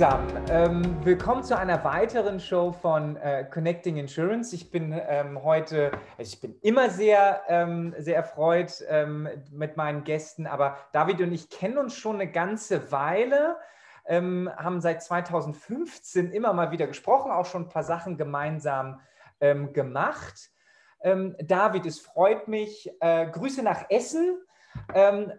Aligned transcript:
zusammen. 0.00 0.46
Ähm, 0.48 1.04
willkommen 1.04 1.44
zu 1.44 1.58
einer 1.58 1.84
weiteren 1.84 2.40
Show 2.40 2.72
von 2.72 3.16
äh, 3.16 3.44
Connecting 3.44 3.98
Insurance. 3.98 4.56
Ich 4.56 4.70
bin 4.70 4.98
ähm, 4.98 5.42
heute, 5.42 5.92
also 6.16 6.32
ich 6.32 6.40
bin 6.40 6.58
immer 6.62 6.88
sehr, 6.88 7.42
ähm, 7.48 7.94
sehr 7.98 8.16
erfreut 8.16 8.82
ähm, 8.88 9.28
mit 9.52 9.76
meinen 9.76 10.02
Gästen, 10.02 10.46
aber 10.46 10.78
David 10.92 11.20
und 11.20 11.32
ich 11.32 11.50
kennen 11.50 11.76
uns 11.76 11.94
schon 11.94 12.14
eine 12.14 12.32
ganze 12.32 12.90
Weile, 12.90 13.56
ähm, 14.06 14.50
haben 14.56 14.80
seit 14.80 15.02
2015 15.02 16.32
immer 16.32 16.54
mal 16.54 16.70
wieder 16.70 16.86
gesprochen, 16.86 17.30
auch 17.30 17.44
schon 17.44 17.64
ein 17.64 17.68
paar 17.68 17.84
Sachen 17.84 18.16
gemeinsam 18.16 19.00
ähm, 19.38 19.74
gemacht. 19.74 20.50
David, 21.02 21.84
es 21.84 22.00
freut 22.00 22.48
mich. 22.48 22.90
Äh, 23.00 23.26
Grüße 23.26 23.62
nach 23.62 23.84
Essen. 23.90 24.38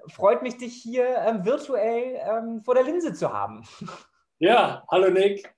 freut 0.07 0.43
mich, 0.43 0.57
dich 0.57 0.73
hier 0.73 1.05
virtuell 1.43 2.61
vor 2.63 2.75
der 2.75 2.83
Linse 2.83 3.13
zu 3.13 3.33
haben. 3.33 3.63
Ja, 4.43 4.83
hallo 4.89 5.11
Nick. 5.11 5.53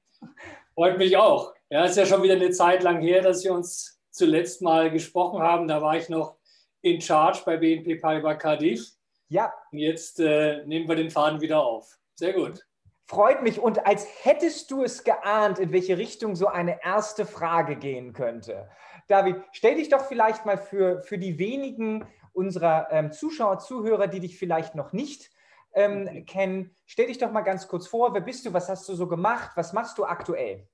Freut 0.75 0.97
mich 0.97 1.15
auch. 1.15 1.53
Ja, 1.69 1.85
ist 1.85 1.95
ja 1.95 2.05
schon 2.05 2.21
wieder 2.21 2.33
eine 2.33 2.51
Zeit 2.51 2.83
lang 2.83 2.99
her, 2.99 3.21
dass 3.21 3.41
wir 3.41 3.53
uns 3.53 3.97
zuletzt 4.11 4.61
mal 4.61 4.91
gesprochen 4.91 5.41
haben. 5.41 5.69
Da 5.69 5.81
war 5.81 5.95
ich 5.95 6.09
noch 6.09 6.35
in 6.81 6.99
Charge 6.99 7.43
bei 7.45 7.55
BNP 7.55 8.01
Paribas 8.01 8.37
Cardiff. 8.39 8.85
Ja. 9.29 9.53
Und 9.71 9.77
jetzt 9.77 10.19
äh, 10.19 10.65
nehmen 10.65 10.89
wir 10.89 10.97
den 10.97 11.11
Faden 11.11 11.39
wieder 11.39 11.63
auf. 11.63 11.97
Sehr 12.15 12.33
gut. 12.33 12.59
Freut 13.05 13.41
mich. 13.41 13.57
Und 13.57 13.87
als 13.87 14.05
hättest 14.25 14.69
du 14.69 14.83
es 14.83 15.05
geahnt, 15.05 15.59
in 15.59 15.71
welche 15.71 15.97
Richtung 15.97 16.35
so 16.35 16.47
eine 16.47 16.83
erste 16.83 17.25
Frage 17.25 17.77
gehen 17.77 18.11
könnte. 18.11 18.69
David, 19.07 19.37
stell 19.53 19.75
dich 19.75 19.87
doch 19.87 20.03
vielleicht 20.07 20.45
mal 20.45 20.57
für, 20.57 21.01
für 21.03 21.17
die 21.17 21.39
wenigen 21.39 22.05
unserer 22.33 22.89
ähm, 22.91 23.13
Zuschauer, 23.13 23.59
Zuhörer, 23.59 24.07
die 24.07 24.19
dich 24.19 24.37
vielleicht 24.37 24.75
noch 24.75 24.91
nicht 24.91 25.31
ähm, 25.73 26.25
kennen. 26.25 26.75
Stell 26.85 27.07
dich 27.07 27.17
doch 27.17 27.31
mal 27.31 27.41
ganz 27.41 27.67
kurz 27.67 27.87
vor, 27.87 28.13
wer 28.13 28.21
bist 28.21 28.45
du, 28.45 28.53
was 28.53 28.69
hast 28.69 28.87
du 28.89 28.95
so 28.95 29.07
gemacht, 29.07 29.51
was 29.55 29.73
machst 29.73 29.97
du 29.97 30.05
aktuell? 30.05 30.67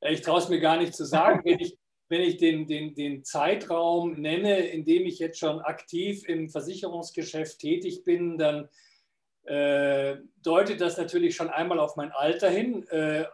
Ich 0.00 0.20
traue 0.20 0.38
es 0.38 0.48
mir 0.48 0.60
gar 0.60 0.76
nicht 0.76 0.94
zu 0.94 1.04
sagen. 1.04 1.40
wenn 1.44 1.58
ich, 1.58 1.78
wenn 2.08 2.20
ich 2.20 2.36
den, 2.36 2.66
den, 2.66 2.94
den 2.94 3.24
Zeitraum 3.24 4.20
nenne, 4.20 4.58
in 4.58 4.84
dem 4.84 5.06
ich 5.06 5.18
jetzt 5.18 5.38
schon 5.38 5.60
aktiv 5.60 6.28
im 6.28 6.50
Versicherungsgeschäft 6.50 7.58
tätig 7.58 8.04
bin, 8.04 8.36
dann 8.36 8.68
äh, 9.44 10.16
deutet 10.42 10.80
das 10.80 10.96
natürlich 10.96 11.36
schon 11.36 11.50
einmal 11.50 11.78
auf 11.78 11.96
mein 11.96 12.12
Alter 12.12 12.48
hin, 12.48 12.86
äh, 12.88 13.22
äh, 13.22 13.26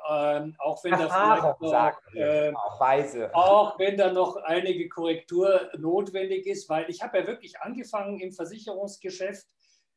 auch 0.58 0.82
wenn 0.82 0.92
da 0.92 1.08
vielleicht 1.08 1.60
noch, 1.60 2.14
äh, 2.14 2.52
auch, 2.52 2.80
weise. 2.80 3.32
auch 3.32 3.78
wenn 3.78 3.96
da 3.96 4.12
noch 4.12 4.36
einige 4.36 4.88
Korrektur 4.88 5.70
notwendig 5.78 6.46
ist, 6.46 6.68
weil 6.68 6.90
ich 6.90 7.00
habe 7.02 7.18
ja 7.18 7.26
wirklich 7.28 7.60
angefangen 7.60 8.18
im 8.18 8.32
Versicherungsgeschäft 8.32 9.46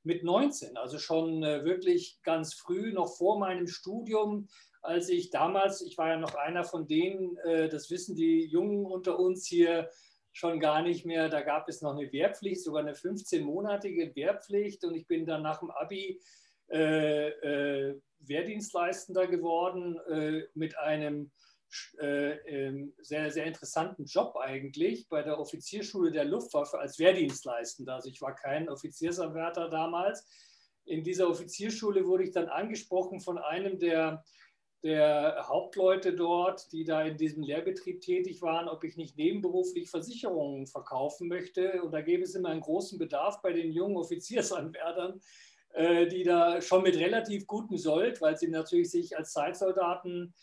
mit 0.03 0.23
19, 0.23 0.77
also 0.77 0.99
schon 0.99 1.43
äh, 1.43 1.63
wirklich 1.63 2.19
ganz 2.23 2.53
früh, 2.53 2.91
noch 2.93 3.15
vor 3.15 3.39
meinem 3.39 3.67
Studium, 3.67 4.47
als 4.81 5.07
ich 5.07 5.29
damals, 5.29 5.81
ich 5.81 5.97
war 5.97 6.09
ja 6.09 6.17
noch 6.17 6.35
einer 6.35 6.65
von 6.65 6.87
denen, 6.87 7.37
äh, 7.37 7.69
das 7.69 7.89
wissen 7.89 8.15
die 8.15 8.45
Jungen 8.45 8.85
unter 8.85 9.17
uns 9.17 9.47
hier 9.47 9.89
schon 10.33 10.59
gar 10.59 10.81
nicht 10.81 11.05
mehr, 11.05 11.29
da 11.29 11.41
gab 11.41 11.69
es 11.69 11.81
noch 11.81 11.95
eine 11.95 12.11
Wehrpflicht, 12.11 12.61
sogar 12.63 12.81
eine 12.81 12.93
15-monatige 12.93 14.15
Wehrpflicht. 14.15 14.83
Und 14.83 14.95
ich 14.95 15.07
bin 15.07 15.25
dann 15.25 15.43
nach 15.43 15.59
dem 15.59 15.71
Abi 15.71 16.19
äh, 16.69 17.29
äh, 17.29 18.01
Wehrdienstleistender 18.19 19.27
geworden 19.27 19.99
äh, 20.09 20.47
mit 20.55 20.77
einem 20.77 21.31
äh, 21.99 22.33
ähm, 22.47 22.93
sehr, 22.99 23.31
sehr 23.31 23.45
interessanten 23.45 24.05
Job 24.05 24.35
eigentlich 24.37 25.07
bei 25.09 25.21
der 25.21 25.39
Offizierschule 25.39 26.11
der 26.11 26.25
Luftwaffe 26.25 26.79
als 26.79 26.99
Wehrdienstleistender. 26.99 27.95
Also 27.95 28.09
ich 28.09 28.21
war 28.21 28.35
kein 28.35 28.69
Offiziersanwärter 28.69 29.69
damals. 29.69 30.27
In 30.85 31.03
dieser 31.03 31.29
Offizierschule 31.29 32.05
wurde 32.05 32.23
ich 32.23 32.31
dann 32.31 32.49
angesprochen 32.49 33.21
von 33.21 33.37
einem 33.37 33.79
der, 33.79 34.23
der 34.83 35.45
Hauptleute 35.47 36.13
dort, 36.13 36.71
die 36.73 36.83
da 36.83 37.03
in 37.03 37.15
diesem 37.15 37.43
Lehrbetrieb 37.43 38.01
tätig 38.01 38.41
waren, 38.41 38.67
ob 38.67 38.83
ich 38.83 38.97
nicht 38.97 39.17
nebenberuflich 39.17 39.89
Versicherungen 39.89 40.67
verkaufen 40.67 41.29
möchte. 41.29 41.81
Und 41.81 41.91
da 41.91 42.01
gäbe 42.01 42.23
es 42.23 42.35
immer 42.35 42.49
einen 42.49 42.61
großen 42.61 42.99
Bedarf 42.99 43.41
bei 43.41 43.53
den 43.53 43.71
jungen 43.71 43.95
Offiziersanwärtern, 43.95 45.21
äh, 45.73 46.07
die 46.07 46.23
da 46.23 46.61
schon 46.61 46.83
mit 46.83 46.97
relativ 46.97 47.47
gutem 47.47 47.77
Sold, 47.77 48.21
weil 48.21 48.37
sie 48.37 48.49
natürlich 48.49 48.91
sich 48.91 49.17
als 49.17 49.31
Zeitsoldaten 49.31 50.33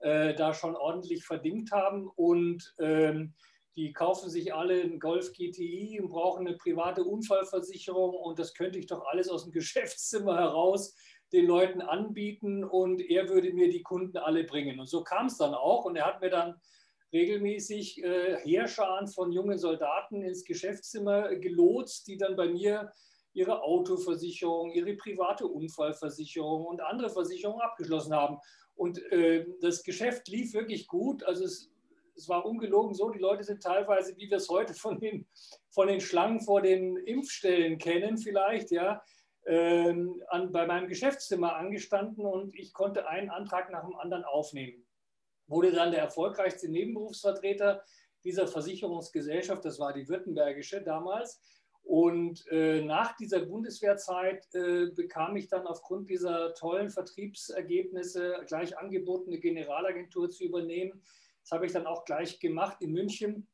äh, 0.00 0.34
da 0.34 0.54
schon 0.54 0.76
ordentlich 0.76 1.24
verdingt 1.24 1.72
haben. 1.72 2.08
Und 2.08 2.74
ähm, 2.78 3.34
die 3.76 3.92
kaufen 3.92 4.30
sich 4.30 4.54
alle 4.54 4.82
einen 4.82 4.98
Golf 4.98 5.32
GTI 5.32 6.00
und 6.00 6.08
brauchen 6.08 6.46
eine 6.46 6.56
private 6.56 7.04
Unfallversicherung. 7.04 8.14
Und 8.14 8.38
das 8.38 8.54
könnte 8.54 8.78
ich 8.78 8.86
doch 8.86 9.06
alles 9.06 9.28
aus 9.28 9.44
dem 9.44 9.52
Geschäftszimmer 9.52 10.36
heraus 10.36 10.96
den 11.32 11.46
Leuten 11.46 11.80
anbieten. 11.80 12.64
Und 12.64 13.00
er 13.00 13.28
würde 13.28 13.52
mir 13.52 13.70
die 13.70 13.82
Kunden 13.82 14.16
alle 14.16 14.44
bringen. 14.44 14.80
Und 14.80 14.86
so 14.86 15.02
kam 15.02 15.26
es 15.26 15.36
dann 15.36 15.54
auch. 15.54 15.84
Und 15.84 15.96
er 15.96 16.06
hat 16.06 16.20
mir 16.20 16.30
dann 16.30 16.60
regelmäßig 17.12 18.02
äh, 18.02 18.36
Heerscharen 18.42 19.08
von 19.08 19.32
jungen 19.32 19.58
Soldaten 19.58 20.22
ins 20.22 20.44
Geschäftszimmer 20.44 21.36
gelotst, 21.36 22.06
die 22.06 22.18
dann 22.18 22.36
bei 22.36 22.48
mir 22.48 22.92
ihre 23.38 23.62
Autoversicherung, 23.62 24.72
ihre 24.72 24.94
private 24.94 25.46
Unfallversicherung 25.46 26.66
und 26.66 26.80
andere 26.80 27.08
Versicherungen 27.08 27.62
abgeschlossen 27.62 28.12
haben. 28.12 28.38
Und 28.74 29.00
äh, 29.12 29.46
das 29.60 29.84
Geschäft 29.84 30.26
lief 30.26 30.54
wirklich 30.54 30.88
gut. 30.88 31.22
Also 31.22 31.44
es, 31.44 31.70
es, 32.16 32.28
war 32.28 32.44
ungelogen 32.44 32.94
so, 32.94 33.10
die 33.10 33.20
Leute 33.20 33.44
sind 33.44 33.62
teilweise, 33.62 34.16
wie 34.16 34.28
wir 34.28 34.38
es 34.38 34.48
heute 34.48 34.74
von 34.74 34.98
den, 34.98 35.26
von 35.70 35.86
den 35.86 36.00
Schlangen 36.00 36.40
vor 36.40 36.62
den 36.62 36.96
Impfstellen 36.96 37.78
kennen, 37.78 38.18
vielleicht, 38.18 38.72
ja, 38.72 39.02
äh, 39.44 39.94
an, 40.28 40.50
bei 40.50 40.66
meinem 40.66 40.88
Geschäftszimmer 40.88 41.54
angestanden 41.54 42.26
und 42.26 42.56
ich 42.56 42.72
konnte 42.72 43.08
einen 43.08 43.30
Antrag 43.30 43.70
nach 43.70 43.84
dem 43.84 43.94
anderen 43.94 44.24
aufnehmen. 44.24 44.84
Wurde 45.46 45.70
dann 45.70 45.92
der 45.92 46.00
erfolgreichste 46.00 46.68
Nebenberufsvertreter 46.68 47.84
dieser 48.24 48.48
Versicherungsgesellschaft, 48.48 49.64
das 49.64 49.78
war 49.78 49.92
die 49.92 50.08
Württembergische 50.08 50.82
damals, 50.82 51.40
und 51.88 52.46
äh, 52.48 52.82
nach 52.82 53.16
dieser 53.16 53.40
Bundeswehrzeit 53.40 54.46
äh, 54.54 54.90
bekam 54.94 55.36
ich 55.36 55.48
dann 55.48 55.66
aufgrund 55.66 56.10
dieser 56.10 56.52
tollen 56.52 56.90
Vertriebsergebnisse 56.90 58.44
gleich 58.46 58.76
angeboten, 58.76 59.30
eine 59.30 59.40
Generalagentur 59.40 60.28
zu 60.28 60.44
übernehmen. 60.44 61.02
Das 61.40 61.52
habe 61.52 61.64
ich 61.64 61.72
dann 61.72 61.86
auch 61.86 62.04
gleich 62.04 62.40
gemacht 62.40 62.82
in 62.82 62.92
München 62.92 63.48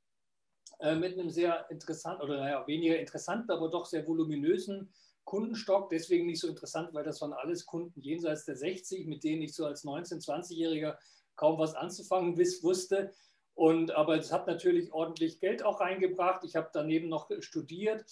äh, 0.80 0.96
mit 0.96 1.16
einem 1.16 1.30
sehr 1.30 1.70
interessanten, 1.70 2.24
oder 2.24 2.38
naja, 2.38 2.66
weniger 2.66 2.98
interessanten, 2.98 3.52
aber 3.52 3.70
doch 3.70 3.86
sehr 3.86 4.04
voluminösen 4.04 4.92
Kundenstock. 5.22 5.88
Deswegen 5.90 6.26
nicht 6.26 6.40
so 6.40 6.48
interessant, 6.48 6.92
weil 6.92 7.04
das 7.04 7.20
waren 7.20 7.34
alles 7.34 7.64
Kunden 7.64 8.00
jenseits 8.00 8.46
der 8.46 8.56
60, 8.56 9.06
mit 9.06 9.22
denen 9.22 9.42
ich 9.42 9.54
so 9.54 9.64
als 9.64 9.84
19-, 9.84 10.26
20-Jähriger 10.26 10.98
kaum 11.36 11.56
was 11.60 11.76
anzufangen 11.76 12.36
wusste. 12.36 13.12
Und, 13.54 13.92
aber 13.92 14.16
es 14.16 14.32
hat 14.32 14.46
natürlich 14.46 14.92
ordentlich 14.92 15.40
Geld 15.40 15.64
auch 15.64 15.80
reingebracht. 15.80 16.44
Ich 16.44 16.56
habe 16.56 16.70
daneben 16.72 17.08
noch 17.08 17.30
studiert 17.40 18.04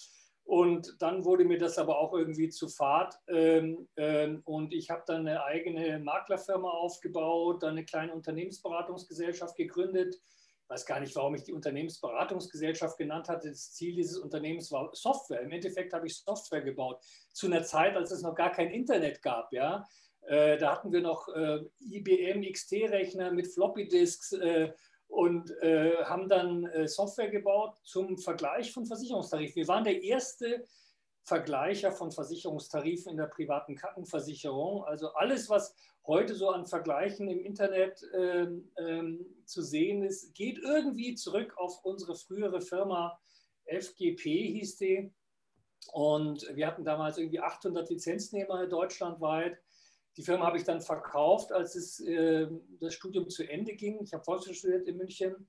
und 0.45 1.01
dann 1.01 1.25
wurde 1.25 1.45
mir 1.45 1.59
das 1.59 1.79
aber 1.79 1.99
auch 1.99 2.13
irgendwie 2.13 2.49
zu 2.49 2.69
fad. 2.69 3.19
Ähm, 3.29 3.89
ähm, 3.97 4.43
und 4.45 4.73
ich 4.73 4.91
habe 4.91 5.03
dann 5.07 5.27
eine 5.27 5.45
eigene 5.45 5.99
Maklerfirma 5.99 6.69
aufgebaut, 6.69 7.63
dann 7.63 7.71
eine 7.71 7.85
kleine 7.85 8.13
Unternehmensberatungsgesellschaft 8.13 9.57
gegründet. 9.57 10.17
Ich 10.17 10.69
weiß 10.69 10.87
gar 10.87 11.01
nicht, 11.01 11.15
warum 11.17 11.35
ich 11.35 11.45
die 11.45 11.53
Unternehmensberatungsgesellschaft 11.53 12.99
genannt 12.99 13.29
hatte. 13.29 13.51
Das 13.51 13.73
Ziel 13.73 13.95
dieses 13.95 14.19
Unternehmens 14.19 14.71
war 14.73 14.91
Software. 14.95 15.43
Im 15.43 15.53
Endeffekt 15.53 15.93
habe 15.93 16.07
ich 16.07 16.17
Software 16.17 16.63
gebaut. 16.63 17.03
Zu 17.33 17.47
einer 17.47 17.63
Zeit, 17.63 17.97
als 17.97 18.11
es 18.11 18.23
noch 18.23 18.35
gar 18.35 18.51
kein 18.51 18.71
Internet 18.71 19.23
gab. 19.23 19.53
Ja? 19.53 19.85
Äh, 20.23 20.57
da 20.59 20.73
hatten 20.73 20.93
wir 20.93 21.03
noch 21.03 21.29
äh, 21.29 21.61
IBM 21.81 22.43
XT-Rechner 22.51 23.33
mit 23.33 23.53
Floppy-Disks 23.53 24.33
äh, 24.33 24.73
und 25.13 25.51
äh, 25.61 25.95
haben 26.05 26.27
dann 26.31 26.65
äh, 26.65 26.89
Software 26.89 27.29
gebaut 27.29 27.77
zum 27.85 28.17
Vergleich 28.17 28.73
von 28.73 28.87
Versicherungstarifen. 28.87 29.57
Wir 29.57 29.69
waren 29.69 29.85
der 29.85 30.03
erste 30.03 30.65
Vergleicher 31.25 31.93
von 31.93 32.11
Versicherungstarifen 32.11 33.13
in 33.13 33.19
der 33.19 33.27
privaten 33.27 33.77
Krankenversicherung. 33.77 34.85
Also 34.85 35.13
alles, 35.13 35.51
was 35.51 35.75
heute 36.07 36.35
so 36.35 36.49
an 36.49 36.65
Vergleichen 36.65 37.29
im 37.29 37.41
Internet 37.41 38.03
ähm, 38.15 38.73
ähm, 38.79 39.27
zu 39.45 39.61
sehen 39.61 40.03
ist, 40.03 40.35
geht 40.35 40.59
irgendwie 40.59 41.15
zurück 41.15 41.59
auf 41.59 41.85
unsere 41.85 42.17
frühere 42.17 42.63
Firma 42.63 43.21
FGP 43.67 44.23
hieß 44.25 44.79
die. 44.79 45.13
Und 45.93 46.49
wir 46.55 46.67
hatten 46.67 46.85
damals 46.85 47.19
irgendwie 47.19 47.41
800 47.41 47.91
Lizenznehmer 47.91 48.67
deutschlandweit. 48.67 49.59
Die 50.17 50.23
Firma 50.23 50.47
habe 50.47 50.59
ich 50.59 50.65
dann 50.65 50.81
verkauft, 50.81 51.53
als 51.53 51.75
es, 51.75 52.01
äh, 52.01 52.49
das 52.81 52.95
Studium 52.95 53.31
zu 53.31 53.49
Ende 53.49 53.75
ging. 53.75 54.03
Ich 54.03 54.13
habe 54.13 54.25
Volksschule 54.25 54.55
studiert 54.55 54.87
in 54.87 54.99
München 54.99 55.49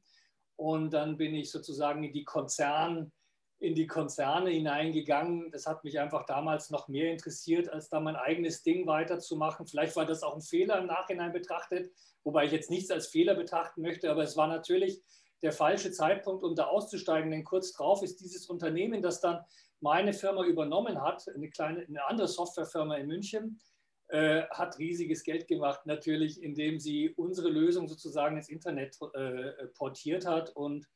und 0.55 0.93
dann 0.93 1.17
bin 1.17 1.35
ich 1.35 1.51
sozusagen 1.51 2.03
in 2.03 2.13
die, 2.13 2.23
Konzern, 2.23 3.11
in 3.59 3.75
die 3.75 3.87
Konzerne 3.87 4.51
hineingegangen. 4.51 5.51
Das 5.51 5.65
hat 5.65 5.83
mich 5.83 5.99
einfach 5.99 6.25
damals 6.25 6.69
noch 6.69 6.87
mehr 6.87 7.11
interessiert, 7.11 7.67
als 7.69 7.89
da 7.89 7.99
mein 7.99 8.15
eigenes 8.15 8.63
Ding 8.63 8.87
weiterzumachen. 8.87 9.67
Vielleicht 9.67 9.95
war 9.95 10.05
das 10.05 10.23
auch 10.23 10.35
ein 10.35 10.41
Fehler 10.41 10.79
im 10.79 10.87
Nachhinein 10.87 11.33
betrachtet, 11.33 11.91
wobei 12.23 12.45
ich 12.45 12.51
jetzt 12.53 12.69
nichts 12.69 12.89
als 12.89 13.07
Fehler 13.07 13.35
betrachten 13.35 13.81
möchte, 13.81 14.09
aber 14.09 14.23
es 14.23 14.37
war 14.37 14.47
natürlich 14.47 15.01
der 15.41 15.51
falsche 15.51 15.91
Zeitpunkt, 15.91 16.45
um 16.45 16.55
da 16.55 16.67
auszusteigen. 16.67 17.31
Denn 17.31 17.43
kurz 17.43 17.73
drauf 17.73 18.01
ist 18.01 18.21
dieses 18.21 18.47
Unternehmen, 18.47 19.01
das 19.01 19.19
dann 19.19 19.43
meine 19.81 20.13
Firma 20.13 20.45
übernommen 20.45 21.01
hat, 21.01 21.27
eine 21.27 21.49
kleine, 21.49 21.81
eine 21.81 22.05
andere 22.05 22.29
Softwarefirma 22.29 22.95
in 22.95 23.07
München, 23.07 23.59
äh, 24.09 24.43
hat 24.49 24.77
riesiges 24.79 25.23
Geld 25.23 25.47
gemacht, 25.47 25.85
natürlich, 25.85 26.41
indem 26.41 26.79
sie 26.79 27.09
unsere 27.15 27.49
Lösung 27.49 27.87
sozusagen 27.87 28.37
ins 28.37 28.49
Internet 28.49 28.97
äh, 29.13 29.67
portiert 29.75 30.25
hat 30.25 30.49
und, 30.55 30.87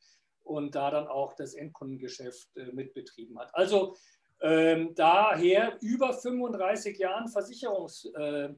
und 0.43 0.75
da 0.75 0.91
dann 0.91 1.07
auch 1.07 1.33
das 1.33 1.53
Endkundengeschäft 1.53 2.55
äh, 2.55 2.71
mitbetrieben 2.71 3.39
hat. 3.39 3.53
Also 3.55 3.95
ähm, 4.41 4.93
daher 4.95 5.77
über 5.81 6.13
35 6.13 6.97
Jahren 6.99 7.27
Versicherungs 7.27 8.05
äh, 8.15 8.49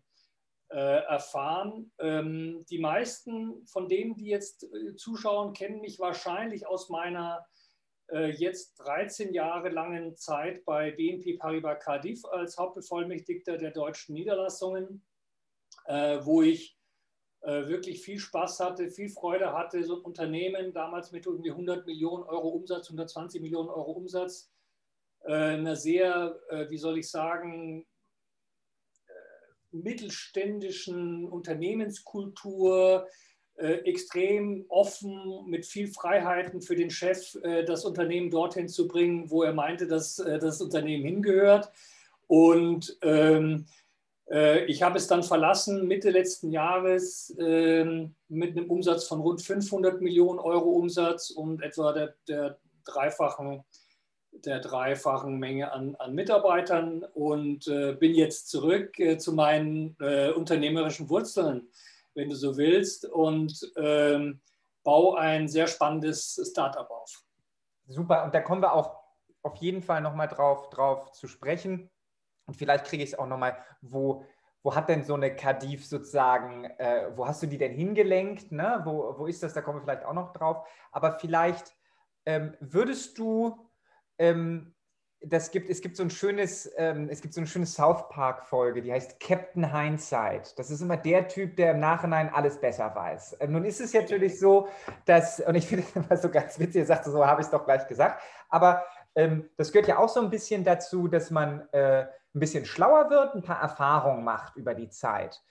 äh, 0.72 1.04
erfahren. 1.06 1.92
Ähm, 2.00 2.66
die 2.70 2.80
meisten 2.80 3.66
von 3.66 3.88
denen, 3.88 4.16
die 4.16 4.28
jetzt 4.28 4.68
zuschauen, 4.98 5.54
kennen 5.54 5.82
mich 5.82 6.00
wahrscheinlich 6.00 6.68
aus 6.68 6.90
meiner 6.90 7.46
jetzt 8.12 8.76
13 8.80 9.34
Jahre 9.34 9.70
langen 9.70 10.16
Zeit 10.16 10.66
bei 10.66 10.92
BNP 10.92 11.38
Paribas 11.38 11.84
Cardiff 11.84 12.26
als 12.26 12.58
Hauptbevollmächtigter 12.58 13.58
der 13.58 13.72
deutschen 13.72 14.14
Niederlassungen, 14.16 15.04
wo 15.88 16.42
ich 16.42 16.78
wirklich 17.42 18.02
viel 18.02 18.20
Spaß 18.20 18.60
hatte, 18.60 18.90
viel 18.90 19.10
Freude 19.10 19.54
hatte, 19.54 19.84
so 19.84 19.98
ein 19.98 20.02
Unternehmen 20.02 20.74
damals 20.74 21.12
mit 21.12 21.26
irgendwie 21.26 21.52
100 21.52 21.86
Millionen 21.86 22.24
Euro 22.24 22.50
Umsatz, 22.50 22.88
120 22.88 23.42
Millionen 23.42 23.70
Euro 23.70 23.92
Umsatz, 23.92 24.52
eine 25.22 25.76
sehr, 25.76 26.40
wie 26.70 26.78
soll 26.78 26.98
ich 26.98 27.10
sagen, 27.10 27.86
mittelständischen 29.72 31.28
Unternehmenskultur, 31.28 33.06
äh, 33.06 33.10
extrem 33.60 34.66
offen, 34.70 35.46
mit 35.48 35.66
viel 35.66 35.88
Freiheiten 35.88 36.62
für 36.62 36.76
den 36.76 36.90
Chef, 36.90 37.36
äh, 37.44 37.64
das 37.64 37.86
Unternehmen 37.86 38.30
dorthin 38.30 38.68
zu 38.68 38.88
bringen, 38.88 39.30
wo 39.30 39.44
er 39.44 39.54
meinte, 39.54 39.88
dass 39.88 40.20
äh, 40.20 40.40
das 40.40 40.62
Unternehmen 40.62 41.06
hingehört. 41.06 41.72
Und 42.28 42.98
ähm, 43.02 43.66
äh, 44.32 44.66
ich 44.66 44.82
habe 44.84 44.98
es 44.98 45.08
dann 45.08 45.24
verlassen 45.24 45.88
Mitte 45.88 46.10
letzten 46.10 46.52
Jahres 46.52 47.36
ähm, 47.40 48.16
mit 48.28 48.56
einem 48.56 48.70
Umsatz 48.70 49.06
von 49.06 49.22
rund 49.22 49.42
500 49.42 50.02
Millionen 50.02 50.40
Euro 50.40 50.70
Umsatz 50.70 51.30
und 51.32 51.62
etwa 51.62 51.94
der, 51.94 52.16
der 52.28 52.60
dreifachen 52.86 53.64
der 54.32 54.60
dreifachen 54.60 55.38
Menge 55.38 55.72
an, 55.72 55.96
an 55.96 56.14
Mitarbeitern 56.14 57.04
und 57.14 57.68
äh, 57.68 57.94
bin 57.94 58.14
jetzt 58.14 58.50
zurück 58.50 59.00
äh, 59.00 59.18
zu 59.18 59.34
meinen 59.34 59.96
äh, 60.00 60.32
unternehmerischen 60.32 61.10
Wurzeln, 61.10 61.68
wenn 62.16 62.30
du 62.30 62.36
so 62.36 62.58
willst, 62.58 63.06
und 63.06 63.60
ähm, 63.78 64.42
baue 64.84 65.20
ein 65.20 65.48
sehr 65.48 65.68
spannendes 65.68 66.40
Startup 66.52 66.90
auf. 66.90 67.24
Super, 67.88 68.24
und 68.24 68.34
da 68.34 68.42
kommen 68.42 68.62
wir 68.62 68.74
auch 68.74 69.00
auf 69.42 69.56
jeden 69.58 69.82
Fall 69.82 70.02
nochmal 70.02 70.28
drauf, 70.28 70.70
drauf 70.70 71.12
zu 71.12 71.28
sprechen. 71.28 71.90
Und 72.46 72.56
vielleicht 72.56 72.86
kriege 72.86 73.04
ich 73.04 73.14
es 73.14 73.20
auch 73.20 73.28
nochmal, 73.28 73.58
wo, 73.82 74.26
wo 74.64 74.76
hat 74.76 74.90
denn 74.90 75.04
so 75.04 75.14
eine 75.14 75.36
Kadif 75.36 75.86
sozusagen, 75.86 76.66
äh, 76.66 77.12
wo 77.16 77.28
hast 77.28 77.42
du 77.44 77.48
die 77.48 77.58
denn 77.58 77.74
hingelenkt? 77.74 78.52
Ne? 78.52 78.82
Wo, 78.86 79.18
wo 79.18 79.28
ist 79.28 79.44
das? 79.44 79.54
Da 79.54 79.62
kommen 79.62 79.80
wir 79.80 79.84
vielleicht 79.84 80.06
auch 80.06 80.14
noch 80.14 80.34
drauf. 80.34 80.68
Aber 80.92 81.20
vielleicht 81.20 81.74
ähm, 82.26 82.56
würdest 82.60 83.18
du 83.18 83.70
ähm, 84.18 84.76
das 85.22 85.52
gibt, 85.52 85.70
es 85.70 85.82
gibt 85.82 85.98
so 85.98 86.04
ein 86.04 86.10
schönes, 86.10 86.72
ähm, 86.78 87.10
es 87.10 87.22
gibt 87.22 87.34
so 87.34 87.42
eine 87.42 87.48
schöne 87.48 87.66
South 87.66 88.08
Park-Folge, 88.10 88.82
die 88.82 88.92
heißt 88.92 89.20
Captain 89.20 89.74
Hindsight. 89.74 90.58
Das 90.58 90.72
ist 90.72 90.82
immer 90.82 90.96
der 90.96 91.28
Typ, 91.28 91.58
der 91.58 91.72
im 91.72 91.80
Nachhinein 91.80 92.34
alles 92.34 92.60
besser 92.60 92.94
weiß. 92.96 93.38
Ähm, 93.42 93.52
nun 93.52 93.66
ist 93.66 93.82
es 93.82 93.94
natürlich 93.94 94.40
so, 94.40 94.70
dass, 95.06 95.42
und 95.42 95.56
ich 95.56 95.68
finde 95.68 95.84
es 95.84 95.96
immer 95.96 96.18
so 96.18 96.30
ganz 96.30 96.58
witzig, 96.58 96.82
er 96.82 96.86
sagt 96.86 97.06
so, 97.06 97.26
habe 97.26 97.42
ich 97.42 97.48
es 97.48 97.52
doch 97.52 97.66
gleich 97.66 97.86
gesagt, 97.88 98.22
aber 98.48 98.86
ähm, 99.16 99.50
das 99.58 99.72
gehört 99.72 99.90
ja 99.90 99.98
auch 99.98 100.10
so 100.10 100.22
ein 100.22 100.30
bisschen 100.30 100.64
dazu, 100.64 101.08
dass 101.10 101.32
man 101.32 101.68
äh, 101.74 102.08
ein 102.34 102.40
bisschen 102.40 102.66
schlauer 102.66 103.10
wird, 103.10 103.36
ein 103.36 103.44
paar 103.44 103.62
Erfahrungen 103.62 104.24
macht 104.24 104.56
über 104.56 104.74
die 104.74 104.90
Zeit. 104.90 105.42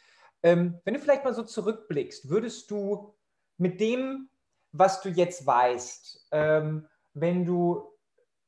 Ähm, 0.42 0.80
wenn 0.84 0.94
du 0.94 1.00
vielleicht 1.00 1.24
mal 1.24 1.34
so 1.34 1.42
zurückblickst, 1.42 2.30
würdest 2.30 2.70
du 2.70 3.14
mit 3.58 3.80
dem, 3.80 4.30
was 4.72 5.02
du 5.02 5.10
jetzt 5.10 5.46
weißt, 5.46 6.28
ähm, 6.32 6.86
wenn 7.12 7.44
du 7.44 7.97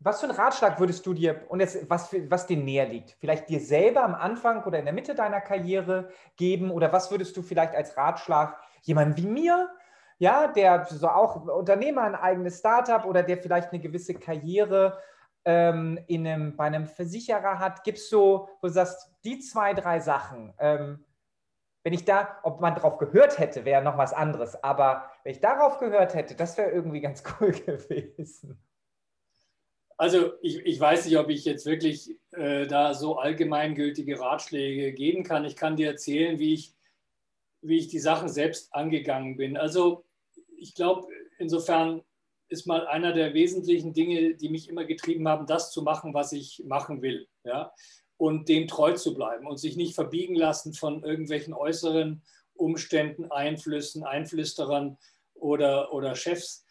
was 0.02 0.20
für 0.20 0.29
einen 0.29 0.37
Ratschlag 0.37 0.81
würdest 0.81 1.05
du 1.05 1.12
dir, 1.12 1.44
und 1.49 1.61
jetzt, 1.61 1.88
was, 1.91 2.11
was 2.29 2.47
dir 2.47 2.56
näher 2.56 2.87
liegt, 2.87 3.17
vielleicht 3.20 3.50
dir 3.50 3.61
selber 3.61 4.02
am 4.02 4.14
Anfang 4.14 4.64
oder 4.64 4.79
in 4.79 4.87
der 4.87 4.94
Mitte 4.94 5.14
deiner 5.14 5.43
Karriere 5.43 6.08
geben? 6.37 6.70
Oder 6.70 6.91
was 6.91 7.11
würdest 7.11 7.37
du 7.37 7.43
vielleicht 7.43 7.75
als 7.75 7.97
Ratschlag 7.99 8.56
jemandem 8.81 9.19
wie 9.19 9.29
mir, 9.29 9.69
ja, 10.19 10.49
der 10.49 10.87
so 10.87 11.08
auch 11.08 11.47
Unternehmer, 11.47 12.02
ein 12.02 12.14
eigenes 12.14 12.58
Startup 12.58 13.05
oder 13.05 13.23
der 13.23 13.38
vielleicht 13.38 13.73
eine 13.73 13.81
gewisse 13.81 14.14
Karriere 14.14 14.99
ähm, 15.44 15.99
in 16.06 16.26
einem, 16.26 16.56
bei 16.56 16.64
einem 16.64 16.87
Versicherer 16.87 17.58
hat, 17.58 17.85
gibst 17.85 18.08
so, 18.08 18.49
wo 18.62 18.69
du 18.69 18.73
sagst, 18.73 19.14
die 19.25 19.38
zwei, 19.41 19.75
drei 19.75 20.00
Sachen, 20.00 20.55
ähm, 20.58 21.05
wenn 21.82 21.93
ich 21.93 22.05
da, 22.06 22.38
ob 22.43 22.61
man 22.61 22.75
darauf 22.75 22.99
gehört 22.99 23.38
hätte, 23.38 23.64
wäre 23.67 23.82
noch 23.82 23.99
was 23.99 24.12
anderes, 24.14 24.62
aber 24.62 25.11
wenn 25.25 25.32
ich 25.32 25.41
darauf 25.41 25.79
gehört 25.79 26.14
hätte, 26.14 26.35
das 26.35 26.56
wäre 26.56 26.70
irgendwie 26.70 27.00
ganz 27.00 27.23
cool 27.41 27.52
gewesen. 27.52 28.62
Also 30.00 30.32
ich, 30.41 30.56
ich, 30.64 30.81
weiß 30.81 31.05
nicht, 31.05 31.19
ob 31.19 31.29
ich 31.29 31.44
jetzt 31.44 31.67
wirklich 31.67 32.17
äh, 32.31 32.67
da 32.67 32.94
so 32.94 33.19
allgemeingültige 33.19 34.19
Ratschläge 34.19 34.94
geben 34.94 35.25
kann. 35.25 35.44
Ich 35.44 35.56
kann 35.56 35.76
dir 35.76 35.88
erzählen, 35.88 36.38
wie 36.38 36.55
ich, 36.55 36.75
wie 37.61 37.76
ich 37.76 37.88
die 37.88 37.99
Sachen 37.99 38.31
selbst 38.31 38.73
angegangen 38.73 39.37
bin. 39.37 39.58
Also 39.58 40.06
ich 40.56 40.75
glaube, 40.75 41.06
insofern 41.37 42.00
ist 42.49 42.67
mal 42.67 42.87
einer 42.87 43.12
der 43.12 43.35
wesentlichen 43.35 43.93
Dinge, 43.93 44.37
die 44.37 44.49
mich 44.49 44.70
immer 44.70 44.87
getrieben 44.87 45.29
haben, 45.29 45.44
das 45.44 45.70
zu 45.70 45.82
machen, 45.82 46.14
was 46.14 46.32
ich 46.32 46.62
machen 46.64 47.02
will. 47.02 47.29
Ja? 47.44 47.70
Und 48.17 48.49
dem 48.49 48.69
treu 48.69 48.94
zu 48.94 49.12
bleiben 49.12 49.47
und 49.47 49.58
sich 49.58 49.76
nicht 49.76 49.94
verbiegen 49.94 50.35
lassen 50.35 50.73
von 50.73 51.05
irgendwelchen 51.05 51.52
äußeren 51.52 52.23
Umständen, 52.55 53.31
Einflüssen, 53.31 54.05
Einflüsterern 54.05 54.97
oder, 55.35 55.93
oder 55.93 56.14
Chefs 56.14 56.64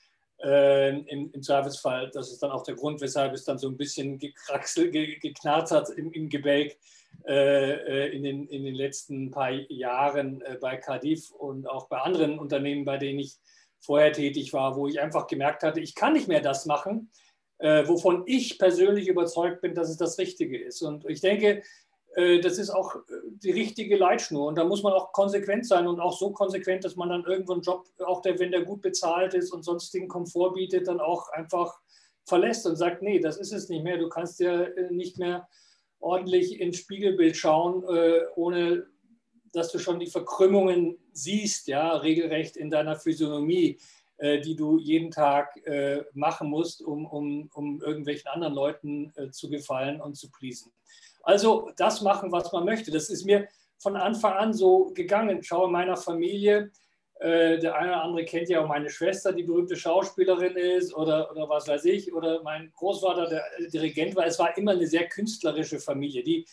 äh, 0.44 0.90
im, 0.90 1.32
im, 1.32 1.42
Zweifelsfall, 1.42 2.10
das 2.14 2.32
ist 2.32 2.42
dann 2.42 2.52
auch 2.52 2.64
der 2.64 2.76
Grund, 2.76 3.02
weshalb 3.02 3.34
es 3.34 3.44
dann 3.44 3.58
so 3.58 3.68
ein 3.68 3.78
bisschen 3.78 4.18
gekraxelt, 4.18 4.92
ge, 4.92 5.20
geknarrt 5.20 5.72
hat 5.72 5.90
im, 5.90 6.12
im 6.12 6.30
Gebälk 6.30 6.78
äh, 7.28 7.74
äh, 7.74 8.16
in, 8.16 8.24
den, 8.24 8.48
in 8.48 8.64
den 8.64 8.76
letzten 8.76 9.30
paar 9.32 9.52
Jahren 9.52 10.42
äh, 10.42 10.58
bei 10.60 10.78
Cardiff 10.78 11.32
und 11.32 11.68
auch 11.68 11.88
bei 11.88 11.98
anderen 11.98 12.40
Unternehmen, 12.40 12.86
bei 12.86 12.98
denen 12.98 13.20
ich 13.20 13.36
vorher 13.80 14.14
tätig 14.14 14.54
war, 14.54 14.76
wo 14.76 14.88
ich 14.88 15.00
einfach 15.00 15.28
gemerkt 15.28 15.64
hatte, 15.64 15.80
ich 15.80 15.96
kann 15.96 16.14
nicht 16.14 16.28
mehr 16.28 16.42
das 16.42 16.66
machen, 16.66 17.12
äh, 17.60 17.86
wovon 17.88 18.24
ich 18.26 18.58
persönlich 18.58 19.08
überzeugt 19.08 19.62
bin, 19.62 19.76
dass 19.76 19.90
es 19.90 19.98
das 19.98 20.18
Richtige 20.18 20.58
ist. 20.58 20.82
Und 20.82 21.06
ich 21.10 21.22
denke, 21.22 21.62
das 22.42 22.58
ist 22.58 22.70
auch 22.70 22.96
äh, 22.96 23.00
die 23.44 23.52
richtige 23.52 23.98
Leitschnur. 23.98 24.48
Und 24.48 24.56
da 24.56 24.64
muss 24.64 24.84
man 24.84 24.94
auch 24.94 25.12
konsequent 25.12 25.66
sein 25.66 25.88
und 25.88 26.00
auch 26.00 26.18
so 26.18 26.32
konsequent, 26.32 26.84
dass 26.84 26.96
man 26.96 27.10
dann 27.10 27.26
irgendwo 27.26 27.54
einen 27.54 27.62
Job, 27.62 27.86
auch 28.00 28.22
der, 28.22 28.40
wenn 28.40 28.52
der 28.52 28.64
gut 28.64 28.82
bezahlt 28.82 29.34
ist 29.34 29.52
und 29.52 29.64
sonstigen 29.64 30.08
Komfort 30.08 30.54
bietet, 30.54 30.88
dann 30.88 31.00
auch 31.00 31.30
einfach 31.30 31.80
verlässt 32.26 32.66
und 32.66 32.76
sagt, 32.76 33.02
nee, 33.02 33.20
das 33.20 33.38
ist 33.38 33.54
es 33.54 33.70
nicht 33.70 33.84
mehr. 33.84 33.98
Du 33.98 34.10
kannst 34.10 34.40
ja 34.40 34.64
äh, 34.64 34.92
nicht 34.92 35.18
mehr 35.18 35.48
ordentlich 36.00 36.60
ins 36.60 36.78
Spiegelbild 36.78 37.36
schauen, 37.36 37.84
ohne 38.36 38.88
dass 39.52 39.70
du 39.70 39.80
schon 39.80 40.00
die 40.00 40.08
Verkrümmungen 40.08 40.98
siehst, 41.12 41.68
ja, 41.68 41.98
regelrecht 41.98 42.56
in 42.56 42.70
deiner 42.70 42.96
Physiognomie, 42.96 43.78
die 44.18 44.56
du 44.56 44.78
jeden 44.78 45.12
Tag 45.12 45.60
machen 46.14 46.50
musst, 46.50 46.82
um, 46.82 47.06
um, 47.06 47.50
um 47.54 47.82
irgendwelchen 47.82 48.30
anderen 48.30 48.54
Leuten 48.54 49.12
zu 49.32 49.50
gefallen 49.50 50.00
und 50.00 50.16
zu 50.16 50.32
pleasen. 50.32 50.72
Also 51.30 51.70
das 51.78 52.02
machen, 52.02 52.32
was 52.32 52.52
man 52.52 52.66
möchte. 52.66 52.90
Das 52.90 53.08
ist 53.12 53.24
mir 53.24 53.48
von 53.78 53.96
Anfang 53.96 54.34
an 54.34 54.52
so 54.52 54.92
gegangen. 54.96 55.44
Schau 55.44 55.68
in 55.68 55.72
meiner 55.72 55.96
Familie, 55.96 56.72
äh, 57.20 57.60
der 57.60 57.76
eine 57.76 57.92
oder 57.92 58.02
andere 58.02 58.26
kennt 58.26 58.50
ja 58.50 58.64
auch 58.64 58.68
meine 58.68 58.90
Schwester, 58.90 59.32
die 59.32 59.44
berühmte 59.44 59.76
Schauspielerin 59.76 60.56
ist 60.56 60.92
oder, 60.92 61.30
oder 61.30 61.48
was 61.48 61.68
weiß 61.68 61.86
ich, 61.86 62.12
oder 62.12 62.42
mein 62.42 62.72
Großvater, 62.76 63.28
der 63.28 63.44
Dirigent 63.72 64.16
war. 64.16 64.26
Es 64.26 64.40
war 64.40 64.58
immer 64.58 64.72
eine 64.72 64.88
sehr 64.88 65.08
künstlerische 65.08 65.80
Familie. 65.80 66.24
Die, 66.24 66.48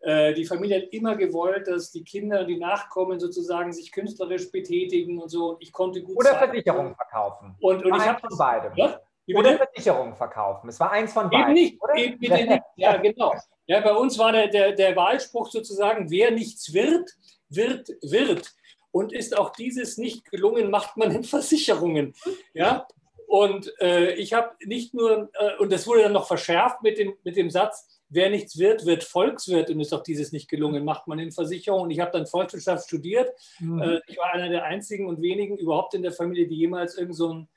äh, 0.00 0.34
die 0.34 0.44
Familie 0.44 0.82
hat 0.82 0.92
immer 0.92 1.16
gewollt, 1.16 1.66
dass 1.66 1.90
die 1.90 2.04
Kinder, 2.04 2.44
die 2.44 2.58
Nachkommen 2.58 3.18
sozusagen 3.18 3.72
sich 3.72 3.90
künstlerisch 3.92 4.52
betätigen 4.52 5.18
und 5.18 5.30
so. 5.30 5.56
Ich 5.60 5.72
konnte 5.72 6.02
gut 6.02 6.18
Oder 6.18 6.34
Versicherungen 6.34 6.94
verkaufen. 6.94 7.56
Und, 7.60 7.82
und 7.82 7.96
ich 7.96 8.06
habe 8.06 8.28
beide. 8.36 8.72
Ja? 8.76 9.00
Oder 9.36 9.56
Versicherungen 9.56 10.14
verkaufen. 10.14 10.68
Es 10.68 10.80
war 10.80 10.90
eins 10.90 11.12
von 11.12 11.30
beiden. 11.30 11.48
Eben 11.48 11.52
nicht. 11.54 11.82
Oder? 11.82 11.94
Eben 11.96 12.18
nicht. 12.18 12.62
Ja, 12.76 12.96
genau. 12.96 13.34
Ja, 13.66 13.80
bei 13.80 13.94
uns 13.94 14.18
war 14.18 14.32
der, 14.32 14.48
der, 14.48 14.72
der 14.72 14.96
Wahlspruch 14.96 15.50
sozusagen, 15.50 16.10
wer 16.10 16.30
nichts 16.30 16.72
wird, 16.72 17.10
wird, 17.50 17.88
wird. 18.02 18.50
Und 18.90 19.12
ist 19.12 19.36
auch 19.36 19.50
dieses 19.50 19.98
nicht 19.98 20.30
gelungen, 20.30 20.70
macht 20.70 20.96
man 20.96 21.10
in 21.10 21.24
Versicherungen. 21.24 22.14
Ja? 22.54 22.86
Und 23.26 23.74
äh, 23.80 24.14
ich 24.14 24.32
habe 24.32 24.52
nicht 24.64 24.94
nur, 24.94 25.30
äh, 25.34 25.56
und 25.58 25.70
das 25.70 25.86
wurde 25.86 26.02
dann 26.04 26.14
noch 26.14 26.26
verschärft 26.26 26.82
mit 26.82 26.98
dem, 26.98 27.14
mit 27.24 27.36
dem 27.36 27.50
Satz, 27.50 28.00
wer 28.08 28.30
nichts 28.30 28.58
wird, 28.58 28.86
wird 28.86 29.04
Volkswirt. 29.04 29.68
Und 29.68 29.80
ist 29.80 29.92
auch 29.92 30.02
dieses 30.02 30.32
nicht 30.32 30.48
gelungen, 30.48 30.82
macht 30.82 31.06
man 31.06 31.18
in 31.18 31.30
Versicherungen. 31.30 31.90
Ich 31.90 32.00
habe 32.00 32.10
dann 32.10 32.26
Volkswirtschaft 32.26 32.86
studiert. 32.86 33.30
Mhm. 33.60 33.82
Äh, 33.82 34.00
ich 34.06 34.16
war 34.16 34.32
einer 34.32 34.48
der 34.48 34.64
einzigen 34.64 35.06
und 35.06 35.20
wenigen 35.20 35.58
überhaupt 35.58 35.92
in 35.92 36.02
der 36.02 36.12
Familie, 36.12 36.48
die 36.48 36.56
jemals 36.56 36.96
irgend 36.96 37.16
so 37.16 37.34
ein 37.34 37.48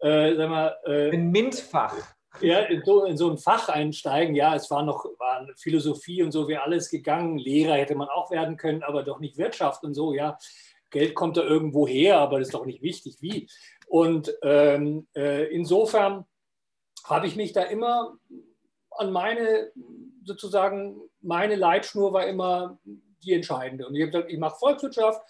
äh, 0.00 0.34
sag 0.36 0.50
mal, 0.50 0.76
äh, 0.84 1.10
ein 1.10 1.30
MINT-Fach. 1.30 1.94
Ja, 2.40 2.58
in 2.60 2.82
so, 2.84 3.04
in 3.04 3.16
so 3.16 3.30
ein 3.30 3.38
Fach 3.38 3.70
einsteigen, 3.70 4.34
ja, 4.34 4.54
es 4.54 4.70
war 4.70 4.82
noch 4.82 5.06
waren 5.18 5.50
Philosophie 5.56 6.22
und 6.22 6.32
so 6.32 6.48
wäre 6.48 6.62
alles 6.62 6.90
gegangen. 6.90 7.38
Lehrer 7.38 7.76
hätte 7.76 7.94
man 7.94 8.08
auch 8.08 8.30
werden 8.30 8.58
können, 8.58 8.82
aber 8.82 9.02
doch 9.02 9.20
nicht 9.20 9.38
Wirtschaft 9.38 9.84
und 9.84 9.94
so, 9.94 10.12
ja. 10.12 10.38
Geld 10.90 11.14
kommt 11.14 11.36
da 11.36 11.42
irgendwo 11.42 11.86
her, 11.86 12.18
aber 12.18 12.38
das 12.38 12.48
ist 12.48 12.54
doch 12.54 12.66
nicht 12.66 12.82
wichtig, 12.82 13.16
wie. 13.20 13.48
Und 13.86 14.32
ähm, 14.42 15.06
äh, 15.16 15.46
insofern 15.46 16.26
habe 17.04 17.26
ich 17.26 17.36
mich 17.36 17.52
da 17.52 17.62
immer 17.62 18.16
an 18.90 19.12
meine, 19.12 19.72
sozusagen, 20.24 21.00
meine 21.20 21.56
Leitschnur 21.56 22.12
war 22.12 22.26
immer 22.26 22.78
die 23.24 23.32
entscheidende. 23.32 23.86
Und 23.86 23.94
ich 23.94 24.02
habe 24.02 24.12
gesagt, 24.12 24.32
ich 24.32 24.38
mache 24.38 24.58
Volkswirtschaft 24.58 25.20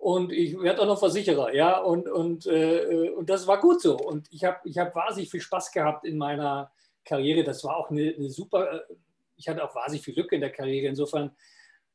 und 0.00 0.32
ich 0.32 0.58
werde 0.58 0.80
auch 0.80 0.86
noch 0.86 0.98
Versicherer, 0.98 1.54
ja, 1.54 1.78
und, 1.78 2.08
und, 2.08 2.46
äh, 2.46 3.10
und 3.10 3.28
das 3.28 3.46
war 3.46 3.60
gut 3.60 3.82
so. 3.82 3.98
Und 3.98 4.28
ich 4.32 4.44
habe 4.44 4.56
ich 4.64 4.78
hab 4.78 4.96
wahnsinnig 4.96 5.30
viel 5.30 5.42
Spaß 5.42 5.72
gehabt 5.72 6.06
in 6.06 6.16
meiner 6.16 6.72
Karriere. 7.04 7.44
Das 7.44 7.62
war 7.64 7.76
auch 7.76 7.90
eine, 7.90 8.14
eine 8.16 8.30
super, 8.30 8.72
äh, 8.72 8.94
ich 9.36 9.46
hatte 9.46 9.62
auch 9.62 9.74
wahnsinnig 9.74 10.02
viel 10.02 10.14
Glück 10.14 10.32
in 10.32 10.40
der 10.40 10.52
Karriere. 10.52 10.86
Insofern 10.86 11.32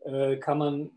äh, 0.03 0.38
kann 0.38 0.59
man 0.59 0.91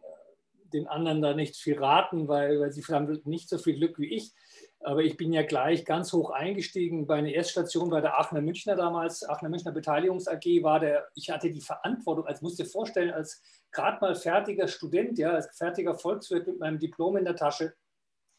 den 0.75 0.87
anderen 0.87 1.23
da 1.23 1.33
nicht 1.33 1.57
viel 1.57 1.79
raten, 1.79 2.29
weil, 2.29 2.61
weil 2.61 2.73
sie 2.73 2.83
haben 2.83 3.23
nicht 3.25 3.49
so 3.49 3.57
viel 3.57 3.77
Glück 3.77 3.99
wie 3.99 4.15
ich. 4.15 4.33
Aber 4.81 5.03
ich 5.03 5.17
bin 5.17 5.33
ja 5.33 5.43
gleich 5.43 5.85
ganz 5.85 6.13
hoch 6.13 6.31
eingestiegen 6.31 7.07
bei 7.07 7.17
einer 7.17 7.33
Erststation 7.33 7.91
bei 7.91 8.01
der 8.01 8.19
Aachener 8.19 8.41
Münchner 8.41 8.77
damals. 8.77 9.29
Aachener 9.29 9.51
Münchner 9.51 9.73
Beteiligungs 9.73 10.29
AG 10.29 10.45
war 10.63 10.79
der, 10.79 11.09
ich 11.15 11.31
hatte 11.31 11.51
die 11.51 11.61
Verantwortung, 11.61 12.27
als 12.27 12.43
musst 12.43 12.61
dir 12.61 12.65
vorstellen, 12.65 13.11
als 13.11 13.43
gerade 13.73 13.99
mal 14.01 14.15
fertiger 14.15 14.69
Student, 14.69 15.19
ja, 15.19 15.33
als 15.33 15.57
fertiger 15.57 15.95
Volkswirt 15.95 16.47
mit 16.47 16.61
meinem 16.61 16.79
Diplom 16.79 17.17
in 17.17 17.25
der 17.25 17.35
Tasche. 17.35 17.75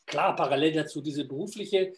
Klar, 0.05 0.36
parallel 0.36 0.74
dazu 0.74 1.01
diese 1.01 1.25
berufliche, 1.25 1.93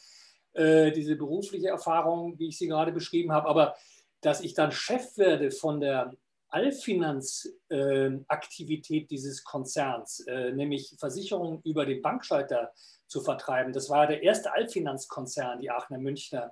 äh, 0.53 0.91
diese 0.91 1.15
berufliche 1.15 1.67
Erfahrung, 1.67 2.37
wie 2.39 2.47
ich 2.47 2.57
sie 2.57 2.67
gerade 2.67 2.91
beschrieben 2.91 3.31
habe. 3.31 3.47
Aber 3.47 3.75
dass 4.21 4.41
ich 4.41 4.53
dann 4.55 4.71
Chef 4.71 5.17
werde 5.17 5.51
von 5.51 5.79
der 5.79 6.13
Allfinanzaktivität 6.51 9.03
äh, 9.03 9.07
dieses 9.07 9.43
Konzerns, 9.43 10.19
äh, 10.27 10.51
nämlich 10.51 10.95
Versicherungen 10.99 11.61
über 11.63 11.85
den 11.85 12.01
Bankschalter 12.01 12.71
zu 13.07 13.21
vertreiben. 13.21 13.73
Das 13.73 13.89
war 13.89 14.07
der 14.07 14.23
erste 14.23 14.53
Allfinanzkonzern, 14.53 15.59
die 15.59 15.71
Aachener 15.71 15.99
Münchner, 15.99 16.51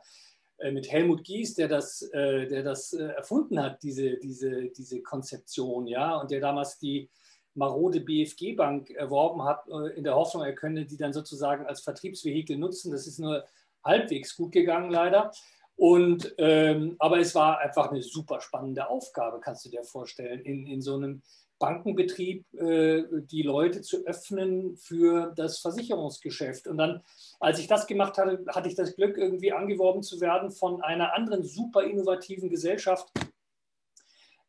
äh, 0.60 0.72
mit 0.72 0.92
Helmut 0.92 1.24
Gies, 1.24 1.56
der 1.56 1.68
das, 1.68 2.02
äh, 2.14 2.48
der 2.48 2.64
das 2.64 2.94
äh, 2.94 3.04
erfunden 3.04 3.62
hat, 3.62 3.82
diese, 3.82 4.18
diese, 4.18 4.70
diese 4.70 5.02
Konzeption, 5.02 5.88
ja, 5.88 6.18
und 6.18 6.32
der 6.32 6.42
damals 6.42 6.78
die 6.78 7.10
marode 7.56 8.02
BFG-Bank 8.02 8.92
erworben 8.92 9.44
hat, 9.44 9.68
in 9.96 10.04
der 10.04 10.16
Hoffnung, 10.16 10.44
er 10.44 10.54
könne 10.54 10.86
die 10.86 10.98
dann 10.98 11.12
sozusagen 11.12 11.66
als 11.66 11.82
Vertriebsvehikel 11.82 12.58
nutzen. 12.58 12.92
Das 12.92 13.08
ist 13.08 13.20
nur 13.20 13.44
halbwegs 13.84 14.36
gut 14.36 14.52
gegangen, 14.52 14.92
leider. 14.92 15.32
Und, 15.80 16.36
ähm, 16.40 16.98
aber 17.00 17.20
es 17.20 17.34
war 17.36 17.60
einfach 17.60 17.90
eine 17.90 18.02
super 18.02 18.42
spannende 18.42 18.90
Aufgabe, 18.90 19.40
kannst 19.40 19.64
du 19.64 19.70
dir 19.70 19.86
vorstellen, 19.86 20.42
in, 20.42 20.68
in 20.68 20.82
so 20.82 20.96
einem 20.96 21.22
Bankenbetrieb 21.58 22.46
äh, 22.54 23.04
die 23.10 23.44
Leute 23.44 23.82
zu 23.82 24.06
öffnen 24.06 24.76
für 24.76 25.32
das 25.38 25.60
Versicherungsgeschäft. 25.60 26.68
Und 26.68 26.80
dann, 26.80 27.02
als 27.40 27.60
ich 27.60 27.68
das 27.68 27.88
gemacht 27.88 28.18
hatte, 28.18 28.44
hatte 28.50 28.68
ich 28.68 28.76
das 28.76 28.98
Glück, 28.98 29.18
irgendwie 29.18 29.54
angeworben 29.54 30.04
zu 30.04 30.20
werden 30.20 30.52
von 30.52 30.84
einer 30.84 31.14
anderen 31.14 31.46
super 31.46 31.84
innovativen 31.84 32.50
Gesellschaft, 32.50 33.10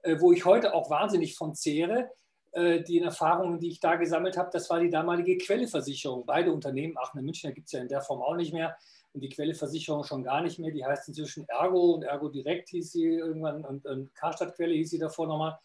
äh, 0.03 0.17
wo 0.19 0.33
ich 0.33 0.45
heute 0.45 0.75
auch 0.75 0.91
wahnsinnig 0.91 1.37
von 1.37 1.55
zehre. 1.55 2.11
Äh, 2.51 2.83
die 2.83 2.99
Erfahrungen, 2.99 3.61
die 3.61 3.69
ich 3.69 3.79
da 3.79 3.95
gesammelt 3.95 4.37
habe, 4.37 4.51
das 4.53 4.69
war 4.69 4.81
die 4.81 4.91
damalige 4.91 5.39
Quelleversicherung. 5.39 6.27
Beide 6.27 6.53
Unternehmen, 6.53 6.99
Aachener 6.99 7.23
Münchner 7.23 7.53
gibt 7.53 7.67
es 7.67 7.73
ja 7.73 7.83
in 7.83 7.89
der 7.89 8.01
Form 8.01 8.21
auch 8.21 8.35
nicht 8.35 8.53
mehr 8.53 8.77
und 9.13 9.23
die 9.23 9.29
Quelleversicherung 9.29 10.05
schon 10.05 10.23
gar 10.23 10.43
nicht 10.43 10.59
mehr. 10.59 10.71
Die 10.71 10.85
heißt 10.85 11.09
inzwischen 11.09 11.49
Ergo 11.49 11.95
und 11.95 12.03
Ergo 12.03 12.29
Direkt 12.29 12.69
hieß 12.71 12.93
sie 12.93 13.05
irgendwann 13.05 13.65
und, 13.65 13.87
und 13.87 14.15
Karstadt 14.15 14.55
Quelle 14.55 14.75
hieß 14.75 14.91
sie 14.91 14.99
davor 14.99 15.27
nochmal. 15.27 15.59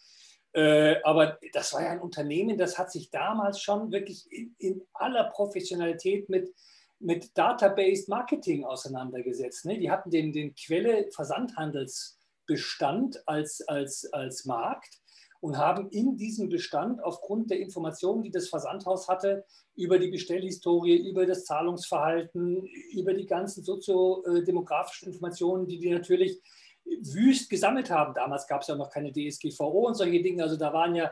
Äh, 0.54 1.02
aber 1.04 1.38
das 1.54 1.74
war 1.74 1.84
ja 1.84 1.92
ein 1.92 2.02
Unternehmen, 2.02 2.58
das 2.58 2.78
hat 2.78 2.92
sich 2.92 3.12
damals 3.12 3.60
schon 3.60 3.92
wirklich 3.92 4.26
in, 4.32 4.56
in 4.58 4.82
aller 4.94 5.26
Professionalität 5.26 6.30
mit, 6.30 6.54
mit 7.00 7.38
Database 7.38 8.06
Marketing 8.08 8.64
auseinandergesetzt. 8.64 9.66
Ne? 9.66 9.78
Die 9.78 9.92
hatten 9.92 10.12
den, 10.12 10.32
den 10.32 10.56
Quelle 10.56 11.10
Versandhandelsbestand 11.12 13.28
als, 13.28 13.68
als, 13.68 14.12
als 14.14 14.46
Markt 14.46 15.02
und 15.46 15.60
haben 15.60 15.90
in 15.92 16.18
diesem 16.18 16.50
Bestand 16.50 17.04
aufgrund 17.04 17.52
der 17.52 17.60
Informationen, 17.60 18.24
die 18.24 18.32
das 18.32 18.50
Versandhaus 18.50 19.08
hatte, 19.08 19.46
über 19.76 20.00
die 20.00 20.10
Bestellhistorie, 20.10 21.08
über 21.08 21.28
das 21.28 21.46
Zahlungsverhalten, 21.46 22.66
über 22.94 23.14
die 23.14 23.28
ganzen 23.28 23.64
soziodemografischen 23.64 25.10
Informationen, 25.10 25.68
die 25.68 25.78
die 25.78 25.92
natürlich 25.92 26.42
wüst 26.84 27.52
gesammelt 27.52 27.92
haben. 27.92 28.16
Damals 28.16 28.48
gab 28.48 28.62
es 28.62 28.70
ja 28.70 28.76
noch 28.76 28.90
keine 28.90 29.12
DSGVO 29.12 29.86
und 29.86 29.94
solche 29.94 30.24
Dinge. 30.24 30.42
Also 30.42 30.58
da 30.58 30.74
waren 30.74 30.96
ja, 30.96 31.12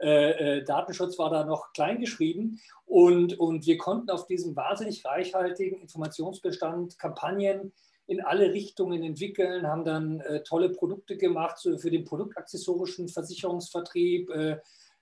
äh, 0.00 0.58
äh, 0.58 0.64
Datenschutz 0.64 1.18
war 1.18 1.30
da 1.30 1.44
noch 1.44 1.72
kleingeschrieben. 1.72 2.60
Und, 2.86 3.36
und 3.40 3.66
wir 3.66 3.78
konnten 3.78 4.10
auf 4.10 4.26
diesem 4.26 4.54
wahnsinnig 4.54 5.04
reichhaltigen 5.04 5.80
Informationsbestand 5.80 7.00
Kampagnen 7.00 7.72
in 8.12 8.20
alle 8.20 8.52
Richtungen 8.52 9.02
entwickeln, 9.02 9.66
haben 9.66 9.84
dann 9.84 10.20
äh, 10.20 10.42
tolle 10.42 10.68
Produkte 10.68 11.16
gemacht 11.16 11.58
so 11.58 11.76
für 11.78 11.90
den 11.90 12.04
produktaccessorischen 12.04 13.08
Versicherungsvertrieb, 13.08 14.30
äh, 14.30 14.56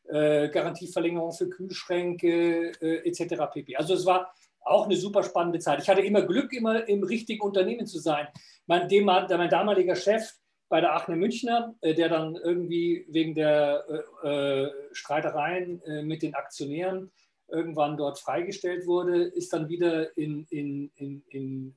äh, 0.09 0.49
Garantieverlängerung 0.49 1.33
für 1.33 1.49
Kühlschränke 1.49 2.73
äh, 2.81 3.09
etc. 3.09 3.45
pp. 3.53 3.77
Also 3.77 3.95
es 3.95 4.07
war 4.07 4.33
auch 4.61 4.87
eine 4.87 4.97
super 4.97 5.23
spannende 5.23 5.59
Zeit. 5.59 5.83
Ich 5.83 5.89
hatte 5.89 6.03
immer 6.03 6.23
Glück, 6.23 6.53
immer 6.53 6.89
im 6.89 7.03
richtigen 7.03 7.43
Unternehmen 7.43 7.87
zu 7.87 7.99
sein. 7.99 8.29
Mein, 8.67 8.89
dem, 8.89 9.07
mein 9.07 9.51
damaliger 9.51 9.97
Chef 9.97 10.35
bei 10.69 10.81
der 10.81 10.95
Aachener 10.95 11.17
Münchner, 11.17 11.75
äh, 11.81 11.95
der 11.95 12.09
dann 12.09 12.37
irgendwie 12.37 13.07
wegen 13.09 13.35
der 13.35 13.85
äh, 14.23 14.69
Streitereien 14.93 15.83
mit 16.05 16.23
den 16.23 16.35
Aktionären 16.35 17.11
irgendwann 17.49 17.97
dort 17.97 18.19
freigestellt 18.19 18.87
wurde, 18.87 19.25
ist 19.25 19.53
dann 19.53 19.69
wieder 19.69 20.17
in, 20.17 20.47
in, 20.51 20.91
in, 20.97 21.23
in 21.29 21.75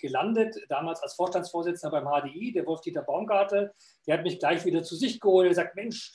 gelandet, 0.00 0.56
damals 0.68 1.02
als 1.02 1.14
Vorstandsvorsitzender 1.14 2.00
beim 2.00 2.06
HDI, 2.06 2.52
der 2.52 2.66
Wolf-Dieter 2.66 3.02
Baumgarte. 3.02 3.72
Der 4.06 4.18
hat 4.18 4.24
mich 4.24 4.38
gleich 4.38 4.64
wieder 4.64 4.82
zu 4.82 4.96
sich 4.96 5.20
geholt. 5.20 5.48
Er 5.48 5.54
sagt, 5.54 5.76
Mensch, 5.76 6.12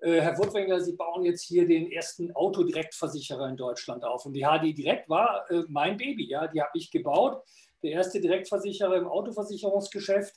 äh, 0.00 0.20
Herr 0.20 0.36
Wurtwängler, 0.38 0.80
Sie 0.80 0.94
bauen 0.94 1.24
jetzt 1.24 1.44
hier 1.44 1.66
den 1.66 1.90
ersten 1.90 2.32
Autodirektversicherer 2.32 3.48
in 3.48 3.56
Deutschland 3.56 4.04
auf. 4.04 4.26
Und 4.26 4.34
die 4.34 4.44
HDI 4.44 4.74
Direkt 4.74 5.08
war 5.08 5.50
äh, 5.50 5.62
mein 5.68 5.96
Baby, 5.96 6.28
ja, 6.28 6.46
die 6.46 6.60
habe 6.60 6.70
ich 6.74 6.90
gebaut. 6.90 7.42
Der 7.82 7.92
erste 7.92 8.20
Direktversicherer 8.20 8.96
im 8.96 9.08
Autoversicherungsgeschäft, 9.08 10.34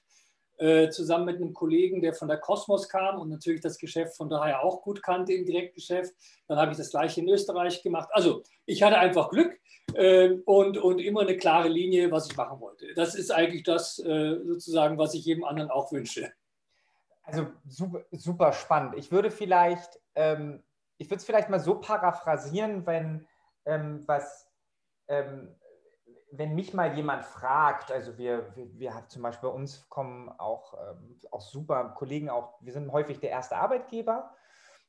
äh, 0.58 0.90
zusammen 0.90 1.26
mit 1.26 1.36
einem 1.38 1.54
Kollegen, 1.54 2.02
der 2.02 2.14
von 2.14 2.28
der 2.28 2.38
Kosmos 2.38 2.90
kam 2.90 3.20
und 3.20 3.30
natürlich 3.30 3.62
das 3.62 3.78
Geschäft 3.78 4.16
von 4.18 4.30
daher 4.30 4.64
auch 4.64 4.82
gut 4.82 5.04
kannte 5.04 5.34
im 5.34 5.46
Direktgeschäft. 5.46 6.14
Dann 6.48 6.58
habe 6.58 6.72
ich 6.72 6.78
das 6.78 6.90
gleiche 6.90 7.22
in 7.22 7.30
Österreich 7.30 7.84
gemacht. 7.84 8.10
Also 8.12 8.44
ich 8.66 8.82
hatte 8.84 8.98
einfach 8.98 9.30
Glück 9.30 9.60
äh, 9.94 10.30
und, 10.46 10.78
und 10.78 11.00
immer 11.00 11.22
eine 11.22 11.38
klare 11.38 11.68
Linie, 11.68 12.12
was 12.12 12.30
ich 12.30 12.36
machen 12.36 12.60
wollte. 12.60 12.94
Das 12.96 13.16
ist 13.16 13.32
eigentlich 13.32 13.64
das 13.64 14.00
äh, 14.00 14.40
sozusagen, 14.46 14.98
was 14.98 15.14
ich 15.14 15.26
jedem 15.26 15.44
anderen 15.44 15.70
auch 15.70 15.92
wünsche. 15.92 16.32
Also 17.24 17.48
super, 17.68 18.06
super 18.12 18.54
spannend. 18.54 18.96
Ich 18.96 19.12
würde 19.12 19.32
vielleicht, 19.32 20.00
ähm, 20.16 20.64
ich 20.98 21.08
würde 21.08 21.18
es 21.18 21.26
vielleicht 21.26 21.50
mal 21.50 21.60
so 21.60 21.76
paraphrasieren, 21.76 22.86
wenn 22.86 23.28
ähm, 23.66 24.04
was, 24.08 24.48
ähm, 25.10 25.56
wenn 26.38 26.56
mich 26.56 26.74
mal 26.74 26.96
jemand 26.96 27.25
fragt, 27.25 27.91
also 27.91 28.17
wir, 28.17 28.56
wir, 28.56 28.79
wir 28.79 28.94
haben 28.94 29.10
zum 29.10 29.22
Beispiel 29.24 29.50
bei 29.50 29.56
uns 29.56 29.89
kommen 29.89 30.29
auch, 30.29 30.74
ähm, 30.74 31.17
auch 31.32 31.41
super 31.41 31.94
Kollegen, 31.96 32.29
auch 32.29 32.60
wir 32.62 32.74
sind 32.74 32.91
häufig 32.91 33.20
der 33.20 33.32
erste 33.32 33.58
Arbeitgeber. 33.58 34.36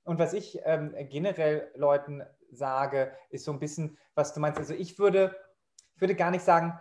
Und 0.04 0.18
was 0.18 0.32
ich 0.32 0.60
ähm, 0.64 0.94
generell 1.10 1.70
Leuten 1.74 2.22
sage, 2.50 3.12
ist 3.30 3.44
so 3.44 3.52
ein 3.52 3.60
bisschen, 3.60 3.98
was 4.14 4.32
du 4.32 4.40
meinst. 4.40 4.58
Also 4.58 4.74
ich 4.74 4.98
würde, 4.98 5.36
ich 5.94 6.00
würde 6.00 6.14
gar 6.14 6.30
nicht 6.30 6.44
sagen, 6.44 6.78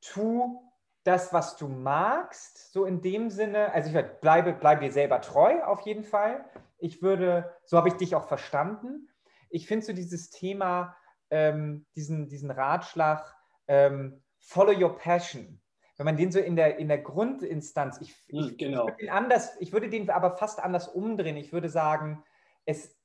tu 0.00 0.66
das, 1.04 1.32
was 1.32 1.56
du 1.56 1.68
magst, 1.68 2.72
so 2.72 2.84
in 2.84 3.00
dem 3.00 3.30
Sinne, 3.30 3.72
also 3.72 3.88
ich 3.88 3.94
würde, 3.94 4.16
bleibe, 4.20 4.52
bleibe 4.52 4.82
dir 4.82 4.92
selber 4.92 5.20
treu 5.20 5.62
auf 5.64 5.80
jeden 5.82 6.04
Fall. 6.04 6.44
Ich 6.78 7.02
würde, 7.02 7.54
so 7.64 7.76
habe 7.76 7.88
ich 7.88 7.94
dich 7.94 8.14
auch 8.14 8.28
verstanden. 8.28 9.08
Ich 9.48 9.66
finde 9.66 9.86
so 9.86 9.92
dieses 9.92 10.30
Thema, 10.30 10.94
ähm, 11.30 11.86
diesen, 11.96 12.28
diesen 12.28 12.50
Ratschlag, 12.50 13.34
ähm, 13.70 14.20
follow 14.40 14.72
your 14.72 14.96
passion. 14.96 15.60
Wenn 15.96 16.04
man 16.04 16.16
den 16.16 16.32
so 16.32 16.40
in 16.40 16.56
der, 16.56 16.78
in 16.78 16.88
der 16.88 16.98
Grundinstanz, 16.98 18.00
ich, 18.00 18.14
ich, 18.26 18.58
genau. 18.58 18.88
ich, 18.88 18.98
würde 18.98 19.12
anders, 19.12 19.56
ich 19.60 19.72
würde 19.72 19.88
den 19.88 20.10
aber 20.10 20.36
fast 20.36 20.58
anders 20.60 20.88
umdrehen. 20.88 21.36
Ich 21.36 21.52
würde 21.52 21.68
sagen, 21.68 22.24
es 22.64 22.96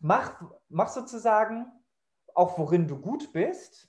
mach, 0.00 0.42
mach 0.68 0.88
sozusagen 0.88 1.66
auch, 2.34 2.58
worin 2.58 2.88
du 2.88 2.98
gut 3.00 3.32
bist 3.32 3.88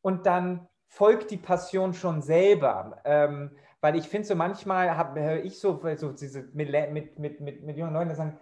und 0.00 0.24
dann 0.24 0.68
folgt 0.86 1.30
die 1.30 1.36
Passion 1.36 1.92
schon 1.92 2.22
selber. 2.22 3.02
Ähm, 3.04 3.56
weil 3.80 3.96
ich 3.96 4.08
finde 4.08 4.26
so 4.26 4.34
manchmal, 4.34 4.96
höre 4.96 5.44
ich 5.44 5.60
so, 5.60 5.80
so 5.96 6.12
diese, 6.12 6.48
mit, 6.54 6.72
mit, 6.92 7.18
mit, 7.18 7.40
mit, 7.40 7.62
mit 7.62 7.76
jungen 7.76 7.92
Leuten, 7.92 8.08
die 8.08 8.14
sagen, 8.14 8.38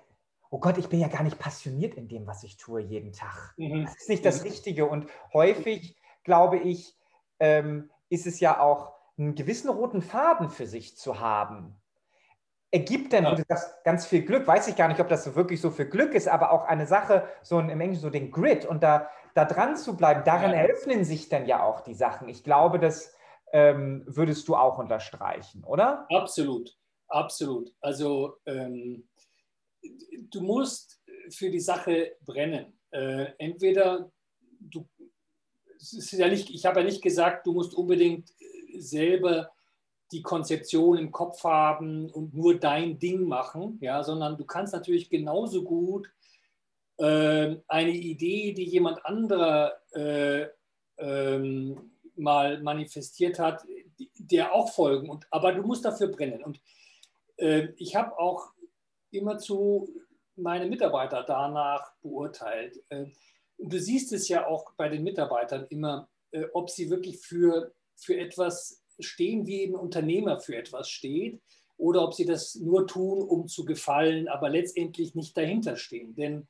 oh 0.51 0.61
Gott, 0.61 0.79
ich 0.79 0.89
bin 0.89 1.01
ja 1.01 1.09
gar 1.09 1.23
nicht 1.23 1.39
passioniert 1.39 1.95
in 1.95 2.09
dem, 2.09 2.27
was 2.27 2.45
ich 2.45 2.57
tue 2.57 2.81
jeden 2.81 3.13
Tag. 3.13 3.55
Mhm. 3.57 3.85
Das 3.85 3.97
ist 3.97 4.09
nicht 4.09 4.25
das 4.25 4.45
Richtige. 4.45 4.87
Und 4.87 5.07
häufig, 5.33 5.97
glaube 6.27 6.59
ich, 6.59 6.95
ähm, 7.41 7.91
ist 8.11 8.27
es 8.27 8.41
ja 8.41 8.61
auch 8.61 8.93
einen 9.17 9.35
gewissen 9.35 9.71
roten 9.71 10.03
Faden 10.03 10.51
für 10.51 10.67
sich 10.67 10.99
zu 10.99 11.21
haben, 11.21 11.81
ergibt 12.71 13.13
denn, 13.13 13.25
ja. 13.25 13.35
du 13.35 13.43
sagst, 13.49 13.83
ganz 13.85 14.07
viel 14.07 14.23
Glück, 14.23 14.47
weiß 14.47 14.69
ich 14.69 14.77
gar 14.77 14.89
nicht, 14.89 15.01
ob 15.01 15.09
das 15.09 15.35
wirklich 15.35 15.61
so 15.61 15.71
viel 15.71 15.87
Glück 15.87 16.13
ist, 16.15 16.29
aber 16.29 16.53
auch 16.53 16.65
eine 16.65 16.87
Sache, 16.87 17.27
so 17.43 17.59
im 17.59 17.81
Englischen 17.81 18.03
so 18.03 18.11
den 18.11 18.31
Grid 18.31 18.67
und 18.67 18.83
da, 18.83 19.09
da 19.35 19.45
dran 19.47 19.77
zu 19.77 19.97
bleiben, 19.97 20.23
darin 20.25 20.51
ja. 20.51 20.59
eröffnen 20.59 21.05
sich 21.05 21.29
dann 21.29 21.47
ja 21.47 21.63
auch 21.63 21.81
die 21.81 21.95
Sachen. 21.95 22.29
Ich 22.29 22.45
glaube, 22.45 22.79
das 22.79 23.15
ähm, 23.53 24.05
würdest 24.07 24.47
du 24.49 24.57
auch 24.57 24.79
unterstreichen, 24.79 25.65
oder? 25.65 26.07
Absolut, 26.11 26.77
absolut. 27.09 27.73
Also 27.81 28.37
ähm, 28.45 29.09
du 30.31 30.43
musst 30.43 31.03
für 31.31 31.51
die 31.51 31.61
Sache 31.61 32.17
brennen. 32.27 32.79
Äh, 32.91 33.33
entweder 33.39 34.11
du, 34.61 34.87
ja 36.13 36.29
nicht, 36.29 36.51
ich 36.51 36.67
habe 36.67 36.81
ja 36.81 36.87
nicht 36.87 37.03
gesagt, 37.03 37.47
du 37.47 37.53
musst 37.53 37.75
unbedingt 37.75 38.33
selber 38.79 39.51
die 40.13 40.23
Konzeption 40.23 40.99
im 40.99 41.11
Kopf 41.11 41.43
haben 41.45 42.11
und 42.11 42.35
nur 42.35 42.59
dein 42.59 42.99
Ding 42.99 43.25
machen, 43.25 43.79
ja, 43.81 44.03
sondern 44.05 44.37
du 44.37 44.45
kannst 44.45 44.73
natürlich 44.73 45.11
genauso 45.11 45.65
gut 45.65 46.09
äh, 46.99 47.57
eine 47.67 47.91
Idee, 47.91 48.53
die 48.53 48.65
jemand 48.65 49.05
anderer 49.05 49.75
äh, 49.93 50.47
ähm, 50.99 51.91
mal 52.15 52.63
manifestiert 52.63 53.39
hat, 53.39 53.65
der 54.19 54.55
auch 54.55 54.71
folgen. 54.71 55.11
Und, 55.11 55.27
aber 55.31 55.53
du 55.53 55.63
musst 55.63 55.85
dafür 55.85 56.09
brennen. 56.09 56.43
Und 56.43 56.61
äh, 57.37 57.69
ich 57.77 57.97
habe 57.97 58.19
auch 58.19 58.53
immer 59.11 59.39
zu 59.39 59.89
meine 60.37 60.67
Mitarbeiter 60.67 61.23
danach 61.23 61.93
beurteilt. 62.03 62.83
Äh, 63.59 63.69
du 63.69 63.79
siehst 63.79 64.13
es 64.13 64.29
ja 64.29 64.47
auch 64.47 64.73
bei 64.77 64.89
den 64.89 65.03
Mitarbeitern 65.03 65.67
immer, 65.71 66.09
äh, 66.31 66.45
ob 66.53 66.71
sie 66.71 66.91
wirklich 66.91 67.19
für, 67.19 67.73
für 67.95 68.17
etwas 68.19 68.83
stehen, 68.99 69.47
wie 69.47 69.65
ein 69.65 69.75
Unternehmer 69.75 70.41
für 70.41 70.57
etwas 70.57 70.89
steht, 70.89 71.41
oder 71.79 72.03
ob 72.03 72.15
sie 72.15 72.25
das 72.25 72.55
nur 72.55 72.87
tun, 72.87 73.23
um 73.23 73.49
zu 73.49 73.65
gefallen, 73.65 74.29
aber 74.29 74.49
letztendlich 74.49 75.15
nicht 75.15 75.37
dahinter 75.37 75.77
stehen. 75.77 76.15
Denn 76.15 76.49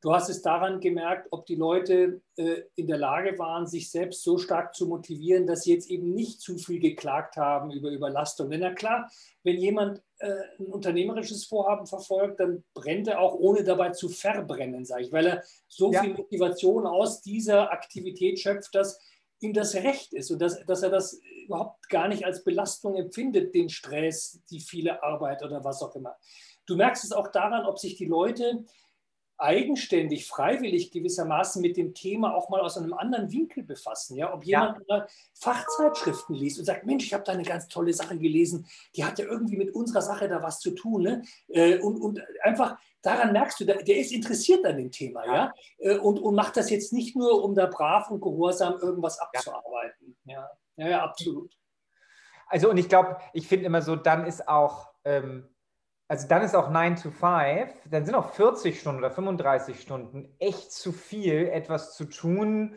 du 0.00 0.12
hast 0.12 0.28
es 0.28 0.42
daran 0.42 0.80
gemerkt, 0.80 1.28
ob 1.30 1.46
die 1.46 1.56
Leute 1.56 2.20
äh, 2.36 2.62
in 2.76 2.86
der 2.86 2.98
Lage 2.98 3.38
waren, 3.38 3.66
sich 3.66 3.90
selbst 3.90 4.22
so 4.22 4.38
stark 4.38 4.74
zu 4.74 4.86
motivieren, 4.86 5.46
dass 5.46 5.62
sie 5.62 5.72
jetzt 5.72 5.90
eben 5.90 6.14
nicht 6.14 6.40
zu 6.40 6.56
viel 6.58 6.78
geklagt 6.78 7.36
haben 7.36 7.70
über 7.70 7.90
Überlastung. 7.90 8.50
Denn 8.50 8.60
na 8.60 8.72
klar, 8.72 9.10
wenn 9.42 9.56
jemand 9.56 10.02
äh, 10.18 10.32
ein 10.58 10.66
unternehmerisches 10.66 11.46
Vorhaben 11.46 11.86
verfolgt, 11.86 12.40
dann 12.40 12.64
brennt 12.74 13.08
er 13.08 13.20
auch 13.20 13.34
ohne 13.34 13.64
dabei 13.64 13.90
zu 13.90 14.08
verbrennen, 14.08 14.84
sage 14.84 15.04
ich, 15.04 15.12
weil 15.12 15.26
er 15.26 15.42
so 15.66 15.92
ja. 15.92 16.02
viel 16.02 16.14
Motivation 16.14 16.86
aus 16.86 17.20
dieser 17.20 17.72
Aktivität 17.72 18.38
schöpft, 18.38 18.74
dass 18.74 19.00
ihm 19.40 19.52
das 19.52 19.74
recht 19.74 20.12
ist 20.14 20.30
und 20.30 20.40
dass, 20.40 20.64
dass 20.66 20.82
er 20.82 20.90
das 20.90 21.20
überhaupt 21.44 21.88
gar 21.88 22.08
nicht 22.08 22.24
als 22.24 22.44
Belastung 22.44 22.96
empfindet, 22.96 23.54
den 23.54 23.68
Stress, 23.68 24.40
die 24.50 24.60
viele 24.60 25.02
Arbeit 25.02 25.42
oder 25.44 25.64
was 25.64 25.82
auch 25.82 25.94
immer. 25.94 26.16
Du 26.66 26.76
merkst 26.76 27.04
es 27.04 27.12
auch 27.12 27.28
daran, 27.28 27.64
ob 27.64 27.78
sich 27.78 27.96
die 27.96 28.06
Leute 28.06 28.64
eigenständig, 29.38 30.26
freiwillig 30.26 30.90
gewissermaßen 30.90 31.62
mit 31.62 31.76
dem 31.76 31.94
Thema 31.94 32.34
auch 32.34 32.48
mal 32.48 32.60
aus 32.60 32.76
einem 32.76 32.92
anderen 32.92 33.30
Winkel 33.30 33.62
befassen. 33.62 34.16
Ja? 34.16 34.34
Ob 34.34 34.44
jemand 34.44 34.80
ja. 34.88 35.06
Fachzeitschriften 35.34 36.34
liest 36.34 36.58
und 36.58 36.64
sagt, 36.64 36.84
Mensch, 36.84 37.04
ich 37.04 37.14
habe 37.14 37.22
da 37.24 37.32
eine 37.32 37.44
ganz 37.44 37.68
tolle 37.68 37.92
Sache 37.94 38.18
gelesen, 38.18 38.66
die 38.96 39.04
hat 39.04 39.18
ja 39.18 39.26
irgendwie 39.26 39.56
mit 39.56 39.74
unserer 39.74 40.02
Sache 40.02 40.28
da 40.28 40.42
was 40.42 40.58
zu 40.58 40.72
tun. 40.72 41.02
Ne? 41.02 41.22
Äh, 41.48 41.78
und, 41.78 42.00
und 42.00 42.20
einfach 42.42 42.76
daran 43.00 43.32
merkst 43.32 43.60
du, 43.60 43.64
der 43.64 43.96
ist 43.96 44.12
interessiert 44.12 44.64
an 44.64 44.76
dem 44.76 44.90
Thema. 44.90 45.24
Ja? 45.24 45.34
ja? 45.34 45.54
Äh, 45.78 45.98
und, 45.98 46.18
und 46.18 46.34
macht 46.34 46.56
das 46.56 46.68
jetzt 46.70 46.92
nicht 46.92 47.16
nur, 47.16 47.44
um 47.44 47.54
da 47.54 47.66
brav 47.66 48.10
und 48.10 48.20
gehorsam 48.20 48.78
irgendwas 48.80 49.20
abzuarbeiten. 49.20 50.16
Ja, 50.24 50.50
ja, 50.76 50.88
ja 50.88 51.04
absolut. 51.04 51.54
Also 52.48 52.70
und 52.70 52.78
ich 52.78 52.88
glaube, 52.88 53.18
ich 53.34 53.46
finde 53.46 53.66
immer 53.66 53.82
so, 53.82 53.94
dann 53.94 54.26
ist 54.26 54.48
auch... 54.48 54.88
Ähm 55.04 55.48
also 56.08 56.26
dann 56.26 56.42
ist 56.42 56.54
auch 56.54 56.70
9 56.70 56.96
to 56.96 57.10
5, 57.10 57.70
dann 57.90 58.04
sind 58.06 58.14
auch 58.14 58.30
40 58.32 58.80
Stunden 58.80 59.00
oder 59.00 59.10
35 59.10 59.78
Stunden 59.78 60.34
echt 60.38 60.72
zu 60.72 60.92
viel, 60.92 61.48
etwas 61.48 61.94
zu 61.94 62.06
tun, 62.06 62.76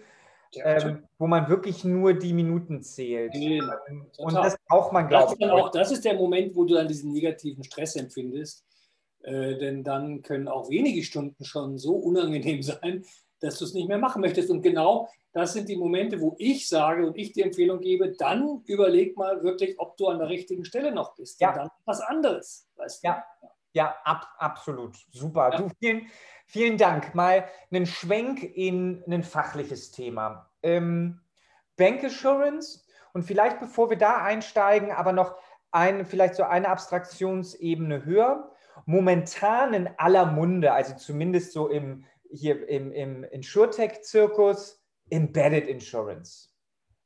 ja, 0.54 0.66
ähm, 0.66 1.04
wo 1.18 1.28
man 1.28 1.48
wirklich 1.48 1.86
nur 1.86 2.14
die 2.14 2.34
Minuten 2.34 2.84
zählt. 2.84 3.34
Ja, 3.36 3.80
und 4.18 4.34
das 4.34 4.58
braucht 4.68 4.92
man, 4.92 5.08
glaube 5.08 5.36
ich. 5.40 5.50
Auch, 5.50 5.72
das 5.72 5.92
ist 5.92 6.04
der 6.04 6.16
Moment, 6.16 6.56
wo 6.56 6.66
du 6.66 6.76
dann 6.76 6.90
diesen 6.90 7.14
negativen 7.14 7.64
Stress 7.64 7.96
empfindest. 7.96 8.66
Äh, 9.24 9.58
denn 9.58 9.84
dann 9.84 10.24
können 10.24 10.48
auch 10.48 10.70
wenige 10.70 11.04
Stunden 11.04 11.46
schon 11.46 11.78
so 11.78 11.94
unangenehm 11.96 12.62
sein, 12.64 13.06
dass 13.42 13.60
du 13.60 13.66
es 13.66 13.74
nicht 13.74 13.88
mehr 13.88 13.98
machen 13.98 14.22
möchtest. 14.22 14.50
Und 14.50 14.62
genau 14.62 15.10
das 15.34 15.54
sind 15.54 15.70
die 15.70 15.78
Momente, 15.78 16.20
wo 16.22 16.36
ich 16.38 16.68
sage 16.68 17.06
und 17.06 17.18
ich 17.18 17.34
die 17.34 17.42
Empfehlung 17.42 17.80
gebe, 17.80 18.12
dann 18.12 18.64
überleg 18.66 19.18
mal 19.18 19.44
wirklich, 19.44 19.80
ob 19.80 19.98
du 19.98 20.08
an 20.08 20.20
der 20.20 20.30
richtigen 20.30 20.66
Stelle 20.66 20.92
noch 20.92 21.16
bist. 21.16 21.40
Ja. 21.42 21.54
dann 21.54 21.70
was 21.86 22.02
anderes. 22.02 22.68
Weißt 22.76 23.04
du? 23.04 23.08
Ja, 23.08 23.24
ja 23.74 23.96
ab, 24.04 24.28
absolut. 24.38 24.96
Super. 25.12 25.52
Ja. 25.52 25.58
Du, 25.58 25.70
vielen, 25.80 26.08
vielen 26.46 26.78
Dank. 26.78 27.16
Mal 27.16 27.46
einen 27.72 27.86
Schwenk 27.86 28.44
in 28.44 29.04
ein 29.08 29.24
fachliches 29.24 29.92
Thema. 29.92 30.50
Ähm, 30.64 31.22
Bank 31.78 32.04
Assurance 32.04 32.84
und 33.14 33.24
vielleicht 33.24 33.60
bevor 33.60 33.90
wir 33.90 33.98
da 33.98 34.18
einsteigen, 34.24 34.92
aber 34.92 35.14
noch 35.14 35.36
ein, 35.72 36.06
vielleicht 36.06 36.36
so 36.36 36.44
eine 36.44 36.70
Abstraktionsebene 36.70 38.06
höher. 38.06 38.52
Momentan 38.86 39.74
in 39.74 39.90
aller 39.98 40.26
Munde, 40.26 40.74
also 40.74 40.96
zumindest 40.96 41.54
so 41.54 41.68
im, 41.68 42.06
hier 42.32 42.68
im, 42.68 42.92
im 42.92 43.24
InsurTech-Zirkus, 43.24 44.84
Embedded 45.10 45.68
Insurance. 45.68 46.50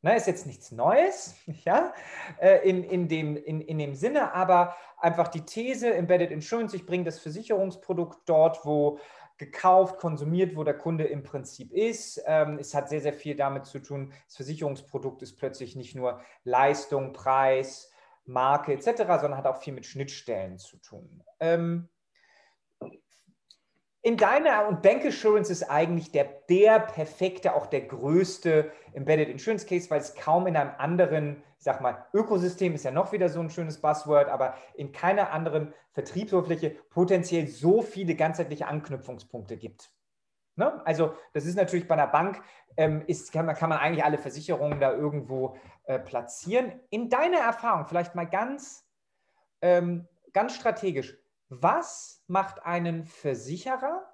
Ne, 0.01 0.15
ist 0.15 0.27
jetzt 0.27 0.45
nichts 0.45 0.71
Neues, 0.71 1.35
ja, 1.65 1.91
äh, 2.39 2.69
in, 2.69 2.83
in, 2.83 3.07
dem, 3.07 3.35
in, 3.37 3.61
in 3.61 3.79
dem 3.79 3.95
Sinne, 3.95 4.33
aber 4.33 4.75
einfach 4.99 5.27
die 5.27 5.41
These 5.41 5.93
Embedded 5.93 6.29
Insurance, 6.29 6.75
ich 6.75 6.85
bringe 6.85 7.05
das 7.05 7.19
Versicherungsprodukt 7.19 8.19
dort, 8.27 8.63
wo 8.65 8.99
gekauft, 9.37 9.97
konsumiert, 9.97 10.55
wo 10.55 10.63
der 10.63 10.77
Kunde 10.77 11.05
im 11.05 11.23
Prinzip 11.23 11.71
ist. 11.73 12.21
Ähm, 12.25 12.57
es 12.59 12.73
hat 12.73 12.87
sehr, 12.87 13.01
sehr 13.01 13.13
viel 13.13 13.35
damit 13.35 13.65
zu 13.65 13.79
tun, 13.79 14.13
das 14.27 14.35
Versicherungsprodukt 14.35 15.21
ist 15.23 15.37
plötzlich 15.37 15.75
nicht 15.75 15.95
nur 15.95 16.21
Leistung, 16.43 17.11
Preis, 17.11 17.91
Marke 18.25 18.73
etc., 18.73 18.97
sondern 19.19 19.37
hat 19.37 19.47
auch 19.47 19.61
viel 19.61 19.73
mit 19.73 19.85
Schnittstellen 19.85 20.57
zu 20.57 20.77
tun. 20.77 21.23
Ähm, 21.39 21.89
in 24.05 24.17
deiner 24.17 24.67
und 24.67 24.83
Bank 24.83 25.03
Assurance 25.03 25.51
ist 25.51 25.63
eigentlich 25.63 26.11
der, 26.11 26.25
der 26.47 26.77
perfekte, 26.79 27.55
auch 27.55 27.65
der 27.65 27.81
größte 27.81 28.71
Embedded 28.93 29.29
Insurance 29.29 29.65
Case, 29.65 29.89
weil 29.89 29.99
es 29.99 30.13
kaum 30.13 30.45
in 30.45 30.55
einem 30.55 30.69
anderen, 30.77 31.41
ich 31.57 31.63
sag 31.63 31.81
mal, 31.81 32.05
Ökosystem 32.13 32.75
ist 32.75 32.85
ja 32.85 32.91
noch 32.91 33.13
wieder 33.13 33.29
so 33.29 33.39
ein 33.39 33.49
schönes 33.49 33.81
Buzzword, 33.81 34.29
aber 34.29 34.53
in 34.75 34.91
keiner 34.91 35.31
anderen 35.31 35.73
Vertriebsoberfläche 35.93 36.77
potenziell 36.91 37.47
so 37.47 37.81
viele 37.81 38.13
ganzheitliche 38.13 38.67
Anknüpfungspunkte 38.67 39.57
gibt. 39.57 39.89
Ne? 40.55 40.85
Also 40.85 41.15
das 41.33 41.47
ist 41.47 41.55
natürlich 41.55 41.87
bei 41.87 41.95
einer 41.95 42.05
Bank, 42.05 42.43
ähm, 42.77 43.01
ist, 43.07 43.31
kann, 43.31 43.47
man, 43.47 43.55
kann 43.55 43.69
man 43.69 43.79
eigentlich 43.79 44.05
alle 44.05 44.19
Versicherungen 44.19 44.79
da 44.79 44.91
irgendwo 44.93 45.57
äh, 45.85 45.97
platzieren. 45.97 46.79
In 46.91 47.09
deiner 47.09 47.39
Erfahrung, 47.39 47.87
vielleicht 47.87 48.13
mal 48.13 48.25
ganz, 48.25 48.87
ähm, 49.63 50.07
ganz 50.31 50.53
strategisch, 50.53 51.17
was 51.49 52.23
macht 52.27 52.63
einen 52.63 53.05
Versicherer 53.05 54.05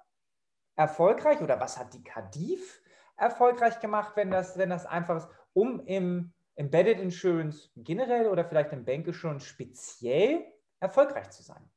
erfolgreich 0.76 1.40
oder 1.40 1.60
was 1.60 1.78
hat 1.78 1.94
die 1.94 2.02
Kadif 2.02 2.82
erfolgreich 3.16 3.80
gemacht, 3.80 4.16
wenn 4.16 4.30
das, 4.30 4.58
wenn 4.58 4.70
das 4.70 4.86
einfach 4.86 5.16
ist, 5.16 5.28
um 5.52 5.84
im 5.86 6.32
Embedded 6.56 6.98
Insurance 6.98 7.70
generell 7.76 8.28
oder 8.28 8.44
vielleicht 8.44 8.72
im 8.72 8.84
Bank 8.84 9.06
Insurance 9.06 9.46
speziell 9.46 10.44
erfolgreich 10.80 11.30
zu 11.30 11.42
sein? 11.42 11.70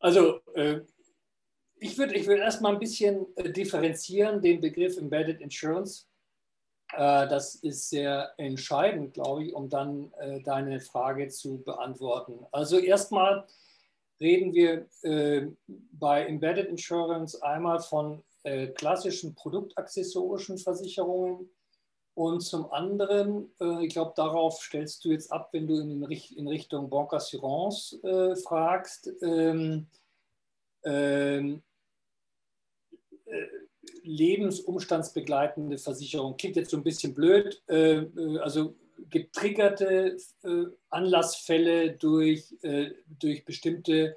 Also 0.00 0.40
äh, 0.54 0.80
ich 1.76 1.96
würde 1.98 2.14
ich 2.14 2.26
würd 2.26 2.40
erstmal 2.40 2.72
ein 2.72 2.78
bisschen 2.78 3.26
äh, 3.36 3.50
differenzieren 3.50 4.40
den 4.40 4.60
Begriff 4.60 4.96
Embedded 4.96 5.40
Insurance. 5.40 6.06
Äh, 6.92 7.28
das 7.28 7.56
ist 7.56 7.90
sehr 7.90 8.32
entscheidend, 8.36 9.14
glaube 9.14 9.44
ich, 9.44 9.54
um 9.54 9.68
dann 9.68 10.12
äh, 10.18 10.40
deine 10.42 10.80
Frage 10.80 11.28
zu 11.28 11.62
beantworten. 11.62 12.46
Also 12.50 12.78
erstmal 12.78 13.46
reden 14.20 14.52
wir 14.52 14.86
äh, 15.02 15.48
bei 15.92 16.26
Embedded 16.26 16.68
Insurance 16.68 17.42
einmal 17.42 17.80
von 17.80 18.22
äh, 18.42 18.68
klassischen 18.68 19.34
produktaccessorischen 19.34 20.58
Versicherungen 20.58 21.50
und 22.14 22.40
zum 22.40 22.70
anderen, 22.72 23.50
äh, 23.60 23.86
ich 23.86 23.92
glaube, 23.92 24.12
darauf 24.16 24.60
stellst 24.60 25.04
du 25.04 25.10
jetzt 25.10 25.32
ab, 25.32 25.48
wenn 25.52 25.66
du 25.66 25.78
in, 25.80 26.02
in 26.02 26.48
Richtung 26.48 26.90
Bancassurance 26.90 28.02
äh, 28.02 28.36
fragst. 28.36 29.10
Ähm, 29.22 29.86
ähm 30.84 31.62
äh, 33.26 33.46
lebensumstandsbegleitende 34.02 35.78
Versicherung. 35.78 36.36
Klingt 36.36 36.56
jetzt 36.56 36.70
so 36.70 36.76
ein 36.76 36.82
bisschen 36.82 37.14
blöd. 37.14 37.62
Äh, 37.68 38.06
also 38.40 38.74
getriggerte 39.08 40.16
äh, 40.42 40.64
Anlassfälle 40.90 41.92
durch, 41.92 42.54
äh, 42.62 42.90
durch 43.06 43.44
bestimmte 43.44 44.14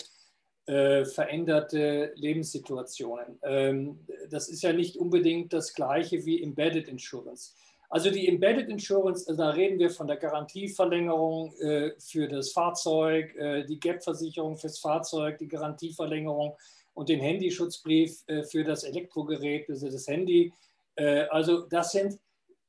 äh, 0.66 1.06
veränderte 1.06 2.14
Lebenssituationen. 2.16 3.40
Ähm, 3.44 4.00
das 4.30 4.50
ist 4.50 4.64
ja 4.64 4.74
nicht 4.74 4.98
unbedingt 4.98 5.54
das 5.54 5.74
gleiche 5.74 6.26
wie 6.26 6.42
Embedded 6.42 6.88
Insurance. 6.88 7.54
Also 7.90 8.10
die 8.10 8.28
Embedded 8.28 8.70
Insurance, 8.70 9.32
da 9.36 9.52
reden 9.52 9.78
wir 9.78 9.92
von 9.92 10.08
der 10.08 10.18
Garantieverlängerung 10.18 11.54
äh, 11.58 11.92
für 12.00 12.28
das 12.28 12.52
Fahrzeug, 12.52 13.36
äh, 13.36 13.66
die 13.66 13.80
Gap-Versicherung 13.80 14.58
fürs 14.58 14.80
Fahrzeug, 14.80 15.38
die 15.38 15.48
Garantieverlängerung 15.48 16.56
und 16.94 17.10
den 17.10 17.20
Handyschutzbrief 17.20 18.24
äh, 18.28 18.44
für 18.44 18.64
das 18.64 18.84
Elektrogerät, 18.84 19.70
also 19.70 19.92
das 19.92 20.08
Handy. 20.08 20.52
Äh, 20.96 21.26
also 21.30 21.68
das 21.68 21.92
sind 21.92 22.18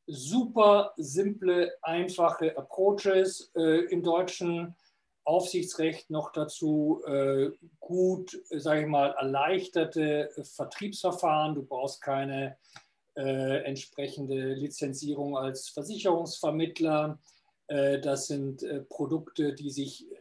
super 0.07 0.93
simple, 0.97 1.73
einfache 1.83 2.57
Approaches 2.57 3.51
äh, 3.57 3.85
im 3.87 4.03
deutschen 4.03 4.75
Aufsichtsrecht 5.25 6.11
noch 6.11 6.33
dazu 6.33 7.03
äh, 7.07 7.51
gut, 7.81 8.39
sage 8.51 8.83
ich 8.83 8.87
mal, 8.87 9.13
erleichterte 9.13 10.31
Vertriebsverfahren. 10.43 11.55
Du 11.55 11.65
brauchst 11.65 12.03
keine 12.03 12.59
äh, 13.17 13.65
entsprechende 13.65 14.53
Lizenzierung 14.55 15.37
als 15.39 15.69
Versicherungsvermittler. 15.69 17.19
Äh, 17.69 18.01
das 18.01 18.27
sind 18.27 18.63
äh, 18.63 18.81
Produkte, 18.81 19.55
die 19.55 19.71
sich 19.71 20.11
äh, 20.11 20.17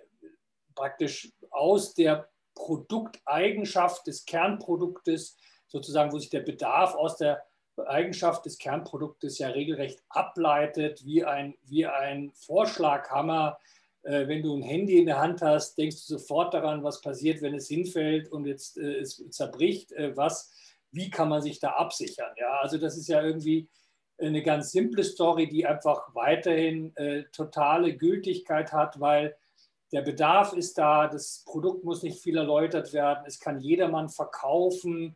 praktisch 0.75 1.33
aus 1.49 1.93
der 1.93 2.29
Produkteigenschaft 2.55 4.07
des 4.07 4.25
Kernproduktes, 4.25 5.35
sozusagen, 5.67 6.11
wo 6.11 6.19
sich 6.19 6.29
der 6.29 6.41
Bedarf 6.41 6.95
aus 6.95 7.17
der 7.17 7.43
Eigenschaft 7.77 8.45
des 8.45 8.57
Kernproduktes 8.57 9.39
ja 9.39 9.49
regelrecht 9.49 10.03
ableitet, 10.09 11.05
wie 11.05 11.23
ein, 11.23 11.55
wie 11.63 11.85
ein 11.85 12.31
Vorschlaghammer. 12.33 13.57
Äh, 14.03 14.27
wenn 14.27 14.43
du 14.43 14.55
ein 14.55 14.61
Handy 14.61 14.97
in 14.99 15.05
der 15.05 15.19
Hand 15.19 15.41
hast, 15.41 15.77
denkst 15.77 16.07
du 16.07 16.17
sofort 16.17 16.53
daran, 16.53 16.83
was 16.83 17.01
passiert, 17.01 17.41
wenn 17.41 17.55
es 17.55 17.67
hinfällt 17.67 18.31
und 18.31 18.45
jetzt 18.45 18.77
äh, 18.77 18.99
es 18.99 19.23
zerbricht. 19.29 19.91
Äh, 19.93 20.15
was, 20.15 20.51
wie 20.91 21.09
kann 21.09 21.29
man 21.29 21.41
sich 21.41 21.59
da 21.59 21.71
absichern? 21.71 22.31
Ja, 22.37 22.59
also 22.61 22.77
das 22.77 22.97
ist 22.97 23.07
ja 23.07 23.21
irgendwie 23.23 23.67
eine 24.19 24.43
ganz 24.43 24.71
simple 24.71 25.03
Story, 25.03 25.47
die 25.47 25.65
einfach 25.65 26.13
weiterhin 26.13 26.95
äh, 26.97 27.23
totale 27.31 27.95
Gültigkeit 27.95 28.71
hat, 28.71 28.99
weil 28.99 29.35
der 29.91 30.01
Bedarf 30.01 30.53
ist 30.53 30.77
da, 30.77 31.07
das 31.07 31.43
Produkt 31.45 31.83
muss 31.83 32.03
nicht 32.03 32.19
viel 32.19 32.37
erläutert 32.37 32.93
werden, 32.93 33.23
es 33.27 33.39
kann 33.39 33.59
jedermann 33.59 34.09
verkaufen 34.09 35.15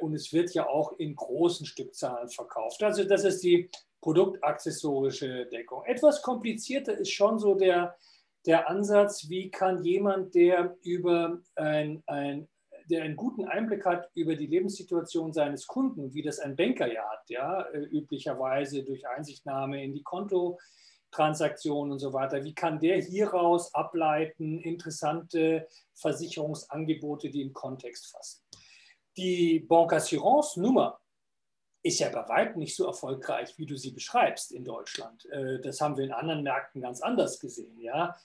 und 0.00 0.14
es 0.14 0.32
wird 0.32 0.52
ja 0.54 0.66
auch 0.66 0.98
in 0.98 1.14
großen 1.14 1.66
Stückzahlen 1.66 2.28
verkauft. 2.28 2.82
Also 2.82 3.04
das 3.04 3.24
ist 3.24 3.42
die 3.42 3.70
produktaccessorische 4.00 5.46
Deckung. 5.46 5.84
Etwas 5.84 6.20
komplizierter 6.20 6.98
ist 6.98 7.12
schon 7.12 7.38
so 7.38 7.54
der, 7.54 7.96
der 8.44 8.68
Ansatz, 8.68 9.28
wie 9.28 9.50
kann 9.50 9.84
jemand, 9.84 10.34
der 10.34 10.76
über 10.82 11.40
ein, 11.54 12.02
ein 12.06 12.48
der 12.90 13.04
einen 13.04 13.16
guten 13.16 13.44
Einblick 13.44 13.84
hat 13.84 14.10
über 14.14 14.34
die 14.36 14.46
Lebenssituation 14.46 15.32
seines 15.32 15.66
Kunden, 15.66 16.12
wie 16.14 16.22
das 16.22 16.38
ein 16.38 16.56
Banker 16.56 16.92
ja 16.92 17.02
hat, 17.08 17.28
ja, 17.28 17.62
äh, 17.72 17.78
üblicherweise 17.78 18.82
durch 18.82 19.06
Einsichtnahme 19.08 19.82
in 19.82 19.94
die 19.94 20.02
Kontotransaktionen 20.02 21.92
und 21.92 21.98
so 21.98 22.12
weiter. 22.12 22.44
Wie 22.44 22.54
kann 22.54 22.80
der 22.80 23.00
hieraus 23.00 23.74
ableiten 23.74 24.58
interessante 24.58 25.68
Versicherungsangebote, 25.94 27.30
die 27.30 27.42
im 27.42 27.52
Kontext 27.52 28.10
fassen? 28.10 28.42
Die 29.16 29.60
Bancassurance-Nummer 29.60 30.98
ist 31.82 31.98
ja 31.98 32.08
bei 32.08 32.28
weitem 32.28 32.60
nicht 32.60 32.76
so 32.76 32.86
erfolgreich, 32.86 33.58
wie 33.58 33.66
du 33.66 33.76
sie 33.76 33.90
beschreibst 33.90 34.52
in 34.52 34.64
Deutschland. 34.64 35.26
Äh, 35.26 35.60
das 35.60 35.80
haben 35.80 35.96
wir 35.96 36.04
in 36.04 36.12
anderen 36.12 36.42
Märkten 36.42 36.80
ganz 36.80 37.02
anders 37.02 37.40
gesehen. 37.40 37.78
Ja? 37.80 38.16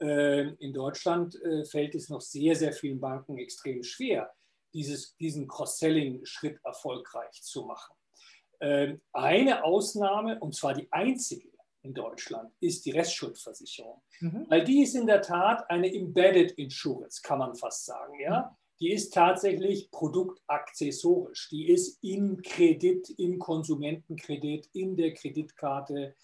Ähm, 0.00 0.56
in 0.58 0.72
Deutschland 0.72 1.40
äh, 1.42 1.64
fällt 1.64 1.94
es 1.94 2.08
noch 2.08 2.20
sehr, 2.20 2.56
sehr 2.56 2.72
vielen 2.72 3.00
Banken 3.00 3.38
extrem 3.38 3.82
schwer, 3.82 4.34
dieses, 4.72 5.16
diesen 5.16 5.46
Cross-Selling-Schritt 5.46 6.58
erfolgreich 6.64 7.42
zu 7.42 7.62
machen. 7.62 7.94
Ähm, 8.60 9.00
eine 9.12 9.64
Ausnahme, 9.64 10.38
und 10.40 10.54
zwar 10.54 10.74
die 10.74 10.90
einzige 10.90 11.50
in 11.82 11.94
Deutschland, 11.94 12.52
ist 12.60 12.86
die 12.86 12.92
Restschuldversicherung. 12.92 14.00
Mhm. 14.20 14.46
Weil 14.48 14.64
die 14.64 14.82
ist 14.82 14.94
in 14.94 15.06
der 15.06 15.20
Tat 15.20 15.68
eine 15.68 15.92
Embedded 15.92 16.52
Insurance, 16.52 17.20
kann 17.22 17.38
man 17.38 17.54
fast 17.54 17.84
sagen. 17.84 18.18
Ja? 18.20 18.56
Die 18.82 18.92
ist 18.92 19.14
tatsächlich 19.14 19.90
produktaccessorisch. 19.90 21.48
Die 21.50 21.70
ist 21.70 22.02
im 22.02 22.42
Kredit, 22.42 23.08
im 23.16 23.38
Konsumentenkredit, 23.38 24.68
in 24.74 24.96
der 24.96 25.14
Kreditkarte 25.14 26.14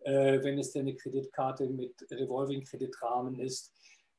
äh, 0.00 0.42
wenn 0.42 0.58
es 0.58 0.72
denn 0.72 0.82
eine 0.82 0.94
Kreditkarte 0.94 1.68
mit 1.68 2.06
Revolving-Kreditrahmen 2.10 3.40
ist, 3.40 3.72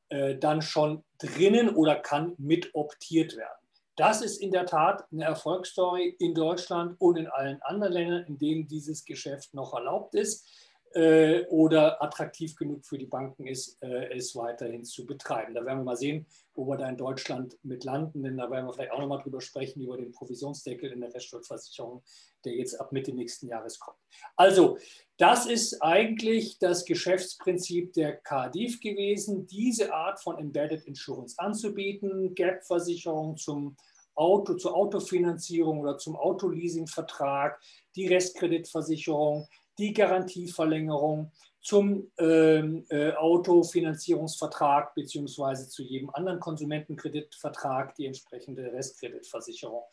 äh, 0.10 0.36
dann 0.36 0.62
schon 0.62 1.04
drinnen 1.18 1.70
oder 1.70 1.96
kann 1.96 2.36
mit 2.38 2.70
optiert 2.74 3.36
werden. 3.36 3.68
Das 3.96 4.22
ist 4.22 4.42
in 4.42 4.52
der 4.52 4.66
Tat 4.66 5.06
eine 5.12 5.26
Erfolgsstory 5.26 6.16
in 6.20 6.34
Deutschland 6.34 6.96
und 7.00 7.18
in 7.18 7.28
allen 7.28 7.62
anderen 7.64 7.94
Ländern, 7.94 8.26
in 8.26 8.38
denen 8.38 8.68
dieses 8.68 9.04
Geschäft 9.04 9.54
noch 9.54 9.74
erlaubt 9.74 10.16
ist 10.16 10.48
äh, 10.94 11.46
oder 11.48 12.02
attraktiv 12.02 12.56
genug 12.56 12.86
für 12.86 12.98
die 12.98 13.06
Banken 13.06 13.48
ist, 13.48 13.82
äh, 13.82 14.16
es 14.16 14.36
weiterhin 14.36 14.84
zu 14.84 15.06
betreiben. 15.06 15.54
Da 15.54 15.66
werden 15.66 15.80
wir 15.80 15.84
mal 15.86 15.98
sehen, 15.98 16.26
wo 16.54 16.66
wir 16.68 16.78
da 16.78 16.90
in 16.90 16.98
Deutschland 16.98 17.58
mit 17.64 17.84
landen, 17.84 18.24
denn 18.24 18.38
da 18.38 18.50
werden 18.50 18.66
wir 18.66 18.74
vielleicht 18.74 18.92
auch 18.92 19.00
nochmal 19.00 19.22
drüber 19.22 19.42
sprechen, 19.42 19.82
über 19.82 19.98
den 19.98 20.12
Provisionsdeckel 20.12 20.92
in 20.92 21.02
der 21.02 21.14
Restschuldversicherung, 21.14 22.04
der 22.44 22.54
jetzt 22.56 22.80
ab 22.80 22.92
Mitte 22.92 23.14
nächsten 23.14 23.48
Jahres 23.48 23.80
kommt. 23.80 23.98
Also, 24.36 24.78
das 25.18 25.46
ist 25.46 25.82
eigentlich 25.82 26.60
das 26.60 26.86
Geschäftsprinzip 26.86 27.94
der 27.94 28.18
KDIF 28.18 28.80
gewesen, 28.80 29.48
diese 29.48 29.94
Art 29.94 30.20
von 30.22 30.38
Embedded 30.38 30.86
Insurance 30.86 31.36
anzubieten, 31.38 32.34
Gap-Versicherung 32.36 33.38
zum 33.38 33.76
Auto, 34.16 34.56
zur 34.56 34.76
Autofinanzierung 34.76 35.80
oder 35.80 35.98
zum 35.98 36.18
Autoleasingvertrag, 36.18 37.58
die 37.96 38.08
Restkreditversicherung, 38.08 39.48
die 39.80 39.94
Garantieverlängerung 39.94 41.32
zum 41.62 42.12
ähm, 42.18 42.86
äh, 42.90 43.12
Autofinanzierungsvertrag 43.14 44.94
beziehungsweise 44.96 45.68
zu 45.68 45.84
jedem 45.84 46.10
anderen 46.12 46.40
Konsumentenkreditvertrag 46.40 47.96
die 47.96 48.06
entsprechende 48.06 48.72
Restkreditversicherung. 48.72 49.84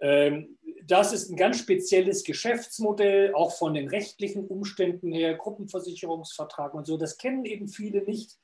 Ähm, 0.00 0.58
das 0.84 1.12
ist 1.12 1.30
ein 1.30 1.36
ganz 1.36 1.58
spezielles 1.58 2.24
Geschäftsmodell, 2.24 3.34
auch 3.34 3.52
von 3.52 3.74
den 3.74 3.88
rechtlichen 3.88 4.46
Umständen 4.46 5.12
her, 5.12 5.34
Gruppenversicherungsvertrag 5.34 6.74
und 6.74 6.86
so. 6.86 6.96
Das 6.96 7.16
kennen 7.16 7.44
eben 7.44 7.68
viele 7.68 8.02
nicht. 8.02 8.38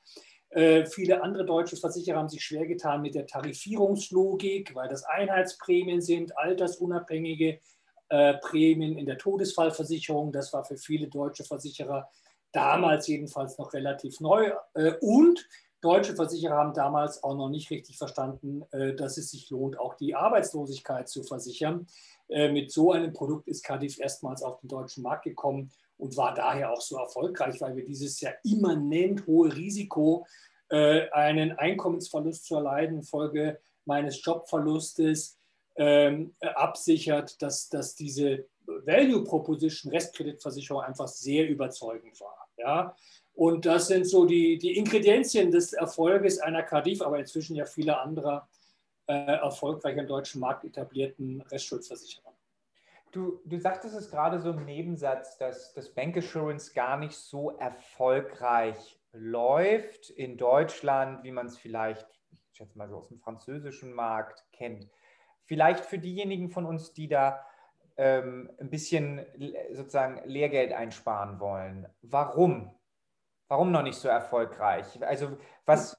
Äh, 0.49 0.85
viele 0.85 1.23
andere 1.23 1.45
deutsche 1.45 1.75
Versicherer 1.75 2.19
haben 2.19 2.29
sich 2.29 2.43
schwer 2.43 2.67
getan 2.67 3.01
mit 3.01 3.15
der 3.15 3.27
Tarifierungslogik, 3.27 4.75
weil 4.75 4.87
das 4.87 5.03
Einheitsprämien 5.03 6.01
sind, 6.01 6.37
altersunabhängige 6.37 7.59
Prämien 8.09 8.97
in 8.97 9.05
der 9.05 9.17
Todesfallversicherung. 9.17 10.31
Das 10.31 10.53
war 10.53 10.63
für 10.63 10.77
viele 10.77 11.07
deutsche 11.07 11.43
Versicherer 11.43 12.09
damals 12.51 13.07
jedenfalls 13.07 13.57
noch 13.57 13.73
relativ 13.73 14.19
neu. 14.19 14.51
Äh, 14.73 14.93
und 15.01 15.47
deutsche 15.81 16.15
Versicherer 16.15 16.55
haben 16.55 16.73
damals 16.73 17.23
auch 17.23 17.35
noch 17.35 17.49
nicht 17.49 17.69
richtig 17.69 17.97
verstanden, 17.97 18.63
äh, 18.71 18.93
dass 18.93 19.17
es 19.17 19.31
sich 19.31 19.49
lohnt, 19.49 19.79
auch 19.79 19.95
die 19.95 20.15
Arbeitslosigkeit 20.15 21.07
zu 21.07 21.23
versichern. 21.23 21.87
Mit 22.29 22.73
so 22.73 22.91
einem 22.91 23.13
Produkt 23.13 23.47
ist 23.47 23.63
Cardiff 23.63 24.01
erstmals 24.01 24.43
auf 24.43 24.59
den 24.59 24.67
deutschen 24.67 25.01
Markt 25.01 25.23
gekommen 25.23 25.71
und 25.95 26.17
war 26.17 26.33
daher 26.33 26.73
auch 26.73 26.81
so 26.81 26.97
erfolgreich, 26.97 27.61
weil 27.61 27.77
wir 27.77 27.85
dieses 27.85 28.19
ja 28.19 28.31
immanent 28.43 29.25
hohe 29.25 29.55
Risiko, 29.55 30.27
einen 30.67 31.53
Einkommensverlust 31.53 32.43
zu 32.43 32.55
erleiden 32.55 32.97
infolge 32.97 33.61
meines 33.85 34.21
Jobverlustes, 34.21 35.36
ähm, 35.77 36.35
absichert, 36.41 37.41
dass, 37.41 37.69
dass 37.69 37.95
diese 37.95 38.45
Value 38.65 39.23
Proposition 39.23 39.91
Restkreditversicherung 39.91 40.81
einfach 40.81 41.07
sehr 41.07 41.47
überzeugend 41.47 42.19
war. 42.19 42.47
Ja? 42.57 42.95
Und 43.33 43.65
das 43.65 43.87
sind 43.87 44.05
so 44.05 44.25
die, 44.25 44.57
die 44.57 44.77
Ingredienzien 44.77 45.51
des 45.51 45.73
Erfolges 45.73 46.39
einer 46.39 46.63
Cardiff, 46.63 47.01
aber 47.01 47.19
inzwischen 47.19 47.55
ja 47.55 47.65
vieler 47.65 48.01
anderer 48.01 48.49
äh, 49.07 49.13
erfolgreich 49.13 49.95
im 49.95 50.07
deutschen 50.07 50.41
Markt 50.41 50.65
etablierten 50.65 51.41
Restschuldversicherer. 51.41 52.33
Du, 53.11 53.39
du 53.45 53.59
sagtest 53.59 53.95
es 53.95 54.09
gerade 54.09 54.39
so 54.41 54.51
im 54.51 54.65
Nebensatz, 54.65 55.37
dass 55.37 55.73
das 55.73 55.89
Bankassurance 55.89 56.73
gar 56.73 56.97
nicht 56.97 57.15
so 57.15 57.51
erfolgreich 57.57 58.99
läuft 59.13 60.09
in 60.09 60.37
Deutschland, 60.37 61.23
wie 61.23 61.31
man 61.31 61.47
es 61.47 61.57
vielleicht, 61.57 62.05
ich 62.31 62.57
schätze 62.57 62.77
mal 62.77 62.89
so 62.89 62.97
aus 62.97 63.07
dem 63.07 63.19
französischen 63.19 63.93
Markt 63.93 64.43
kennt. 64.51 64.89
Vielleicht 65.47 65.85
für 65.85 65.97
diejenigen 65.97 66.49
von 66.49 66.65
uns, 66.65 66.93
die 66.93 67.07
da 67.07 67.45
ähm, 67.95 68.49
ein 68.59 68.69
bisschen 68.69 69.25
sozusagen 69.71 70.21
Lehrgeld 70.25 70.73
einsparen 70.73 71.39
wollen. 71.39 71.87
Warum? 72.01 72.71
Warum 73.47 73.71
noch 73.71 73.81
nicht 73.81 73.97
so 73.97 74.09
erfolgreich? 74.09 74.85
Also 75.01 75.37
was 75.65 75.97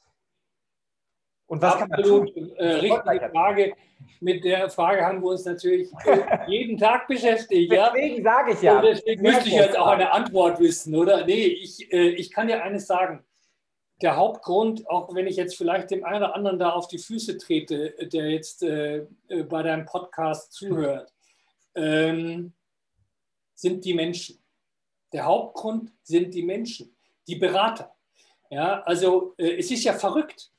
und 1.47 1.63
was 1.63 1.77
Absolut, 1.77 2.35
kann 2.35 2.45
man 2.45 2.45
tun? 2.45 2.57
Äh, 2.57 2.67
richtige 2.75 3.31
Frage. 3.31 3.73
Mit 4.21 4.45
der 4.45 4.69
Frage 4.69 5.05
haben 5.05 5.23
wir 5.23 5.31
uns 5.31 5.47
natürlich 5.47 5.91
äh, 6.05 6.21
jeden 6.47 6.77
Tag 6.77 7.09
beschäftigt. 7.09 7.73
Deswegen 7.73 8.23
ja? 8.23 8.23
sage 8.23 8.53
ich 8.53 8.63
ja. 8.63 8.77
Und 8.77 8.85
deswegen 8.85 9.23
müsste 9.23 9.49
ich 9.49 9.55
jetzt 9.55 9.77
auch 9.77 9.89
eine 9.89 10.13
Antwort 10.13 10.61
wissen, 10.61 10.95
oder? 10.95 11.25
Nee, 11.25 11.47
ich, 11.47 11.91
äh, 11.91 12.11
ich 12.11 12.31
kann 12.31 12.49
dir 12.49 12.63
eines 12.63 12.87
sagen 12.87 13.25
der 14.01 14.17
Hauptgrund, 14.17 14.89
auch 14.89 15.15
wenn 15.15 15.27
ich 15.27 15.37
jetzt 15.37 15.57
vielleicht 15.57 15.91
dem 15.91 16.05
einen 16.05 16.23
oder 16.23 16.35
anderen 16.35 16.59
da 16.59 16.71
auf 16.71 16.89
die 16.89 16.99
Füße 16.99 17.37
trete, 17.39 17.95
der 18.09 18.31
jetzt 18.31 18.63
äh, 18.63 19.07
äh, 19.29 19.43
bei 19.43 19.63
deinem 19.63 19.87
Podcast 19.87 20.53
zuhört, 20.53 21.13
ähm, 21.75 22.53
sind 23.55 23.85
die 23.85 23.95
Menschen. 23.95 24.39
Der 25.13 25.25
Hauptgrund 25.25 25.93
sind 26.03 26.33
die 26.35 26.45
Menschen, 26.45 26.97
die 27.27 27.37
Berater. 27.37 27.95
Ja, 28.51 28.83
also 28.83 29.35
äh, 29.37 29.59
es 29.59 29.71
ist 29.71 29.85
ja 29.85 29.93
verrückt, 29.95 30.53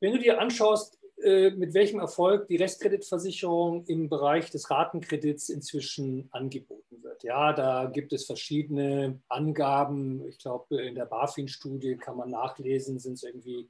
wenn 0.00 0.12
du 0.12 0.18
dir 0.18 0.40
anschaust, 0.40 0.97
mit 1.20 1.74
welchem 1.74 1.98
Erfolg 1.98 2.46
die 2.46 2.56
Restkreditversicherung 2.56 3.84
im 3.86 4.08
Bereich 4.08 4.50
des 4.50 4.70
Ratenkredits 4.70 5.48
inzwischen 5.48 6.28
angeboten 6.30 7.02
wird. 7.02 7.24
Ja, 7.24 7.52
da 7.52 7.86
gibt 7.86 8.12
es 8.12 8.26
verschiedene 8.26 9.20
Angaben. 9.28 10.26
Ich 10.28 10.38
glaube, 10.38 10.80
in 10.80 10.94
der 10.94 11.06
BaFin-Studie 11.06 11.96
kann 11.96 12.16
man 12.16 12.30
nachlesen, 12.30 13.00
sind 13.00 13.14
es 13.14 13.24
irgendwie 13.24 13.68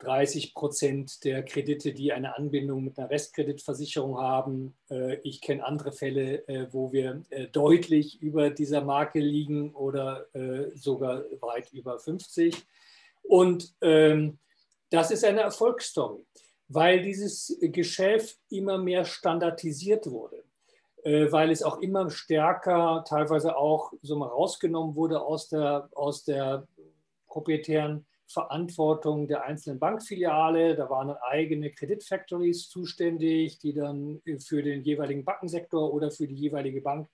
30 0.00 0.54
Prozent 0.54 1.24
der 1.24 1.44
Kredite, 1.44 1.92
die 1.92 2.12
eine 2.12 2.36
Anbindung 2.36 2.84
mit 2.84 2.98
einer 2.98 3.08
Restkreditversicherung 3.08 4.18
haben. 4.18 4.74
Äh, 4.90 5.20
ich 5.22 5.40
kenne 5.40 5.64
andere 5.64 5.92
Fälle, 5.92 6.46
äh, 6.48 6.66
wo 6.72 6.92
wir 6.92 7.22
deutlich 7.52 8.20
über 8.20 8.50
dieser 8.50 8.82
Marke 8.82 9.20
liegen 9.20 9.74
oder 9.74 10.26
sogar 10.74 11.24
weit 11.40 11.72
über 11.72 11.98
50. 11.98 12.54
Und 13.22 13.74
ähm, 13.80 14.38
das 14.92 15.10
ist 15.10 15.24
eine 15.24 15.40
Erfolgsstory, 15.40 16.24
weil 16.68 17.02
dieses 17.02 17.58
Geschäft 17.60 18.38
immer 18.50 18.76
mehr 18.76 19.04
standardisiert 19.04 20.06
wurde, 20.10 20.44
äh, 21.02 21.32
weil 21.32 21.50
es 21.50 21.62
auch 21.62 21.78
immer 21.78 22.10
stärker 22.10 23.02
teilweise 23.08 23.56
auch 23.56 23.92
so 24.02 24.16
mal 24.16 24.28
rausgenommen 24.28 24.94
wurde 24.94 25.22
aus 25.22 25.48
der, 25.48 25.88
aus 25.94 26.24
der 26.24 26.68
proprietären 27.26 28.06
Verantwortung 28.26 29.28
der 29.28 29.44
einzelnen 29.44 29.78
Bankfiliale. 29.78 30.76
Da 30.76 30.90
waren 30.90 31.08
dann 31.08 31.18
eigene 31.28 31.70
Kreditfactories 31.72 32.68
zuständig, 32.68 33.58
die 33.58 33.72
dann 33.72 34.20
für 34.40 34.62
den 34.62 34.82
jeweiligen 34.82 35.24
Bankensektor 35.24 35.92
oder 35.92 36.10
für 36.10 36.26
die 36.26 36.34
jeweilige 36.34 36.82
Bank 36.82 37.08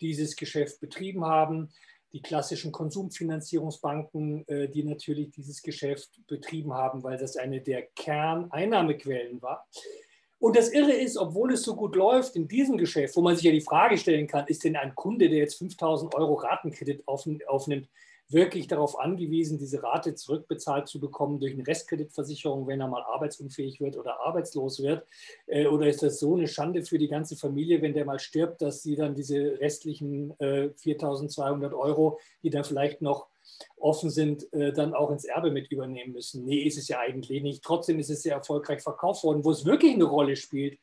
dieses 0.00 0.36
Geschäft 0.36 0.80
betrieben 0.80 1.26
haben 1.26 1.70
die 2.12 2.22
klassischen 2.22 2.72
Konsumfinanzierungsbanken, 2.72 4.46
äh, 4.48 4.68
die 4.68 4.82
natürlich 4.82 5.30
dieses 5.30 5.62
Geschäft 5.62 6.20
betrieben 6.26 6.74
haben, 6.74 7.02
weil 7.02 7.18
das 7.18 7.36
eine 7.36 7.60
der 7.60 7.82
Kerneinnahmequellen 7.82 9.40
war. 9.42 9.66
Und 10.38 10.56
das 10.56 10.72
Irre 10.72 10.92
ist, 10.92 11.18
obwohl 11.18 11.52
es 11.52 11.62
so 11.62 11.76
gut 11.76 11.94
läuft 11.94 12.34
in 12.34 12.48
diesem 12.48 12.78
Geschäft, 12.78 13.14
wo 13.14 13.20
man 13.20 13.36
sich 13.36 13.44
ja 13.44 13.52
die 13.52 13.60
Frage 13.60 13.98
stellen 13.98 14.26
kann, 14.26 14.46
ist 14.46 14.64
denn 14.64 14.74
ein 14.74 14.94
Kunde, 14.94 15.28
der 15.28 15.38
jetzt 15.38 15.58
5000 15.58 16.14
Euro 16.14 16.34
Ratenkredit 16.34 17.06
aufnimmt, 17.06 17.88
wirklich 18.32 18.66
darauf 18.66 18.98
angewiesen, 18.98 19.58
diese 19.58 19.82
Rate 19.82 20.14
zurückbezahlt 20.14 20.88
zu 20.88 21.00
bekommen 21.00 21.40
durch 21.40 21.54
eine 21.54 21.66
Restkreditversicherung, 21.66 22.66
wenn 22.66 22.80
er 22.80 22.88
mal 22.88 23.02
arbeitsunfähig 23.02 23.80
wird 23.80 23.96
oder 23.96 24.20
arbeitslos 24.20 24.82
wird? 24.82 25.06
Äh, 25.46 25.66
oder 25.66 25.88
ist 25.88 26.02
das 26.02 26.20
so 26.20 26.36
eine 26.36 26.48
Schande 26.48 26.84
für 26.84 26.98
die 26.98 27.08
ganze 27.08 27.36
Familie, 27.36 27.82
wenn 27.82 27.94
der 27.94 28.04
mal 28.04 28.18
stirbt, 28.18 28.62
dass 28.62 28.82
sie 28.82 28.96
dann 28.96 29.14
diese 29.14 29.58
restlichen 29.60 30.32
4.200 30.34 31.70
äh, 31.70 31.74
Euro, 31.74 32.18
die 32.42 32.50
dann 32.50 32.64
vielleicht 32.64 33.02
noch 33.02 33.28
offen 33.76 34.10
sind, 34.10 34.52
äh, 34.52 34.72
dann 34.72 34.94
auch 34.94 35.10
ins 35.10 35.24
Erbe 35.24 35.50
mit 35.50 35.70
übernehmen 35.70 36.12
müssen? 36.12 36.44
Nee, 36.44 36.62
ist 36.62 36.78
es 36.78 36.88
ja 36.88 36.98
eigentlich 37.00 37.42
nicht. 37.42 37.62
Trotzdem 37.62 37.98
ist 37.98 38.10
es 38.10 38.22
sehr 38.22 38.34
erfolgreich 38.34 38.82
verkauft 38.82 39.24
worden. 39.24 39.44
Wo 39.44 39.50
es 39.50 39.64
wirklich 39.64 39.94
eine 39.94 40.04
Rolle 40.04 40.36
spielt, 40.36 40.78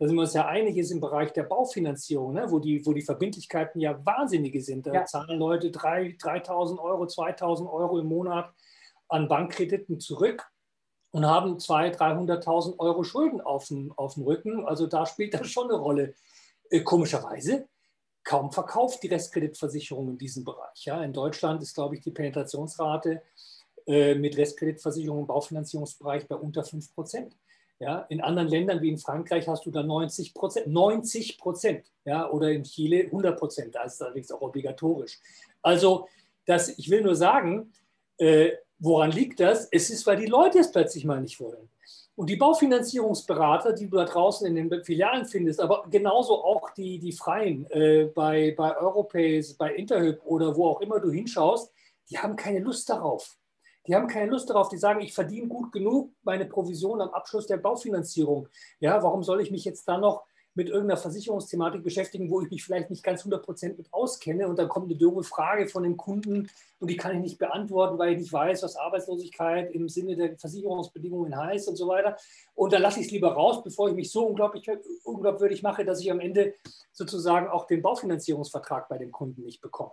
da 0.00 0.06
sind 0.06 0.16
wir 0.16 0.22
uns 0.22 0.32
ja 0.32 0.46
einig, 0.46 0.78
ist 0.78 0.90
im 0.92 1.00
Bereich 1.00 1.30
der 1.34 1.42
Baufinanzierung, 1.42 2.32
ne, 2.32 2.50
wo, 2.50 2.58
die, 2.58 2.84
wo 2.86 2.94
die 2.94 3.02
Verbindlichkeiten 3.02 3.82
ja 3.82 4.02
wahnsinnige 4.06 4.62
sind. 4.62 4.86
Da 4.86 4.94
ja. 4.94 5.04
zahlen 5.04 5.38
Leute 5.38 5.68
3.000 5.68 6.78
Euro, 6.78 7.04
2.000 7.04 7.70
Euro 7.70 7.98
im 7.98 8.06
Monat 8.06 8.50
an 9.08 9.28
Bankkrediten 9.28 10.00
zurück 10.00 10.50
und 11.10 11.26
haben 11.26 11.58
200.000, 11.58 11.98
300.000 11.98 12.78
Euro 12.78 13.04
Schulden 13.04 13.42
auf 13.42 13.68
dem, 13.68 13.92
auf 13.92 14.14
dem 14.14 14.22
Rücken. 14.22 14.64
Also 14.64 14.86
da 14.86 15.04
spielt 15.04 15.34
das 15.34 15.48
schon 15.48 15.70
eine 15.70 15.78
Rolle. 15.78 16.14
Äh, 16.70 16.80
komischerweise 16.80 17.68
kaum 18.24 18.52
verkauft 18.52 19.02
die 19.02 19.08
Restkreditversicherung 19.08 20.08
in 20.08 20.16
diesem 20.16 20.44
Bereich. 20.44 20.86
Ja. 20.86 21.04
In 21.04 21.12
Deutschland 21.12 21.60
ist, 21.60 21.74
glaube 21.74 21.96
ich, 21.96 22.00
die 22.00 22.10
Penetrationsrate 22.10 23.20
äh, 23.86 24.14
mit 24.14 24.38
Restkreditversicherung 24.38 25.20
im 25.20 25.26
Baufinanzierungsbereich 25.26 26.26
bei 26.26 26.36
unter 26.36 26.64
5 26.64 26.94
Prozent. 26.94 27.36
Ja, 27.80 28.00
in 28.10 28.20
anderen 28.20 28.48
Ländern 28.48 28.82
wie 28.82 28.90
in 28.90 28.98
Frankreich 28.98 29.48
hast 29.48 29.64
du 29.64 29.70
da 29.70 29.82
90 29.82 30.34
Prozent, 30.34 30.66
90 30.66 31.38
Prozent, 31.38 31.90
ja, 32.04 32.28
oder 32.30 32.50
in 32.50 32.62
Chile 32.62 33.04
100 33.06 33.38
Prozent. 33.38 33.74
Da 33.74 33.84
ist 33.84 33.94
es 33.94 34.02
allerdings 34.02 34.30
auch 34.30 34.42
obligatorisch. 34.42 35.18
Also, 35.62 36.06
das, 36.44 36.76
ich 36.78 36.90
will 36.90 37.00
nur 37.02 37.16
sagen, 37.16 37.72
äh, 38.18 38.50
woran 38.78 39.12
liegt 39.12 39.40
das? 39.40 39.66
Es 39.70 39.88
ist, 39.88 40.06
weil 40.06 40.18
die 40.18 40.26
Leute 40.26 40.58
es 40.58 40.70
plötzlich 40.70 41.06
mal 41.06 41.22
nicht 41.22 41.40
wollen. 41.40 41.70
Und 42.16 42.28
die 42.28 42.36
Baufinanzierungsberater, 42.36 43.72
die 43.72 43.88
du 43.88 43.96
da 43.96 44.04
draußen 44.04 44.46
in 44.46 44.68
den 44.68 44.84
Filialen 44.84 45.24
findest, 45.24 45.58
aber 45.58 45.86
genauso 45.90 46.44
auch 46.44 46.68
die, 46.74 46.98
die 46.98 47.12
Freien 47.12 47.64
äh, 47.70 48.10
bei, 48.14 48.54
bei 48.58 48.76
Europays, 48.76 49.54
bei 49.54 49.74
Interhyp 49.74 50.20
oder 50.26 50.54
wo 50.54 50.66
auch 50.66 50.82
immer 50.82 51.00
du 51.00 51.10
hinschaust, 51.10 51.72
die 52.10 52.18
haben 52.18 52.36
keine 52.36 52.58
Lust 52.58 52.90
darauf. 52.90 53.38
Die 53.90 53.96
haben 53.96 54.06
keine 54.06 54.30
Lust 54.30 54.48
darauf, 54.48 54.68
die 54.68 54.76
sagen, 54.76 55.00
ich 55.00 55.12
verdiene 55.12 55.48
gut 55.48 55.72
genug 55.72 56.12
meine 56.22 56.44
Provision 56.44 57.00
am 57.00 57.08
Abschluss 57.08 57.48
der 57.48 57.56
Baufinanzierung. 57.56 58.46
Ja, 58.78 59.02
warum 59.02 59.24
soll 59.24 59.40
ich 59.40 59.50
mich 59.50 59.64
jetzt 59.64 59.88
da 59.88 59.98
noch 59.98 60.22
mit 60.54 60.68
irgendeiner 60.68 60.96
Versicherungsthematik 60.96 61.82
beschäftigen, 61.82 62.30
wo 62.30 62.40
ich 62.40 62.50
mich 62.50 62.62
vielleicht 62.62 62.90
nicht 62.90 63.02
ganz 63.02 63.24
100% 63.24 63.76
mit 63.76 63.92
auskenne 63.92 64.46
und 64.46 64.60
dann 64.60 64.68
kommt 64.68 64.86
eine 64.86 64.96
doofe 64.96 65.24
Frage 65.24 65.66
von 65.66 65.82
dem 65.82 65.96
Kunden 65.96 66.48
und 66.78 66.88
die 66.88 66.96
kann 66.96 67.16
ich 67.16 67.20
nicht 67.20 67.38
beantworten, 67.38 67.98
weil 67.98 68.12
ich 68.12 68.18
nicht 68.18 68.32
weiß, 68.32 68.62
was 68.62 68.76
Arbeitslosigkeit 68.76 69.72
im 69.72 69.88
Sinne 69.88 70.14
der 70.14 70.38
Versicherungsbedingungen 70.38 71.36
heißt 71.36 71.68
und 71.68 71.74
so 71.74 71.88
weiter. 71.88 72.16
Und 72.54 72.72
dann 72.72 72.82
lasse 72.82 73.00
ich 73.00 73.06
es 73.06 73.12
lieber 73.12 73.32
raus, 73.32 73.64
bevor 73.64 73.88
ich 73.88 73.96
mich 73.96 74.12
so 74.12 74.24
unglaublich 74.24 74.70
unglaubwürdig 75.02 75.64
mache, 75.64 75.84
dass 75.84 76.00
ich 76.00 76.12
am 76.12 76.20
Ende 76.20 76.54
sozusagen 76.92 77.48
auch 77.48 77.66
den 77.66 77.82
Baufinanzierungsvertrag 77.82 78.88
bei 78.88 78.98
dem 78.98 79.10
Kunden 79.10 79.42
nicht 79.42 79.60
bekomme. 79.60 79.92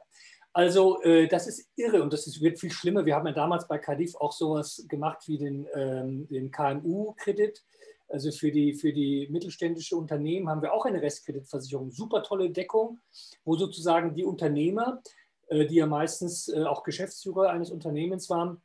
Also 0.58 1.00
äh, 1.04 1.28
das 1.28 1.46
ist 1.46 1.70
irre 1.76 2.02
und 2.02 2.12
das 2.12 2.26
ist, 2.26 2.42
wird 2.42 2.60
viel 2.60 2.72
schlimmer. 2.72 3.06
Wir 3.06 3.14
haben 3.14 3.28
ja 3.28 3.32
damals 3.32 3.68
bei 3.68 3.78
Cardiff 3.78 4.16
auch 4.16 4.32
sowas 4.32 4.84
gemacht 4.88 5.28
wie 5.28 5.38
den, 5.38 5.68
ähm, 5.76 6.28
den 6.30 6.50
KMU-Kredit. 6.50 7.64
Also 8.08 8.32
für 8.32 8.52
die, 8.52 8.74
für 8.74 8.92
die 8.92 9.28
mittelständische 9.30 9.96
Unternehmen 9.96 10.50
haben 10.50 10.64
wir 10.64 10.74
auch 10.74 10.86
eine 10.88 11.00
Restkreditversicherung. 11.00 11.92
Super 11.92 12.24
tolle 12.24 12.50
Deckung, 12.50 12.98
wo 13.46 13.56
sozusagen 13.56 14.16
die 14.16 14.24
Unternehmer, 14.26 15.04
äh, 15.46 15.68
die 15.68 15.76
ja 15.76 15.86
meistens 15.86 16.48
äh, 16.48 16.64
auch 16.64 16.82
Geschäftsführer 16.82 17.52
eines 17.52 17.70
Unternehmens 17.70 18.28
waren, 18.32 18.60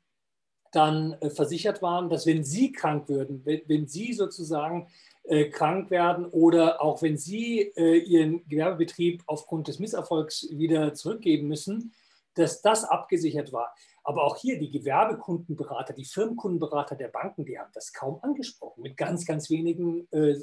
dann 0.73 1.13
äh, 1.21 1.29
versichert 1.29 1.83
waren, 1.83 2.09
dass 2.09 2.25
wenn 2.25 2.43
sie 2.43 2.73
krank 2.73 3.11
würden, 3.11 3.45
wenn, 3.45 3.61
wenn 3.67 3.87
sie 3.87 4.15
sozusagen 4.15 4.89
äh, 5.25 5.51
krank 5.51 5.91
werden 5.91 6.27
oder 6.27 6.83
auch 6.83 7.01
wenn 7.01 7.17
Sie 7.17 7.61
äh, 7.77 7.97
Ihren 7.99 8.47
Gewerbebetrieb 8.49 9.23
aufgrund 9.27 9.69
des 9.69 9.79
Misserfolgs 9.79 10.49
wieder 10.51 10.95
zurückgeben 10.95 11.47
müssen, 11.47 11.95
dass 12.35 12.61
das 12.61 12.83
abgesichert 12.83 13.53
war. 13.53 13.73
Aber 14.03 14.25
auch 14.25 14.37
hier 14.37 14.59
die 14.59 14.73
Gewerbekundenberater, 14.73 15.93
die 15.93 16.07
Firmenkundenberater 16.07 16.97
der 16.97 17.07
Banken, 17.07 17.45
die 17.45 17.57
haben 17.57 17.71
das 17.73 17.93
kaum 17.93 18.19
angesprochen, 18.23 18.83
mit 18.83 18.97
ganz, 18.97 19.25
ganz 19.25 19.49
wenigen 19.49 20.09
äh, 20.11 20.35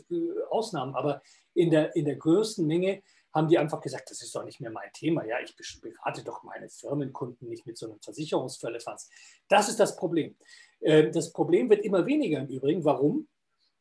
Ausnahmen. 0.49 0.95
Aber 0.95 1.21
in 1.53 1.71
der, 1.71 1.93
in 1.97 2.05
der 2.05 2.15
größten 2.15 2.65
Menge 2.65 3.01
haben 3.33 3.49
die 3.49 3.57
einfach 3.57 3.81
gesagt, 3.81 4.09
das 4.09 4.21
ist 4.21 4.33
doch 4.33 4.45
nicht 4.45 4.61
mehr 4.61 4.71
mein 4.71 4.93
Thema. 4.93 5.25
Ja, 5.25 5.41
ich 5.43 5.53
berate 5.81 6.23
doch 6.23 6.41
meine 6.43 6.69
Firmenkunden 6.69 7.49
nicht 7.49 7.65
mit 7.65 7.77
so 7.77 7.87
einem 7.87 7.99
Versicherungsfällefanz. 7.99 9.09
Das 9.49 9.67
ist 9.67 9.79
das 9.79 9.97
Problem. 9.97 10.35
Das 10.79 11.31
Problem 11.31 11.69
wird 11.69 11.85
immer 11.85 12.07
weniger 12.07 12.39
im 12.39 12.47
Übrigen. 12.47 12.85
Warum? 12.85 13.27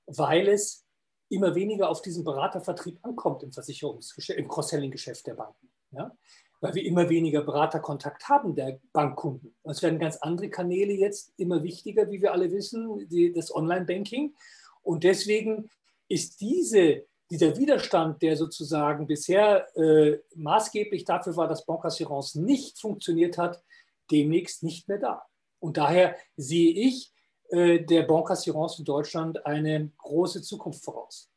Weil 0.07 0.49
es 0.49 0.88
immer 1.29 1.55
weniger 1.55 1.89
auf 1.91 2.03
diesen 2.03 2.25
Beratervertrieb 2.25 2.99
ankommt 3.03 3.43
im 3.43 3.53
Versicherungsgeschäft, 3.53 4.39
im 4.39 4.49
Cross-Selling-Geschäft 4.49 5.27
der 5.27 5.35
Banken. 5.35 5.71
Ja? 5.91 6.17
Weil 6.61 6.75
wir 6.75 6.85
immer 6.85 7.09
weniger 7.09 7.43
Beraterkontakt 7.43 8.29
haben 8.29 8.55
der 8.55 8.81
Bankkunden. 8.93 9.55
Es 9.65 9.83
werden 9.83 9.99
ganz 9.99 10.17
andere 10.17 10.49
Kanäle 10.49 10.93
jetzt 10.93 11.33
immer 11.37 11.63
wichtiger, 11.63 12.11
wie 12.11 12.21
wir 12.21 12.33
alle 12.33 12.51
wissen, 12.51 13.09
die, 13.09 13.33
das 13.33 13.55
Online-Banking. 13.55 14.35
Und 14.83 15.05
deswegen 15.05 15.71
ist 16.09 16.41
diese, 16.41 17.05
dieser 17.31 17.57
Widerstand, 17.57 18.23
der 18.23 18.37
sozusagen 18.37 19.07
bisher 19.07 19.67
äh, 19.77 20.19
maßgeblich 20.35 21.05
dafür 21.05 21.37
war, 21.37 21.49
dass 21.49 21.67
Bankassurance 21.67 22.41
nicht 22.41 22.81
funktioniert 22.81 23.39
hat, 23.39 23.63
demnächst 24.11 24.63
nicht 24.63 24.89
mehr 24.89 24.99
da. 24.99 25.23
Und 25.61 25.77
daher 25.77 26.17
sehe 26.37 26.73
ich 26.73 27.13
der 27.51 28.03
Bankassurance 28.03 28.79
in 28.79 28.85
Deutschland 28.85 29.47
eine 29.47 29.91
große 29.99 30.43
Zukunft 30.43 30.85
voraus. 30.85 31.33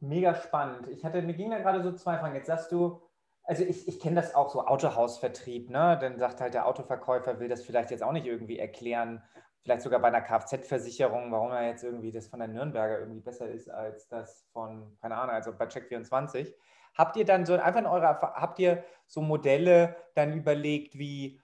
Mega 0.00 0.34
spannend. 0.34 0.88
Ich 0.88 1.04
hatte, 1.04 1.22
mir 1.22 1.34
ging 1.34 1.50
da 1.50 1.58
gerade 1.58 1.82
so 1.82 1.92
zwei 1.92 2.18
Fragen. 2.18 2.34
Jetzt 2.34 2.48
sagst 2.48 2.70
du, 2.72 3.00
also 3.44 3.62
ich, 3.62 3.86
ich 3.86 4.00
kenne 4.00 4.16
das 4.16 4.34
auch 4.34 4.50
so, 4.50 4.66
Autohausvertrieb, 4.66 5.70
ne? 5.70 5.96
Dann 6.00 6.18
sagt 6.18 6.40
halt 6.40 6.54
der 6.54 6.66
Autoverkäufer, 6.66 7.38
will 7.38 7.48
das 7.48 7.62
vielleicht 7.62 7.90
jetzt 7.90 8.02
auch 8.02 8.12
nicht 8.12 8.26
irgendwie 8.26 8.58
erklären, 8.58 9.22
vielleicht 9.62 9.82
sogar 9.82 10.00
bei 10.00 10.08
einer 10.08 10.20
Kfz-Versicherung, 10.20 11.30
warum 11.32 11.52
er 11.52 11.68
jetzt 11.68 11.84
irgendwie 11.84 12.12
das 12.12 12.26
von 12.26 12.40
der 12.40 12.48
Nürnberger 12.48 12.98
irgendwie 12.98 13.20
besser 13.20 13.48
ist 13.48 13.68
als 13.70 14.08
das 14.08 14.46
von, 14.52 14.96
keine 15.00 15.16
Ahnung, 15.16 15.34
also 15.34 15.52
bei 15.52 15.66
Check24. 15.66 16.54
Habt 16.96 17.16
ihr 17.16 17.24
dann 17.24 17.46
so 17.46 17.54
einfach 17.54 17.80
in 17.80 17.86
eurer, 17.86 18.20
habt 18.20 18.58
ihr 18.58 18.84
so 19.06 19.20
Modelle 19.20 19.96
dann 20.14 20.32
überlegt, 20.34 20.98
wie, 20.98 21.40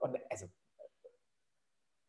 und 0.00 0.16
also 0.30 0.46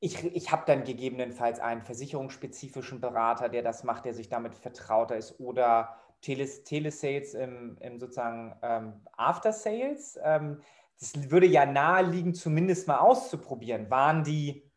ich, 0.06 0.24
ich 0.36 0.52
habe 0.52 0.64
dann 0.68 0.84
gegebenenfalls 0.84 1.60
einen 1.60 1.82
versicherungsspezifischen 1.82 3.02
Berater, 3.02 3.50
der 3.50 3.64
das 3.64 3.84
macht, 3.84 4.06
der 4.06 4.14
sich 4.14 4.30
damit 4.30 4.54
vertrauter 4.54 5.18
ist 5.18 5.40
oder 5.40 5.96
Teles, 6.22 6.64
Telesales 6.64 7.34
im, 7.34 7.78
im 7.80 8.00
sozusagen 8.00 8.56
ähm, 8.62 9.02
After 9.18 9.52
Sales. 9.52 10.20
Ähm, 10.24 10.62
das 11.00 11.32
würde 11.32 11.48
ja 11.48 11.66
naheliegen, 11.66 12.36
zumindest 12.36 12.88
mal 12.88 13.00
auszuprobieren. 13.00 13.90
Waren 13.90 14.24
die, 14.24 14.72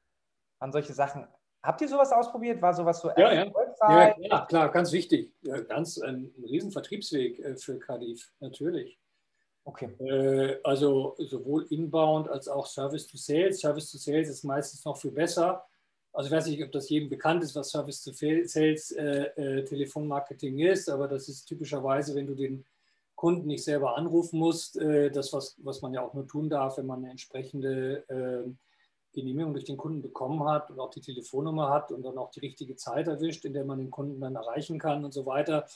waren 0.60 0.72
solche 0.72 0.94
Sachen, 0.94 1.26
habt 1.62 1.82
ihr 1.82 1.88
sowas 1.88 2.10
ausprobiert? 2.10 2.62
War 2.62 2.72
sowas 2.72 3.00
so 3.00 3.10
ja, 3.16 3.32
ja. 3.32 4.14
ja, 4.18 4.46
klar, 4.46 4.70
ganz 4.70 4.92
wichtig. 4.92 5.32
Ja, 5.42 5.60
ganz 5.60 6.00
ein, 6.00 6.32
ein 6.38 6.44
riesen 6.44 6.72
Vertriebsweg 6.72 7.38
äh, 7.40 7.54
für 7.56 7.78
Cardiff, 7.78 8.32
natürlich. 8.40 8.98
Okay. 9.68 9.90
Äh, 10.00 10.60
also 10.64 11.14
sowohl 11.18 11.66
Inbound 11.68 12.28
als 12.30 12.48
auch 12.48 12.66
Service 12.66 13.06
to 13.06 13.18
Sales. 13.18 13.60
Service 13.60 13.92
to 13.92 13.98
Sales 13.98 14.30
ist 14.30 14.42
meistens 14.42 14.82
noch 14.86 14.96
viel 14.96 15.10
besser. 15.10 15.62
Also 16.10 16.28
ich 16.28 16.34
weiß 16.34 16.46
nicht, 16.46 16.64
ob 16.64 16.72
das 16.72 16.88
jedem 16.88 17.10
bekannt 17.10 17.44
ist, 17.44 17.54
was 17.54 17.68
Service 17.68 18.02
to 18.02 18.12
Sales 18.12 18.92
äh, 18.92 19.26
äh, 19.36 19.64
Telefonmarketing 19.64 20.58
ist, 20.60 20.88
aber 20.88 21.06
das 21.06 21.28
ist 21.28 21.44
typischerweise, 21.44 22.14
wenn 22.14 22.26
du 22.26 22.34
den 22.34 22.64
Kunden 23.14 23.46
nicht 23.46 23.62
selber 23.62 23.98
anrufen 23.98 24.38
musst, 24.38 24.78
äh, 24.78 25.10
das, 25.10 25.34
was, 25.34 25.54
was 25.58 25.82
man 25.82 25.92
ja 25.92 26.00
auch 26.00 26.14
nur 26.14 26.26
tun 26.26 26.48
darf, 26.48 26.78
wenn 26.78 26.86
man 26.86 27.00
eine 27.00 27.10
entsprechende 27.10 28.08
äh, 28.08 28.50
Genehmigung 29.12 29.52
durch 29.52 29.66
den 29.66 29.76
Kunden 29.76 30.00
bekommen 30.00 30.48
hat 30.48 30.70
und 30.70 30.80
auch 30.80 30.90
die 30.90 31.02
Telefonnummer 31.02 31.68
hat 31.68 31.92
und 31.92 32.02
dann 32.04 32.16
auch 32.16 32.30
die 32.30 32.40
richtige 32.40 32.76
Zeit 32.76 33.06
erwischt, 33.06 33.44
in 33.44 33.52
der 33.52 33.66
man 33.66 33.78
den 33.78 33.90
Kunden 33.90 34.18
dann 34.18 34.34
erreichen 34.34 34.78
kann 34.78 35.04
und 35.04 35.12
so 35.12 35.26
weiter. 35.26 35.66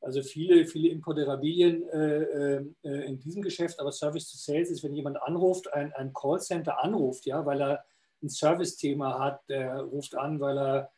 Also 0.00 0.22
viele, 0.22 0.64
viele 0.64 0.88
Imponderabilien 0.88 1.86
äh, 1.90 2.56
äh, 2.56 2.64
in 2.82 3.18
diesem 3.20 3.42
Geschäft, 3.42 3.78
aber 3.80 3.92
Service 3.92 4.30
to 4.30 4.38
Sales 4.38 4.70
ist, 4.70 4.82
wenn 4.82 4.94
jemand 4.94 5.22
anruft, 5.22 5.72
ein, 5.74 5.92
ein 5.92 6.12
Callcenter 6.14 6.82
anruft, 6.82 7.26
ja, 7.26 7.44
weil 7.44 7.60
er 7.60 7.84
ein 8.22 8.30
Service-Thema 8.30 9.18
hat, 9.18 9.40
der 9.48 9.80
ruft 9.80 10.14
an, 10.14 10.40
weil 10.40 10.58
er 10.58 10.90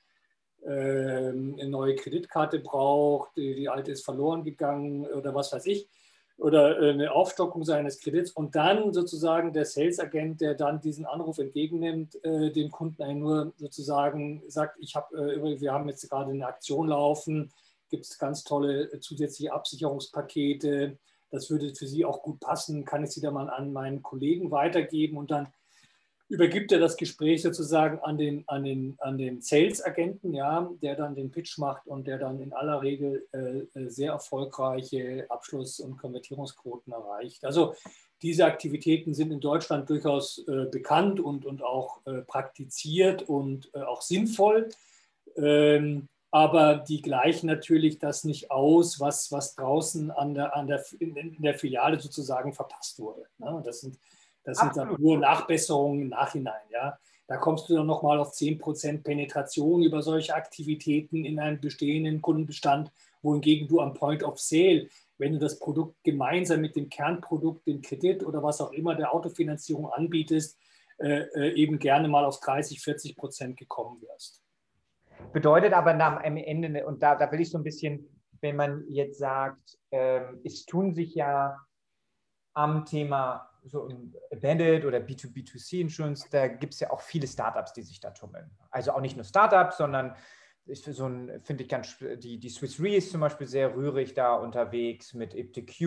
äh, 0.65 1.29
eine 1.31 1.69
neue 1.69 1.97
Kreditkarte 1.97 2.61
braucht, 2.61 3.37
die, 3.37 3.55
die, 3.55 3.69
alte 3.69 3.91
ist 3.91 4.05
verloren 4.05 4.45
gegangen 4.45 5.05
oder 5.07 5.35
was 5.35 5.53
weiß 5.53 5.67
ich, 5.67 5.89
oder 6.37 6.81
äh, 6.81 6.91
eine 6.91 7.13
Aufstockung 7.13 7.65
seines 7.65 7.99
Kredits 7.99 8.31
und 8.31 8.55
dann 8.55 8.93
sozusagen 8.93 9.53
der 9.53 9.65
Sales-Agent, 9.65 10.41
der 10.41 10.55
dann 10.55 10.81
diesen 10.81 11.07
Anruf 11.07 11.39
entgegennimmt, 11.39 12.25
äh, 12.25 12.51
dem 12.51 12.71
Kunden 12.71 13.19
nur 13.19 13.53
sozusagen 13.57 14.43
sagt, 14.47 14.77
ich 14.81 14.95
habe, 14.95 15.17
äh, 15.17 15.61
wir 15.61 15.73
haben 15.73 15.89
jetzt 15.89 16.09
gerade 16.09 16.31
eine 16.31 16.47
Aktion 16.47 16.89
laufen, 16.89 17.53
gibt 17.93 18.07
es 18.07 18.19
ganz 18.19 18.43
tolle 18.43 18.99
zusätzliche 19.01 19.53
Absicherungspakete, 19.53 20.99
das 21.31 21.51
würde 21.51 21.75
für 21.75 21.87
Sie 21.87 22.05
auch 22.05 22.23
gut 22.23 22.41
passen, 22.41 22.85
kann 22.85 23.05
ich 23.05 23.11
Sie 23.11 23.21
da 23.21 23.31
mal 23.31 23.49
an 23.49 23.73
meinen 23.73 24.03
Kollegen 24.03 24.51
weitergeben 24.51 25.19
und 25.19 25.31
dann 25.31 25.53
übergibt 26.29 26.73
er 26.73 26.79
das 26.79 26.97
Gespräch 26.97 27.43
sozusagen 27.43 27.99
an 28.01 28.17
den, 28.17 28.45
an 28.49 28.65
den, 28.65 28.97
an 29.01 29.19
den 29.19 29.43
Sales-Agenten, 29.43 30.33
ja, 30.33 30.71
der 30.81 30.97
dann 30.97 31.15
den 31.15 31.31
Pitch 31.31 31.59
macht 31.59 31.87
und 31.87 32.07
der 32.07 32.17
dann 32.17 32.41
in 32.41 32.55
aller 32.55 32.81
Regel 32.81 33.27
äh, 33.33 33.79
äh, 33.79 33.89
sehr 33.91 34.13
erfolgreiche 34.13 35.27
Abschluss- 35.29 35.81
und 35.81 35.99
Konvertierungsquoten 35.99 36.93
erreicht. 36.93 37.45
Also 37.45 37.75
diese 38.23 38.47
Aktivitäten 38.47 39.13
sind 39.13 39.31
in 39.31 39.41
Deutschland 39.41 39.91
durchaus 39.91 40.43
äh, 40.49 40.67
bekannt 40.71 41.21
und, 41.21 41.45
und 41.45 41.63
auch 41.63 42.01
äh, 42.07 42.23
praktiziert 42.23 43.29
und 43.29 43.71
äh, 43.75 43.83
auch 43.83 44.01
sinnvoll. 44.01 44.71
Ähm, 45.37 46.09
aber 46.33 46.77
die 46.77 47.01
gleichen 47.01 47.47
natürlich 47.47 47.99
das 47.99 48.25
nicht 48.25 48.51
aus, 48.51 48.99
was, 48.99 49.31
was 49.31 49.55
draußen 49.55 50.11
an 50.11 50.35
der, 50.35 50.57
an 50.57 50.67
der, 50.67 50.85
in, 50.99 51.41
der 51.41 51.55
Filiale 51.55 52.01
sozusagen 52.01 52.53
verpasst 52.53 52.99
wurde. 52.99 53.27
Ne? 53.39 53.63
Das 53.65 53.83
sind 53.83 53.99
das 54.45 54.59
sind 54.59 54.77
dann 54.77 54.97
nur 54.99 55.19
Nachbesserungen 55.19 56.03
im 56.03 56.09
Nachhinein. 56.09 56.61
Ja. 56.73 56.99
Da 57.29 57.37
kommst 57.37 57.69
du 57.69 57.75
dann 57.75 57.87
nochmal 57.87 58.19
auf 58.19 58.33
10% 58.33 59.03
Penetration 59.03 59.83
über 59.83 60.03
solche 60.03 60.35
Aktivitäten 60.35 61.25
in 61.25 61.39
einem 61.39 61.61
bestehenden 61.61 62.21
Kundenbestand, 62.21 62.91
wohingegen 63.23 63.69
du 63.69 63.81
am 63.81 63.95
Point 63.95 64.25
of 64.25 64.41
Sale, 64.41 64.89
wenn 65.19 65.33
du 65.33 65.39
das 65.39 65.59
Produkt 65.59 66.03
gemeinsam 66.03 66.61
mit 66.61 66.75
dem 66.75 66.89
Kernprodukt, 66.89 67.67
dem 67.67 67.81
Kredit 67.81 68.27
oder 68.27 68.43
was 68.43 68.61
auch 68.61 68.73
immer 68.73 68.95
der 68.97 69.15
Autofinanzierung 69.15 69.87
anbietest, 69.87 70.59
äh, 70.99 71.21
äh 71.35 71.55
eben 71.55 71.79
gerne 71.79 72.09
mal 72.09 72.25
auf 72.25 72.41
30, 72.41 72.81
40 72.81 73.17
Prozent 73.17 73.57
gekommen 73.57 74.03
wirst. 74.03 74.42
Bedeutet 75.33 75.73
aber 75.73 75.93
am 75.99 76.37
Ende, 76.37 76.85
und 76.87 77.03
da, 77.03 77.15
da 77.15 77.31
will 77.33 77.41
ich 77.41 77.51
so 77.51 77.59
ein 77.59 77.65
bisschen, 77.65 78.09
wenn 78.41 78.57
man 78.57 78.85
jetzt 78.89 79.19
sagt, 79.19 79.79
äh, 79.91 80.23
es 80.45 80.67
tun 80.67 80.95
sich 80.95 81.15
ja 81.15 81.57
am 82.55 82.85
Thema 82.85 83.49
so 83.65 83.89
Bandit 84.41 84.85
oder 84.85 84.99
B2B2C 84.99 85.81
Insurance, 85.81 86.29
da 86.31 86.49
gibt 86.49 86.75
es 86.75 86.81
ja 86.81 86.91
auch 86.91 87.01
viele 87.01 87.27
Startups, 87.27 87.73
die 87.73 87.83
sich 87.83 88.01
da 88.01 88.11
tummeln. 88.11 88.51
Also 88.71 88.93
auch 88.93 89.01
nicht 89.01 89.17
nur 89.17 89.25
Startups, 89.25 89.79
sondern 89.79 90.17
ich 90.67 90.83
so 90.83 91.09
ein, 91.09 91.41
finde 91.41 91.65
ich 91.65 91.69
ganz, 91.69 91.97
die, 91.99 92.39
die 92.39 92.49
Swiss 92.49 92.81
Re 92.81 92.97
ist 92.97 93.11
zum 93.11 93.21
Beispiel 93.21 93.47
sehr 93.47 93.75
rührig 93.75 94.15
da 94.15 94.35
unterwegs 94.35 95.15
mit 95.15 95.35
IPTQ, 95.35 95.81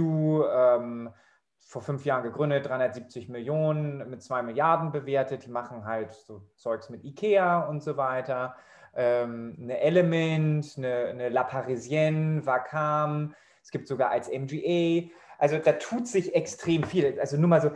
ähm, 0.51 1.13
vor 1.59 1.81
fünf 1.81 2.05
Jahren 2.05 2.23
gegründet, 2.23 2.67
370 2.67 3.29
Millionen 3.29 4.09
mit 4.09 4.21
zwei 4.21 4.43
Milliarden 4.43 4.91
bewertet. 4.91 5.45
Die 5.45 5.51
machen 5.51 5.85
halt 5.85 6.13
so 6.13 6.47
Zeugs 6.55 6.89
mit 6.89 7.03
Ikea 7.03 7.67
und 7.67 7.81
so 7.81 7.97
weiter. 7.97 8.55
Ähm, 8.95 9.57
eine 9.61 9.79
Element, 9.79 10.73
eine, 10.77 11.05
eine 11.07 11.29
La 11.29 11.43
Parisienne, 11.43 12.45
Vacam. 12.45 13.35
Es 13.61 13.71
gibt 13.71 13.87
sogar 13.87 14.11
als 14.11 14.29
MGA 14.29 15.09
also 15.37 15.57
da 15.57 15.73
tut 15.73 16.07
sich 16.07 16.33
extrem 16.35 16.83
viel. 16.83 17.19
Also 17.19 17.37
nur 17.37 17.49
mal 17.49 17.61
so, 17.61 17.71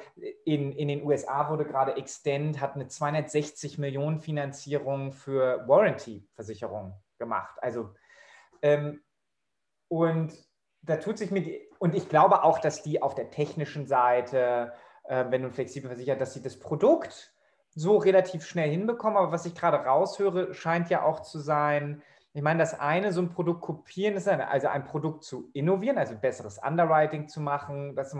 in, 0.46 0.72
in 0.72 0.88
den 0.88 1.04
USA 1.04 1.50
wurde 1.50 1.66
gerade 1.66 1.98
Extend, 1.98 2.62
hat 2.62 2.76
eine 2.76 2.88
260 2.88 3.78
Millionen 3.78 4.20
Finanzierung 4.20 5.12
für 5.12 5.68
Warranty-Versicherung 5.68 6.94
gemacht. 7.18 7.56
Also 7.62 7.94
ähm, 8.62 9.02
und 9.88 10.34
da 10.82 10.98
tut 10.98 11.18
sich 11.18 11.32
mit, 11.32 11.62
und 11.80 11.96
ich 11.96 12.08
glaube 12.08 12.44
auch, 12.44 12.60
dass 12.60 12.84
die 12.84 13.02
auf 13.02 13.16
der 13.16 13.32
technischen 13.32 13.88
Seite, 13.88 14.74
äh, 15.04 15.26
wenn 15.30 15.44
du 15.44 15.52
flexibel 15.52 15.90
versichert, 15.90 16.22
dass 16.22 16.34
sie 16.34 16.42
das 16.42 16.60
Produkt 16.60 17.34
so 17.76 17.98
relativ 17.98 18.46
schnell 18.46 18.70
hinbekommen. 18.70 19.18
Aber 19.18 19.32
was 19.32 19.46
ich 19.46 19.56
gerade 19.56 19.78
raushöre, 19.78 20.54
scheint 20.54 20.90
ja 20.90 21.04
auch 21.04 21.22
zu 21.22 21.40
sein, 21.40 22.02
ich 22.34 22.44
meine, 22.44 22.60
das 22.60 22.80
eine, 22.80 23.12
so 23.12 23.22
ein 23.22 23.30
Produkt 23.30 23.62
kopieren, 23.62 24.16
ist 24.16 24.28
also 24.28 24.68
ein 24.68 24.86
Produkt 24.86 25.24
zu 25.24 25.50
innovieren, 25.54 25.98
also 25.98 26.16
besseres 26.16 26.60
Underwriting 26.60 27.28
zu 27.28 27.42
machen. 27.42 27.96
Das, 27.96 28.16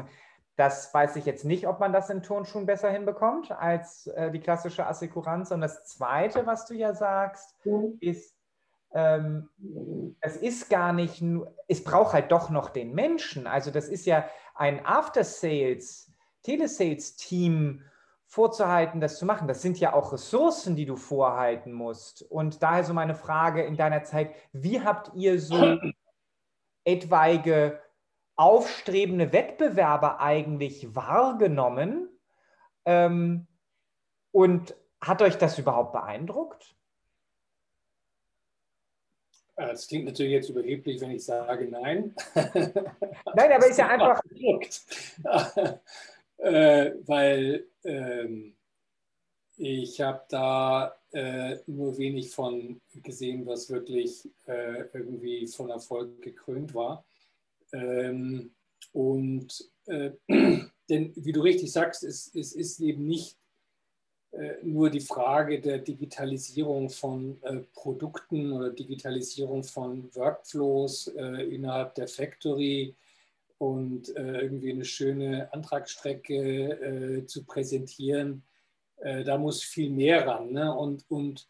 das 0.56 0.94
weiß 0.94 1.16
ich 1.18 1.26
jetzt 1.26 1.46
nicht, 1.46 1.68
ob 1.68 1.80
man 1.80 1.94
das 1.94 2.10
in 2.10 2.24
Turnschuhen 2.24 2.66
besser 2.66 2.90
hinbekommt 2.90 3.52
als 3.52 4.08
äh, 4.08 4.32
die 4.32 4.40
klassische 4.40 4.88
Assekuranz. 4.88 5.52
Und 5.52 5.62
das 5.62 5.86
zweite, 5.86 6.46
was 6.48 6.66
du 6.66 6.74
ja 6.74 6.94
sagst, 6.94 7.56
ist, 8.00 8.36
ähm, 8.94 9.50
es 10.22 10.38
ist 10.38 10.70
gar 10.70 10.92
nicht 10.92 11.22
nur, 11.22 11.56
es 11.68 11.84
braucht 11.84 12.14
halt 12.14 12.32
doch 12.32 12.50
noch 12.50 12.70
den 12.72 12.96
Menschen. 12.96 13.46
Also 13.46 13.70
das 13.70 13.88
ist 13.88 14.08
ja 14.08 14.26
ein 14.56 14.84
After-Sales, 14.86 16.12
Telesales-Team 16.44 17.84
vorzuhalten, 18.30 19.02
das 19.02 19.18
zu 19.18 19.26
machen. 19.26 19.48
Das 19.48 19.64
sind 19.64 19.80
ja 19.80 19.94
auch 19.94 20.14
Ressourcen, 20.14 20.76
die 20.76 20.86
du 20.86 20.96
vorhalten 20.96 21.74
musst. 21.74 22.22
Und 22.22 22.62
daher 22.62 22.84
so 22.84 22.94
meine 22.94 23.16
Frage 23.16 23.64
in 23.64 23.76
deiner 23.76 24.04
Zeit, 24.04 24.36
wie 24.54 24.82
habt 24.82 25.12
ihr 25.16 25.42
so 25.42 25.80
etwaige 26.86 27.82
aufstrebende 28.36 29.34
Wettbewerber 29.34 30.20
eigentlich 30.20 30.96
wahrgenommen? 30.96 32.08
Ähm, 32.86 33.48
und 34.32 34.76
hat 35.02 35.24
euch 35.24 35.40
das 35.40 35.58
überhaupt 35.58 35.94
beeindruckt? 35.94 36.76
Es 39.56 39.88
klingt 39.88 40.06
natürlich 40.06 40.34
jetzt 40.34 40.50
überheblich, 40.50 41.02
wenn 41.02 41.12
ich 41.12 41.26
sage 41.26 41.68
nein. 41.68 42.14
Nein, 42.36 43.52
aber 43.52 43.68
ist 43.68 43.78
ja 43.80 43.88
einfach. 43.90 44.22
Äh, 46.40 46.92
weil 47.06 47.68
ähm, 47.84 48.56
ich 49.58 50.00
habe 50.02 50.24
da 50.30 50.96
äh, 51.12 51.58
nur 51.68 51.98
wenig 51.98 52.32
von 52.32 52.82
gesehen, 52.94 53.46
was 53.46 53.70
wirklich 53.70 54.30
äh, 54.46 54.86
irgendwie 54.94 55.48
von 55.48 55.70
Erfolg 55.70 56.22
gekrönt 56.22 56.74
war. 56.74 57.06
Ähm, 57.74 58.56
und 58.94 59.70
äh, 59.86 60.12
denn 60.90 61.14
wie 61.16 61.32
du 61.32 61.42
richtig 61.42 61.72
sagst, 61.72 62.04
es, 62.04 62.34
es 62.34 62.54
ist 62.54 62.80
eben 62.80 63.06
nicht 63.06 63.38
äh, 64.32 64.56
nur 64.64 64.90
die 64.90 65.00
Frage 65.00 65.60
der 65.60 65.80
Digitalisierung 65.80 66.90
von 66.90 67.42
äh, 67.44 67.62
Produkten 67.74 68.52
oder 68.52 68.70
Digitalisierung 68.70 69.64
von 69.64 70.14
Workflows 70.16 71.08
äh, 71.18 71.54
innerhalb 71.54 71.96
der 71.96 72.08
Factory, 72.08 72.96
und 73.60 74.16
äh, 74.16 74.42
irgendwie 74.42 74.72
eine 74.72 74.86
schöne 74.86 75.54
Antragsstrecke 75.54 77.20
äh, 77.22 77.26
zu 77.26 77.46
präsentieren. 77.46 78.44
Äh, 78.98 79.24
da 79.24 79.38
muss 79.38 79.62
viel 79.62 79.92
mehr 79.92 80.26
ran. 80.26 80.52
Ne? 80.52 80.74
Und, 80.74 81.06
und 81.10 81.48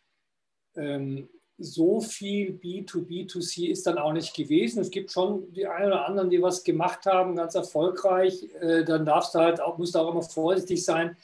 ähm, 0.76 1.30
so 1.60 2.02
viel 2.02 2.54
B2B2C 2.54 3.68
ist 3.68 3.86
dann 3.86 4.00
auch 4.00 4.12
nicht 4.12 4.36
gewesen. 4.36 4.82
Es 4.82 4.90
gibt 4.90 5.12
schon 5.12 5.54
die 5.54 5.68
einen 5.68 5.88
oder 5.88 6.08
anderen, 6.08 6.32
die 6.32 6.42
was 6.42 6.64
gemacht 6.64 7.06
haben, 7.06 7.36
ganz 7.36 7.54
erfolgreich. 7.54 8.50
Äh, 8.60 8.86
dann 8.86 9.06
darfst 9.06 9.36
du 9.36 9.40
halt 9.40 9.62
auch, 9.62 9.78
musst 9.78 9.94
du 9.94 10.00
auch 10.00 10.12
immer 10.12 10.24
vorsichtig 10.24 10.84
sein, 10.84 11.16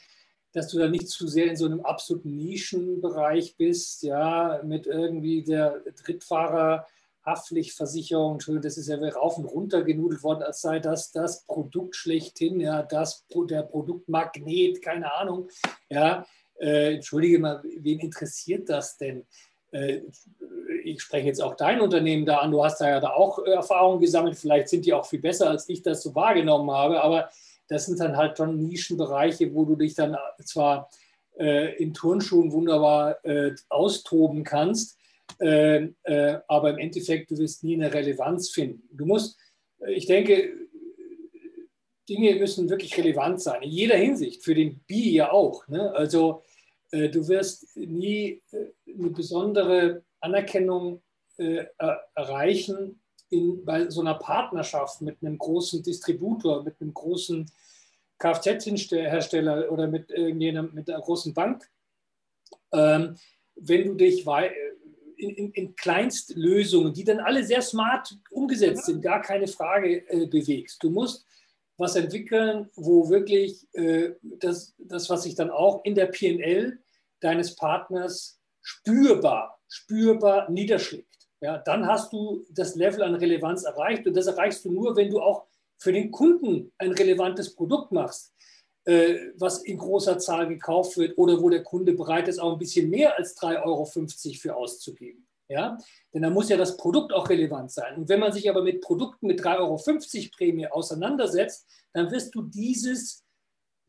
dass 0.52 0.68
du 0.68 0.78
da 0.78 0.88
nicht 0.88 1.08
zu 1.08 1.26
sehr 1.26 1.46
in 1.46 1.56
so 1.56 1.66
einem 1.66 1.80
absoluten 1.80 2.36
Nischenbereich 2.36 3.56
bist, 3.56 4.04
ja, 4.04 4.60
mit 4.62 4.86
irgendwie 4.86 5.42
der 5.42 5.82
Drittfahrer 6.04 6.86
Haftpflichtversicherung, 7.26 8.38
das 8.62 8.78
ist 8.78 8.88
ja 8.88 8.96
rauf 8.96 9.36
und 9.36 9.46
runter 9.46 9.82
genudelt 9.82 10.22
worden, 10.22 10.44
als 10.44 10.60
sei 10.60 10.78
das 10.78 11.10
das 11.10 11.44
Produkt 11.44 11.96
schlechthin, 11.96 12.60
ja, 12.60 12.82
das, 12.82 13.26
der 13.50 13.62
Produktmagnet, 13.62 14.80
keine 14.80 15.12
Ahnung. 15.12 15.48
Ja, 15.90 16.24
äh, 16.58 16.94
entschuldige 16.94 17.38
mal, 17.38 17.62
wen 17.62 17.98
interessiert 17.98 18.68
das 18.68 18.96
denn? 18.96 19.26
Äh, 19.72 20.02
ich 20.84 21.02
spreche 21.02 21.26
jetzt 21.26 21.42
auch 21.42 21.56
dein 21.56 21.80
Unternehmen 21.80 22.24
da 22.24 22.38
an, 22.38 22.52
du 22.52 22.64
hast 22.64 22.80
da 22.80 22.88
ja 22.88 23.00
da 23.00 23.10
auch 23.10 23.44
äh, 23.44 23.50
Erfahrungen 23.50 24.00
gesammelt, 24.00 24.36
vielleicht 24.36 24.68
sind 24.68 24.86
die 24.86 24.94
auch 24.94 25.06
viel 25.06 25.20
besser, 25.20 25.50
als 25.50 25.68
ich 25.68 25.82
das 25.82 26.02
so 26.02 26.14
wahrgenommen 26.14 26.70
habe, 26.70 27.02
aber 27.02 27.28
das 27.68 27.86
sind 27.86 27.98
dann 27.98 28.16
halt 28.16 28.38
schon 28.38 28.56
Nischenbereiche, 28.56 29.52
wo 29.52 29.64
du 29.64 29.74
dich 29.74 29.94
dann 29.94 30.14
äh, 30.14 30.44
zwar 30.44 30.88
äh, 31.38 31.74
in 31.82 31.92
Turnschuhen 31.92 32.52
wunderbar 32.52 33.24
äh, 33.24 33.54
austoben 33.68 34.44
kannst, 34.44 34.96
äh, 35.40 35.88
äh, 36.04 36.38
aber 36.48 36.70
im 36.70 36.78
Endeffekt, 36.78 37.30
du 37.30 37.38
wirst 37.38 37.64
nie 37.64 37.74
eine 37.74 37.92
Relevanz 37.92 38.50
finden. 38.50 38.88
Du 38.92 39.06
musst, 39.06 39.38
äh, 39.80 39.92
ich 39.92 40.06
denke, 40.06 40.52
Dinge 42.08 42.36
müssen 42.36 42.70
wirklich 42.70 42.96
relevant 42.96 43.40
sein, 43.40 43.62
in 43.62 43.70
jeder 43.70 43.96
Hinsicht, 43.96 44.44
für 44.44 44.54
den 44.54 44.80
Bi 44.86 45.10
ja 45.10 45.32
auch. 45.32 45.66
Ne? 45.66 45.92
Also 45.92 46.44
du 46.92 47.26
wirst 47.26 47.76
nie 47.76 48.40
eine 48.86 49.10
besondere 49.10 50.04
Anerkennung 50.20 51.02
erreichen 51.36 53.00
in, 53.28 53.64
bei 53.64 53.90
so 53.90 54.02
einer 54.02 54.14
Partnerschaft 54.14 55.02
mit 55.02 55.20
einem 55.20 55.36
großen 55.36 55.82
Distributor, 55.82 56.62
mit 56.62 56.80
einem 56.80 56.94
großen 56.94 57.50
Kfz-Hersteller 58.18 59.70
oder 59.70 59.88
mit 59.88 60.10
irgendjemandem, 60.10 60.74
mit 60.74 60.88
einer 60.88 61.00
großen 61.00 61.34
Bank, 61.34 61.68
ähm, 62.72 63.16
wenn 63.56 63.84
du 63.84 63.94
dich 63.94 64.24
in, 65.16 65.30
in, 65.30 65.52
in, 65.52 65.76
Kleinstlösungen, 65.76 66.92
die 66.92 67.04
dann 67.04 67.20
alle 67.20 67.44
sehr 67.44 67.62
smart 67.62 68.16
umgesetzt 68.30 68.86
sind, 68.86 69.02
gar 69.02 69.22
keine 69.22 69.46
Frage 69.46 70.08
äh, 70.08 70.26
bewegst. 70.26 70.82
Du 70.82 70.90
musst 70.90 71.24
was 71.78 71.96
entwickeln, 71.96 72.70
wo 72.74 73.08
wirklich 73.08 73.66
äh, 73.74 74.12
das, 74.22 74.74
das, 74.78 75.10
was 75.10 75.24
sich 75.24 75.34
dann 75.34 75.50
auch 75.50 75.84
in 75.84 75.94
der 75.94 76.06
PNL 76.06 76.78
deines 77.20 77.54
Partners 77.54 78.40
spürbar, 78.62 79.60
spürbar 79.68 80.50
niederschlägt. 80.50 81.06
Ja, 81.40 81.58
dann 81.58 81.86
hast 81.86 82.12
du 82.12 82.46
das 82.50 82.76
Level 82.76 83.02
an 83.02 83.14
Relevanz 83.14 83.64
erreicht 83.64 84.06
und 84.06 84.16
das 84.16 84.26
erreichst 84.26 84.64
du 84.64 84.72
nur, 84.72 84.96
wenn 84.96 85.10
du 85.10 85.20
auch 85.20 85.46
für 85.78 85.92
den 85.92 86.10
Kunden 86.10 86.72
ein 86.78 86.92
relevantes 86.92 87.54
Produkt 87.54 87.92
machst, 87.92 88.32
was 89.38 89.64
in 89.64 89.78
großer 89.78 90.18
Zahl 90.18 90.46
gekauft 90.46 90.96
wird 90.96 91.18
oder 91.18 91.40
wo 91.40 91.50
der 91.50 91.64
Kunde 91.64 91.92
bereit 91.92 92.28
ist, 92.28 92.38
auch 92.38 92.52
ein 92.52 92.58
bisschen 92.58 92.88
mehr 92.88 93.16
als 93.16 93.36
3,50 93.36 93.64
Euro 93.64 93.84
für 93.84 94.56
auszugeben. 94.56 95.26
Ja? 95.48 95.76
Denn 96.14 96.22
da 96.22 96.30
muss 96.30 96.48
ja 96.48 96.56
das 96.56 96.76
Produkt 96.76 97.12
auch 97.12 97.28
relevant 97.28 97.70
sein. 97.72 97.96
Und 97.96 98.08
wenn 98.08 98.20
man 98.20 98.32
sich 98.32 98.48
aber 98.48 98.62
mit 98.62 98.80
Produkten 98.80 99.26
mit 99.26 99.40
3,50 99.40 99.58
Euro 99.58 100.30
Prämie 100.36 100.66
auseinandersetzt, 100.68 101.68
dann 101.92 102.10
wirst 102.10 102.34
du 102.34 102.42
dieses 102.42 103.24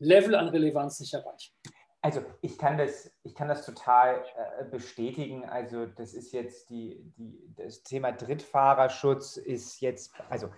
Level 0.00 0.34
an 0.34 0.48
Relevanz 0.48 1.00
nicht 1.00 1.14
erreichen. 1.14 1.52
Also 2.00 2.22
ich 2.42 2.56
kann 2.58 2.78
das, 2.78 3.10
ich 3.24 3.34
kann 3.34 3.48
das 3.48 3.66
total 3.66 4.24
äh, 4.58 4.64
bestätigen. 4.64 5.44
Also 5.44 5.86
das 5.86 6.14
ist 6.14 6.32
jetzt 6.32 6.70
die, 6.70 7.12
die, 7.16 7.52
das 7.56 7.82
Thema 7.82 8.12
Drittfahrerschutz 8.12 9.36
ist 9.36 9.80
jetzt, 9.80 10.12
also 10.30 10.48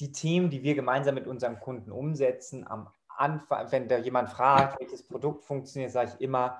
die 0.00 0.10
Themen, 0.10 0.50
die 0.50 0.62
wir 0.62 0.74
gemeinsam 0.74 1.14
mit 1.14 1.26
unseren 1.26 1.60
Kunden 1.60 1.92
umsetzen, 1.92 2.66
am 2.66 2.88
Anfang, 3.16 3.70
wenn 3.72 3.88
da 3.88 3.98
jemand 3.98 4.30
fragt, 4.30 4.80
welches 4.80 5.06
Produkt 5.06 5.44
funktioniert, 5.44 5.90
sage 5.90 6.12
ich 6.14 6.20
immer, 6.20 6.58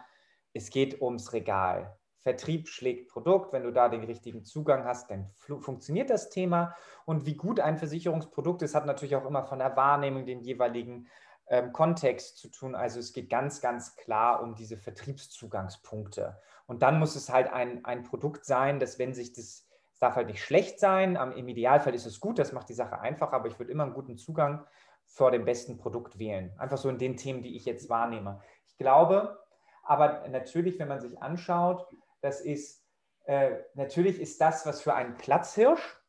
es 0.53 0.71
geht 0.71 1.01
ums 1.01 1.33
Regal. 1.33 1.97
Vertrieb 2.25 2.69
schlägt 2.69 3.11
Produkt. 3.11 3.53
Wenn 3.53 3.65
du 3.65 3.71
da 3.71 3.89
den 3.89 4.03
richtigen 4.03 4.45
Zugang 4.45 4.85
hast, 4.85 5.11
dann 5.11 5.31
funktioniert 5.37 6.09
das 6.09 6.31
Thema. 6.31 6.75
Und 7.05 7.27
wie 7.27 7.37
gut 7.37 7.61
ein 7.61 7.77
Versicherungsprodukt 7.77 8.63
ist, 8.63 8.75
hat 8.75 8.87
natürlich 8.87 9.15
auch 9.15 9.27
immer 9.27 9.45
von 9.45 9.59
der 9.59 9.77
Wahrnehmung 9.77 10.25
den 10.25 10.41
jeweiligen 10.41 11.07
ähm, 11.49 11.73
Kontext 11.73 12.39
zu 12.39 12.49
tun. 12.49 12.75
Also 12.75 12.99
es 12.99 13.13
geht 13.13 13.29
ganz, 13.29 13.61
ganz 13.61 13.97
klar 13.97 14.43
um 14.43 14.55
diese 14.55 14.79
Vertriebszugangspunkte. 14.79 16.41
Und 16.67 16.81
dann 16.83 16.99
muss 16.99 17.15
es 17.15 17.29
halt 17.29 17.53
ein, 17.53 17.85
ein 17.85 18.05
Produkt 18.05 18.47
sein, 18.47 18.81
dass 18.81 18.99
wenn 18.99 19.13
sich 19.13 19.35
das 19.35 19.69
es 19.95 20.01
darf 20.01 20.17
halt 20.17 20.27
nicht 20.27 20.43
schlecht 20.43 20.81
sein. 20.81 21.15
Im 21.15 21.47
Idealfall 21.47 21.95
ist 21.95 22.05
es 22.05 22.19
gut, 22.19 22.41
das 22.41 22.53
macht 22.53 22.69
die 22.69 22.75
Sache 22.75 22.99
einfacher, 22.99 23.35
aber 23.35 23.47
ich 23.47 23.61
würde 23.61 23.71
immer 23.71 23.85
einen 23.85 23.95
guten 23.95 24.17
Zugang 24.17 24.67
vor 25.07 25.31
dem 25.31 25.45
besten 25.45 25.79
Produkt 25.79 26.19
wählen. 26.19 26.53
Einfach 26.59 26.79
so 26.79 26.89
in 26.89 26.99
den 26.99 27.17
Themen, 27.17 27.43
die 27.43 27.57
ich 27.57 27.65
jetzt 27.65 27.89
wahrnehme. 27.89 28.41
Ich 28.67 28.77
glaube, 28.77 29.39
aber 29.85 30.27
natürlich, 30.29 30.79
wenn 30.79 30.89
man 30.89 31.01
sich 31.01 31.21
anschaut, 31.23 31.87
das 32.21 32.41
ist, 32.41 32.85
äh, 33.27 33.59
natürlich 33.75 34.21
ist 34.21 34.41
das, 34.41 34.67
was 34.67 34.81
für 34.81 34.95
einen 34.95 35.17
Platzhirsch, 35.17 36.01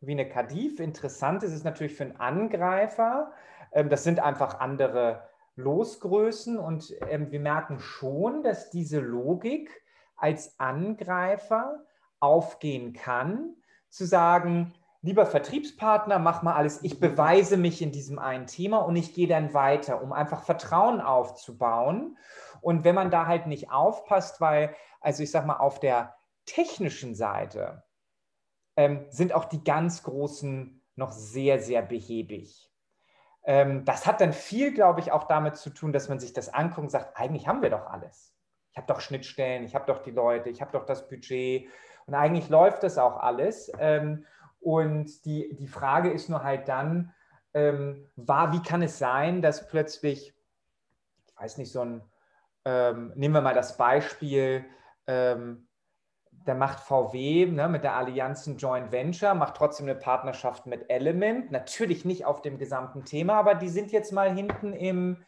wie 0.00 0.12
eine 0.12 0.28
Kadif, 0.28 0.80
interessant 0.80 1.42
ist, 1.42 1.52
ist 1.52 1.64
natürlich 1.64 1.94
für 1.94 2.04
einen 2.04 2.16
Angreifer. 2.16 3.32
Ähm, 3.72 3.90
das 3.90 4.04
sind 4.04 4.20
einfach 4.20 4.58
andere 4.60 5.28
Losgrößen 5.56 6.58
und 6.58 6.94
ähm, 7.08 7.30
wir 7.30 7.40
merken 7.40 7.78
schon, 7.78 8.42
dass 8.42 8.70
diese 8.70 9.00
Logik 9.00 9.70
als 10.16 10.58
Angreifer 10.58 11.84
aufgehen 12.18 12.92
kann, 12.92 13.56
zu 13.88 14.06
sagen, 14.06 14.72
lieber 15.02 15.26
Vertriebspartner, 15.26 16.18
mach 16.18 16.42
mal 16.42 16.54
alles, 16.54 16.82
ich 16.82 17.00
beweise 17.00 17.56
mich 17.56 17.80
in 17.80 17.92
diesem 17.92 18.18
einen 18.18 18.46
Thema 18.46 18.78
und 18.78 18.96
ich 18.96 19.14
gehe 19.14 19.28
dann 19.28 19.54
weiter, 19.54 20.02
um 20.02 20.12
einfach 20.12 20.42
Vertrauen 20.42 21.00
aufzubauen. 21.00 22.18
Und 22.60 22.84
wenn 22.84 22.94
man 22.94 23.10
da 23.10 23.26
halt 23.26 23.46
nicht 23.46 23.70
aufpasst, 23.70 24.40
weil, 24.40 24.74
also 25.00 25.22
ich 25.22 25.30
sag 25.30 25.46
mal, 25.46 25.56
auf 25.56 25.80
der 25.80 26.16
technischen 26.44 27.14
Seite 27.14 27.82
ähm, 28.76 29.06
sind 29.08 29.32
auch 29.32 29.46
die 29.46 29.64
ganz 29.64 30.02
Großen 30.02 30.82
noch 30.96 31.12
sehr, 31.12 31.60
sehr 31.60 31.80
behäbig. 31.80 32.70
Ähm, 33.44 33.86
das 33.86 34.06
hat 34.06 34.20
dann 34.20 34.34
viel, 34.34 34.74
glaube 34.74 35.00
ich, 35.00 35.12
auch 35.12 35.24
damit 35.24 35.56
zu 35.56 35.70
tun, 35.70 35.92
dass 35.94 36.10
man 36.10 36.20
sich 36.20 36.34
das 36.34 36.52
anguckt 36.52 36.84
und 36.84 36.90
sagt, 36.90 37.18
eigentlich 37.18 37.48
haben 37.48 37.62
wir 37.62 37.70
doch 37.70 37.86
alles. 37.86 38.34
Ich 38.72 38.76
habe 38.76 38.86
doch 38.86 39.00
Schnittstellen, 39.00 39.64
ich 39.64 39.74
habe 39.74 39.86
doch 39.86 40.02
die 40.02 40.10
Leute, 40.10 40.50
ich 40.50 40.60
habe 40.60 40.72
doch 40.72 40.84
das 40.84 41.08
Budget, 41.08 41.68
und 42.06 42.16
eigentlich 42.16 42.48
läuft 42.48 42.82
das 42.82 42.98
auch 42.98 43.18
alles. 43.18 43.70
Ähm, 43.78 44.26
und 44.60 45.24
die, 45.24 45.54
die 45.56 45.68
Frage 45.68 46.10
ist 46.10 46.28
nur 46.28 46.44
halt 46.44 46.68
dann, 46.68 47.12
ähm, 47.54 48.06
war, 48.16 48.52
wie 48.52 48.62
kann 48.62 48.82
es 48.82 48.98
sein, 48.98 49.42
dass 49.42 49.66
plötzlich, 49.68 50.34
ich 51.26 51.40
weiß 51.40 51.58
nicht, 51.58 51.72
so 51.72 51.80
ein, 51.80 52.02
ähm, 52.64 53.12
nehmen 53.16 53.34
wir 53.34 53.40
mal 53.40 53.54
das 53.54 53.76
Beispiel, 53.76 54.64
ähm, 55.06 55.66
da 56.44 56.54
macht 56.54 56.80
VW 56.80 57.46
ne, 57.46 57.68
mit 57.68 57.84
der 57.84 57.96
Allianz 57.96 58.46
ein 58.46 58.56
Joint 58.56 58.92
Venture, 58.92 59.34
macht 59.34 59.56
trotzdem 59.56 59.86
eine 59.86 59.98
Partnerschaft 59.98 60.66
mit 60.66 60.88
Element, 60.88 61.50
natürlich 61.50 62.04
nicht 62.04 62.24
auf 62.24 62.40
dem 62.42 62.58
gesamten 62.58 63.04
Thema, 63.04 63.34
aber 63.34 63.54
die 63.54 63.68
sind 63.68 63.92
jetzt 63.92 64.12
mal 64.12 64.32
hinten 64.32 64.72
im, 64.72 65.24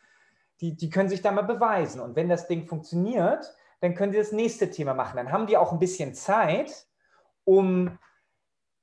die, 0.61 0.77
die 0.77 0.91
können 0.91 1.09
sich 1.09 1.23
da 1.23 1.33
mal 1.33 1.43
beweisen. 1.43 2.01
Und 2.01 2.17
wenn 2.17 2.29
das 2.29 2.49
Ding 2.49 2.67
funktioniert, 2.67 3.55
dann 3.81 3.95
können 3.95 4.13
sie 4.13 4.19
das 4.19 4.33
nächste 4.33 4.71
Thema 4.71 4.95
machen. 4.95 5.17
Dann 5.17 5.33
haben 5.33 5.47
die 5.47 5.57
auch 5.57 5.73
ein 5.73 5.79
bisschen 5.79 6.15
Zeit, 6.15 6.87
um 7.45 7.99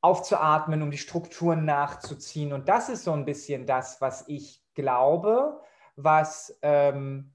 aufzuatmen, 0.02 0.82
um 0.82 0.92
die 0.92 0.98
Strukturen 0.98 1.66
nachzuziehen. 1.66 2.54
Und 2.54 2.70
das 2.70 2.90
ist 2.90 3.04
so 3.04 3.12
ein 3.12 3.26
bisschen 3.26 3.66
das, 3.66 4.00
was 4.02 4.28
ich 4.28 4.64
glaube, 4.74 5.60
was 5.96 6.58
ähm, 6.62 7.34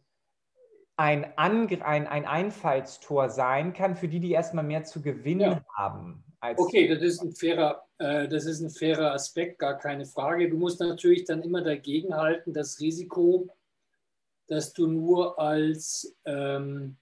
ein, 0.97 1.37
ein, 1.37 1.83
ein 1.83 2.25
Einfallstor 2.27 3.29
sein 3.29 3.73
kann 3.73 3.97
für 3.97 4.09
die, 4.09 4.21
die 4.21 4.33
erstmal 4.33 4.65
mehr 4.65 4.85
zu 4.85 5.03
gewinnen 5.03 5.53
ja. 5.53 5.65
haben. 5.77 6.25
okay, 6.57 6.89
das 6.89 7.03
ist, 7.03 7.21
ein 7.23 7.35
fairer, 7.35 7.85
äh, 7.99 8.29
das 8.29 8.47
ist 8.47 8.61
ein 8.61 8.71
fairer 8.71 9.13
Aspekt, 9.13 9.59
gar 9.59 9.77
keine 9.77 10.07
Frage. 10.07 10.49
Du 10.49 10.57
musst 10.57 10.81
natürlich 10.81 11.25
dann 11.25 11.43
immer 11.43 11.63
dagegen 11.63 12.17
halten, 12.17 12.55
das 12.55 12.81
Risiko, 12.81 13.49
dass 14.47 14.73
du 14.73 14.87
nur 14.87 15.39
als 15.39 16.17
ähm, 16.25 16.97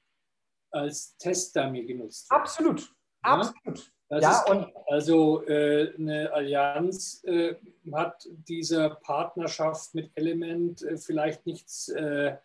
als 0.72 1.16
Testdummy 1.18 1.84
genutzt 1.84 2.30
wird. 2.30 2.40
Absolut, 2.40 2.80
ja? 2.80 2.90
absolut. 3.22 3.92
Das 4.12 4.22
ja, 4.22 4.44
und 4.52 4.66
also 4.88 5.42
äh, 5.46 5.94
eine 5.96 6.30
Allianz 6.34 7.24
äh, 7.24 7.54
hat 7.92 8.28
dieser 8.46 8.90
Partnerschaft 8.90 9.94
mit 9.94 10.10
Element 10.16 10.82
äh, 10.82 10.98
vielleicht 10.98 11.46
nichts 11.46 11.88
äh, 11.88 12.36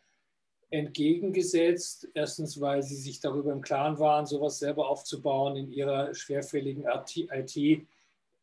entgegengesetzt. 0.70 2.08
Erstens, 2.14 2.62
weil 2.62 2.84
sie 2.84 2.96
sich 2.96 3.20
darüber 3.20 3.52
im 3.52 3.60
Klaren 3.60 4.00
waren, 4.00 4.26
sowas 4.26 4.60
selber 4.60 4.88
aufzubauen 4.88 5.58
in 5.58 5.70
ihrer 5.70 6.14
schwerfälligen 6.14 6.86
IT. 6.86 7.58
Äh, 7.58 7.84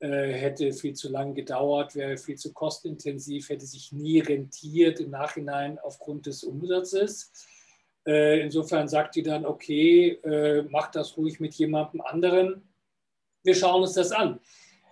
hätte 0.01 0.75
viel 0.75 0.93
zu 0.93 1.09
lang 1.09 1.33
gedauert, 1.33 1.95
wäre 1.95 2.19
viel 2.19 2.37
zu 2.37 2.53
kostintensiv, 2.53 3.49
hätte 3.49 3.65
sich 3.65 3.91
nie 3.91 4.19
rentiert 4.19 5.01
im 5.01 5.09
Nachhinein 5.09 5.79
aufgrund 5.79 6.27
des 6.27 6.45
Umsatzes. 6.45 7.33
Äh, 8.07 8.43
insofern 8.43 8.87
sagt 8.87 9.17
die 9.17 9.23
dann, 9.23 9.47
okay, 9.47 10.19
mach 10.69 10.91
das 10.91 11.17
ruhig 11.17 11.41
mit 11.41 11.55
jemandem 11.55 12.03
anderen. 12.03 12.69
Wir 13.45 13.55
schauen 13.55 13.83
uns 13.83 13.93
das 13.93 14.11
an. 14.11 14.41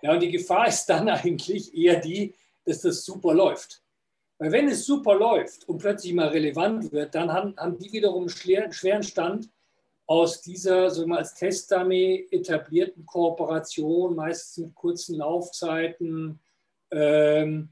Ja, 0.01 0.13
und 0.13 0.21
die 0.21 0.31
Gefahr 0.31 0.67
ist 0.67 0.85
dann 0.85 1.09
eigentlich 1.09 1.75
eher 1.75 1.99
die, 1.99 2.33
dass 2.65 2.81
das 2.81 3.03
super 3.03 3.33
läuft. 3.33 3.81
Weil 4.37 4.51
wenn 4.51 4.67
es 4.67 4.85
super 4.85 5.15
läuft 5.15 5.67
und 5.67 5.79
plötzlich 5.79 6.13
mal 6.13 6.29
relevant 6.29 6.91
wird, 6.91 7.13
dann 7.15 7.31
haben, 7.31 7.55
haben 7.57 7.77
die 7.77 7.91
wiederum 7.91 8.23
einen 8.23 8.73
schweren 8.73 9.03
Stand, 9.03 9.49
aus 10.05 10.41
dieser, 10.41 10.89
so 10.89 11.07
mal 11.07 11.19
als 11.19 11.33
Testdummy 11.35 12.27
etablierten 12.29 13.05
Kooperation, 13.05 14.15
meistens 14.15 14.65
mit 14.65 14.75
kurzen 14.75 15.15
Laufzeiten, 15.15 16.39
ähm, 16.91 17.69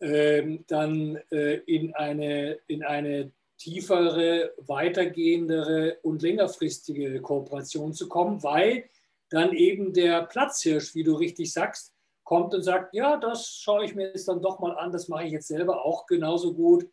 ähm, 0.00 0.64
dann 0.66 1.16
äh, 1.30 1.54
in, 1.66 1.94
eine, 1.94 2.58
in 2.66 2.82
eine 2.82 3.32
tiefere, 3.56 4.52
weitergehendere 4.58 5.98
und 6.02 6.22
längerfristige 6.22 7.20
Kooperation 7.20 7.94
zu 7.94 8.08
kommen, 8.08 8.42
weil 8.42 8.84
dann 9.32 9.52
eben 9.52 9.92
der 9.92 10.22
Platzhirsch, 10.22 10.94
wie 10.94 11.04
du 11.04 11.14
richtig 11.14 11.52
sagst, 11.52 11.94
kommt 12.24 12.54
und 12.54 12.62
sagt, 12.62 12.94
ja, 12.94 13.16
das 13.16 13.48
schaue 13.48 13.84
ich 13.84 13.94
mir 13.94 14.08
jetzt 14.08 14.28
dann 14.28 14.40
doch 14.40 14.60
mal 14.60 14.76
an, 14.76 14.92
das 14.92 15.08
mache 15.08 15.24
ich 15.24 15.32
jetzt 15.32 15.48
selber 15.48 15.84
auch 15.84 16.06
genauso 16.06 16.54
gut. 16.54 16.88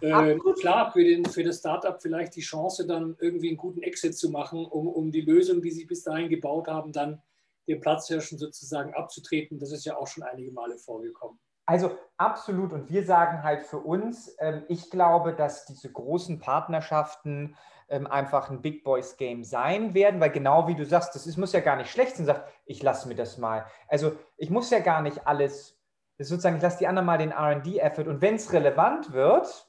Äh, 0.00 0.36
klar, 0.60 0.92
für, 0.92 1.04
den, 1.04 1.24
für 1.24 1.44
das 1.44 1.58
Startup 1.58 2.00
vielleicht 2.00 2.34
die 2.36 2.40
Chance, 2.40 2.86
dann 2.86 3.16
irgendwie 3.20 3.48
einen 3.48 3.56
guten 3.56 3.82
Exit 3.82 4.16
zu 4.16 4.30
machen, 4.30 4.64
um, 4.64 4.88
um 4.88 5.10
die 5.10 5.20
Lösung, 5.20 5.62
die 5.62 5.70
sie 5.70 5.84
bis 5.84 6.02
dahin 6.02 6.28
gebaut 6.28 6.66
haben, 6.66 6.92
dann 6.92 7.22
den 7.68 7.80
Platzhirschen 7.80 8.38
sozusagen 8.38 8.92
abzutreten. 8.94 9.58
Das 9.58 9.72
ist 9.72 9.84
ja 9.84 9.96
auch 9.96 10.06
schon 10.06 10.22
einige 10.22 10.52
Male 10.52 10.76
vorgekommen. 10.78 11.38
Also 11.66 11.96
absolut. 12.18 12.72
Und 12.72 12.90
wir 12.90 13.04
sagen 13.04 13.42
halt 13.42 13.62
für 13.62 13.78
uns, 13.78 14.34
ähm, 14.38 14.64
ich 14.68 14.90
glaube, 14.90 15.34
dass 15.34 15.64
diese 15.64 15.90
großen 15.90 16.38
Partnerschaften 16.38 17.56
ähm, 17.88 18.06
einfach 18.06 18.50
ein 18.50 18.62
Big 18.62 18.84
Boys 18.84 19.16
Game 19.16 19.44
sein 19.44 19.94
werden, 19.94 20.20
weil 20.20 20.30
genau 20.30 20.68
wie 20.68 20.74
du 20.74 20.84
sagst, 20.84 21.14
das 21.14 21.26
ist, 21.26 21.36
muss 21.36 21.52
ja 21.52 21.60
gar 21.60 21.76
nicht 21.76 21.90
schlecht 21.90 22.16
sein, 22.16 22.26
sagt, 22.26 22.48
ich 22.66 22.82
lasse 22.82 23.08
mir 23.08 23.14
das 23.14 23.38
mal. 23.38 23.66
Also 23.88 24.12
ich 24.36 24.50
muss 24.50 24.70
ja 24.70 24.80
gar 24.80 25.02
nicht 25.02 25.26
alles, 25.26 25.78
sozusagen, 26.18 26.56
ich 26.56 26.62
lasse 26.62 26.78
die 26.78 26.86
anderen 26.86 27.06
mal 27.06 27.18
den 27.18 27.32
RD-Effort 27.32 28.08
und 28.08 28.22
wenn 28.22 28.36
es 28.36 28.52
relevant 28.52 29.12
wird, 29.12 29.68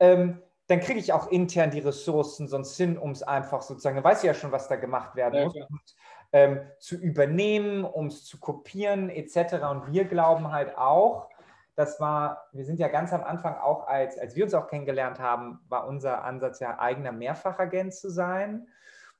ähm, 0.00 0.42
dann 0.68 0.80
kriege 0.80 0.98
ich 0.98 1.12
auch 1.12 1.30
intern 1.30 1.70
die 1.70 1.78
Ressourcen 1.78 2.48
sonst 2.48 2.76
hin, 2.76 2.98
um 2.98 3.12
es 3.12 3.22
einfach 3.22 3.62
sozusagen, 3.62 3.96
dann 3.96 4.04
weiß 4.04 4.18
ich 4.18 4.26
ja 4.26 4.34
schon, 4.34 4.52
was 4.52 4.68
da 4.68 4.76
gemacht 4.76 5.14
werden 5.14 5.34
ja, 5.36 5.44
muss, 5.44 5.54
um 5.54 5.80
ähm, 6.32 6.60
zu 6.78 6.96
übernehmen, 6.96 7.84
um 7.84 8.06
es 8.06 8.24
zu 8.24 8.38
kopieren 8.38 9.10
etc. 9.10 9.64
Und 9.70 9.92
wir 9.92 10.04
glauben 10.04 10.52
halt 10.52 10.76
auch, 10.76 11.28
das 11.76 12.00
war, 12.00 12.48
wir 12.52 12.64
sind 12.64 12.80
ja 12.80 12.88
ganz 12.88 13.12
am 13.12 13.22
Anfang 13.22 13.54
auch, 13.54 13.86
als, 13.86 14.18
als 14.18 14.34
wir 14.34 14.44
uns 14.44 14.54
auch 14.54 14.66
kennengelernt 14.66 15.20
haben, 15.20 15.60
war 15.68 15.86
unser 15.86 16.24
Ansatz 16.24 16.58
ja 16.58 16.78
eigener 16.78 17.12
Mehrfachagent 17.12 17.94
zu 17.94 18.10
sein. 18.10 18.66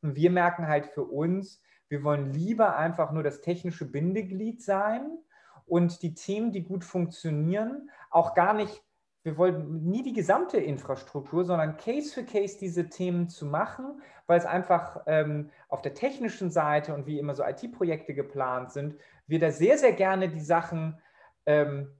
Und 0.02 0.16
wir 0.16 0.30
merken 0.30 0.66
halt 0.66 0.86
für 0.86 1.04
uns, 1.04 1.62
wir 1.88 2.02
wollen 2.02 2.32
lieber 2.32 2.76
einfach 2.76 3.12
nur 3.12 3.22
das 3.22 3.42
technische 3.42 3.84
Bindeglied 3.84 4.62
sein 4.62 5.18
und 5.66 6.02
die 6.02 6.14
Themen, 6.14 6.50
die 6.50 6.64
gut 6.64 6.84
funktionieren, 6.84 7.90
auch 8.10 8.34
gar 8.34 8.54
nicht 8.54 8.82
wir 9.26 9.36
wollen 9.38 9.82
nie 9.82 10.04
die 10.04 10.12
gesamte 10.12 10.56
Infrastruktur, 10.58 11.44
sondern 11.44 11.76
Case 11.78 12.14
für 12.14 12.22
Case 12.22 12.58
diese 12.60 12.88
Themen 12.88 13.28
zu 13.28 13.44
machen, 13.44 14.00
weil 14.28 14.38
es 14.38 14.46
einfach 14.46 15.02
ähm, 15.06 15.50
auf 15.68 15.82
der 15.82 15.94
technischen 15.94 16.52
Seite 16.52 16.94
und 16.94 17.06
wie 17.06 17.18
immer 17.18 17.34
so 17.34 17.42
IT-Projekte 17.42 18.14
geplant 18.14 18.70
sind, 18.70 18.94
wir 19.26 19.40
da 19.40 19.50
sehr, 19.50 19.78
sehr 19.78 19.94
gerne 19.94 20.28
die 20.28 20.40
Sachen 20.40 21.02
ähm, 21.44 21.90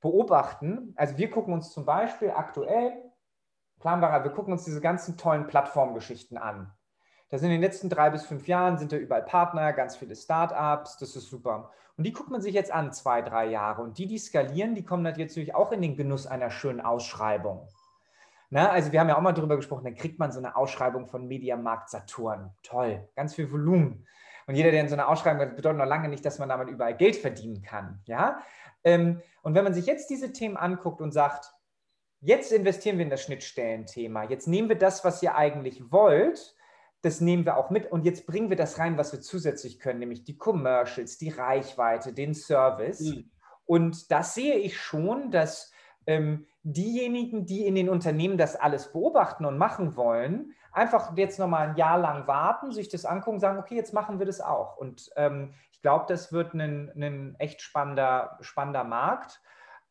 beobachten. 0.00 0.92
Also 0.96 1.18
wir 1.18 1.30
gucken 1.30 1.54
uns 1.54 1.72
zum 1.72 1.84
Beispiel 1.84 2.30
aktuell, 2.30 2.92
planbarer, 3.80 4.24
wir 4.24 4.30
gucken 4.30 4.52
uns 4.52 4.64
diese 4.64 4.80
ganzen 4.80 5.16
tollen 5.16 5.46
Plattformgeschichten 5.46 6.38
an. 6.38 6.72
Da 7.28 7.38
sind 7.38 7.50
in 7.50 7.56
den 7.56 7.62
letzten 7.62 7.88
drei 7.88 8.10
bis 8.10 8.24
fünf 8.24 8.46
Jahren 8.46 8.78
sind 8.78 8.92
da 8.92 8.96
überall 8.96 9.24
Partner, 9.24 9.72
ganz 9.72 9.96
viele 9.96 10.14
Startups, 10.14 10.96
das 10.98 11.16
ist 11.16 11.28
super. 11.28 11.70
Und 11.96 12.04
die 12.04 12.12
guckt 12.12 12.30
man 12.30 12.40
sich 12.40 12.54
jetzt 12.54 12.70
an, 12.70 12.92
zwei, 12.92 13.22
drei 13.22 13.46
Jahre. 13.46 13.82
Und 13.82 13.98
die, 13.98 14.06
die 14.06 14.18
skalieren, 14.18 14.74
die 14.74 14.84
kommen 14.84 15.02
natürlich 15.02 15.54
auch 15.54 15.72
in 15.72 15.82
den 15.82 15.96
Genuss 15.96 16.26
einer 16.26 16.50
schönen 16.50 16.80
Ausschreibung. 16.80 17.68
Na, 18.50 18.70
also 18.70 18.92
wir 18.92 19.00
haben 19.00 19.08
ja 19.08 19.16
auch 19.16 19.22
mal 19.22 19.32
darüber 19.32 19.56
gesprochen, 19.56 19.84
dann 19.84 19.96
kriegt 19.96 20.20
man 20.20 20.30
so 20.30 20.38
eine 20.38 20.54
Ausschreibung 20.54 21.06
von 21.06 21.26
Mediamarkt 21.26 21.90
Saturn. 21.90 22.54
Toll, 22.62 23.08
ganz 23.16 23.34
viel 23.34 23.50
Volumen. 23.50 24.06
Und 24.46 24.54
jeder, 24.54 24.70
der 24.70 24.80
in 24.80 24.88
so 24.88 24.94
eine 24.94 25.08
Ausschreibung 25.08 25.42
hat, 25.42 25.56
bedeutet 25.56 25.78
noch 25.78 25.86
lange 25.86 26.08
nicht, 26.08 26.24
dass 26.24 26.38
man 26.38 26.48
damit 26.48 26.68
überall 26.68 26.96
Geld 26.96 27.16
verdienen 27.16 27.62
kann. 27.62 28.00
Ja? 28.06 28.40
Ähm, 28.84 29.20
und 29.42 29.54
wenn 29.54 29.64
man 29.64 29.74
sich 29.74 29.86
jetzt 29.86 30.08
diese 30.08 30.32
Themen 30.32 30.56
anguckt 30.56 31.00
und 31.00 31.12
sagt, 31.12 31.52
jetzt 32.20 32.52
investieren 32.52 32.98
wir 32.98 33.04
in 33.04 33.10
das 33.10 33.22
Schnittstellenthema, 33.22 34.24
jetzt 34.24 34.46
nehmen 34.46 34.68
wir 34.68 34.78
das, 34.78 35.04
was 35.04 35.22
ihr 35.22 35.34
eigentlich 35.34 35.90
wollt, 35.90 36.54
das 37.02 37.20
nehmen 37.20 37.44
wir 37.44 37.56
auch 37.56 37.70
mit 37.70 37.90
und 37.90 38.04
jetzt 38.04 38.26
bringen 38.26 38.48
wir 38.48 38.56
das 38.56 38.78
rein, 38.78 38.96
was 38.96 39.12
wir 39.12 39.20
zusätzlich 39.20 39.78
können, 39.78 40.00
nämlich 40.00 40.24
die 40.24 40.38
Commercials, 40.38 41.18
die 41.18 41.28
Reichweite, 41.28 42.12
den 42.12 42.34
Service. 42.34 43.00
Mhm. 43.00 43.30
Und 43.64 44.10
das 44.10 44.34
sehe 44.34 44.56
ich 44.56 44.78
schon, 44.78 45.30
dass 45.30 45.72
ähm, 46.06 46.46
diejenigen, 46.62 47.46
die 47.46 47.66
in 47.66 47.74
den 47.74 47.88
Unternehmen 47.88 48.38
das 48.38 48.56
alles 48.56 48.92
beobachten 48.92 49.44
und 49.44 49.58
machen 49.58 49.96
wollen, 49.96 50.54
einfach 50.76 51.16
jetzt 51.16 51.38
nochmal 51.38 51.68
ein 51.68 51.76
Jahr 51.76 51.98
lang 51.98 52.26
warten, 52.26 52.70
sich 52.70 52.88
das 52.88 53.06
angucken, 53.06 53.40
sagen, 53.40 53.58
okay, 53.58 53.74
jetzt 53.74 53.94
machen 53.94 54.18
wir 54.18 54.26
das 54.26 54.40
auch. 54.40 54.76
Und 54.76 55.10
ähm, 55.16 55.54
ich 55.72 55.80
glaube, 55.80 56.04
das 56.08 56.32
wird 56.32 56.54
ein, 56.54 56.92
ein 56.94 57.34
echt 57.38 57.62
spannender, 57.62 58.36
spannender 58.40 58.84
Markt. 58.84 59.40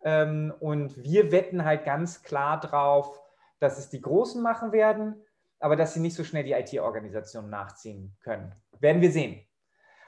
Ähm, 0.03 0.53
und 0.59 0.95
wir 1.03 1.31
wetten 1.31 1.65
halt 1.65 1.85
ganz 1.85 2.21
klar 2.21 2.59
drauf, 2.59 3.19
dass 3.59 3.79
es 3.79 3.89
die 3.89 4.01
Großen 4.01 4.41
machen 4.41 4.71
werden, 4.71 5.15
aber 5.59 5.75
dass 5.75 5.95
sie 5.95 5.99
nicht 5.99 6.15
so 6.15 6.23
schnell 6.23 6.43
die 6.43 6.51
IT-Organisation 6.51 7.49
nachziehen 7.49 8.15
können. 8.21 8.53
Werden 8.79 9.01
wir 9.01 9.11
sehen. 9.11 9.43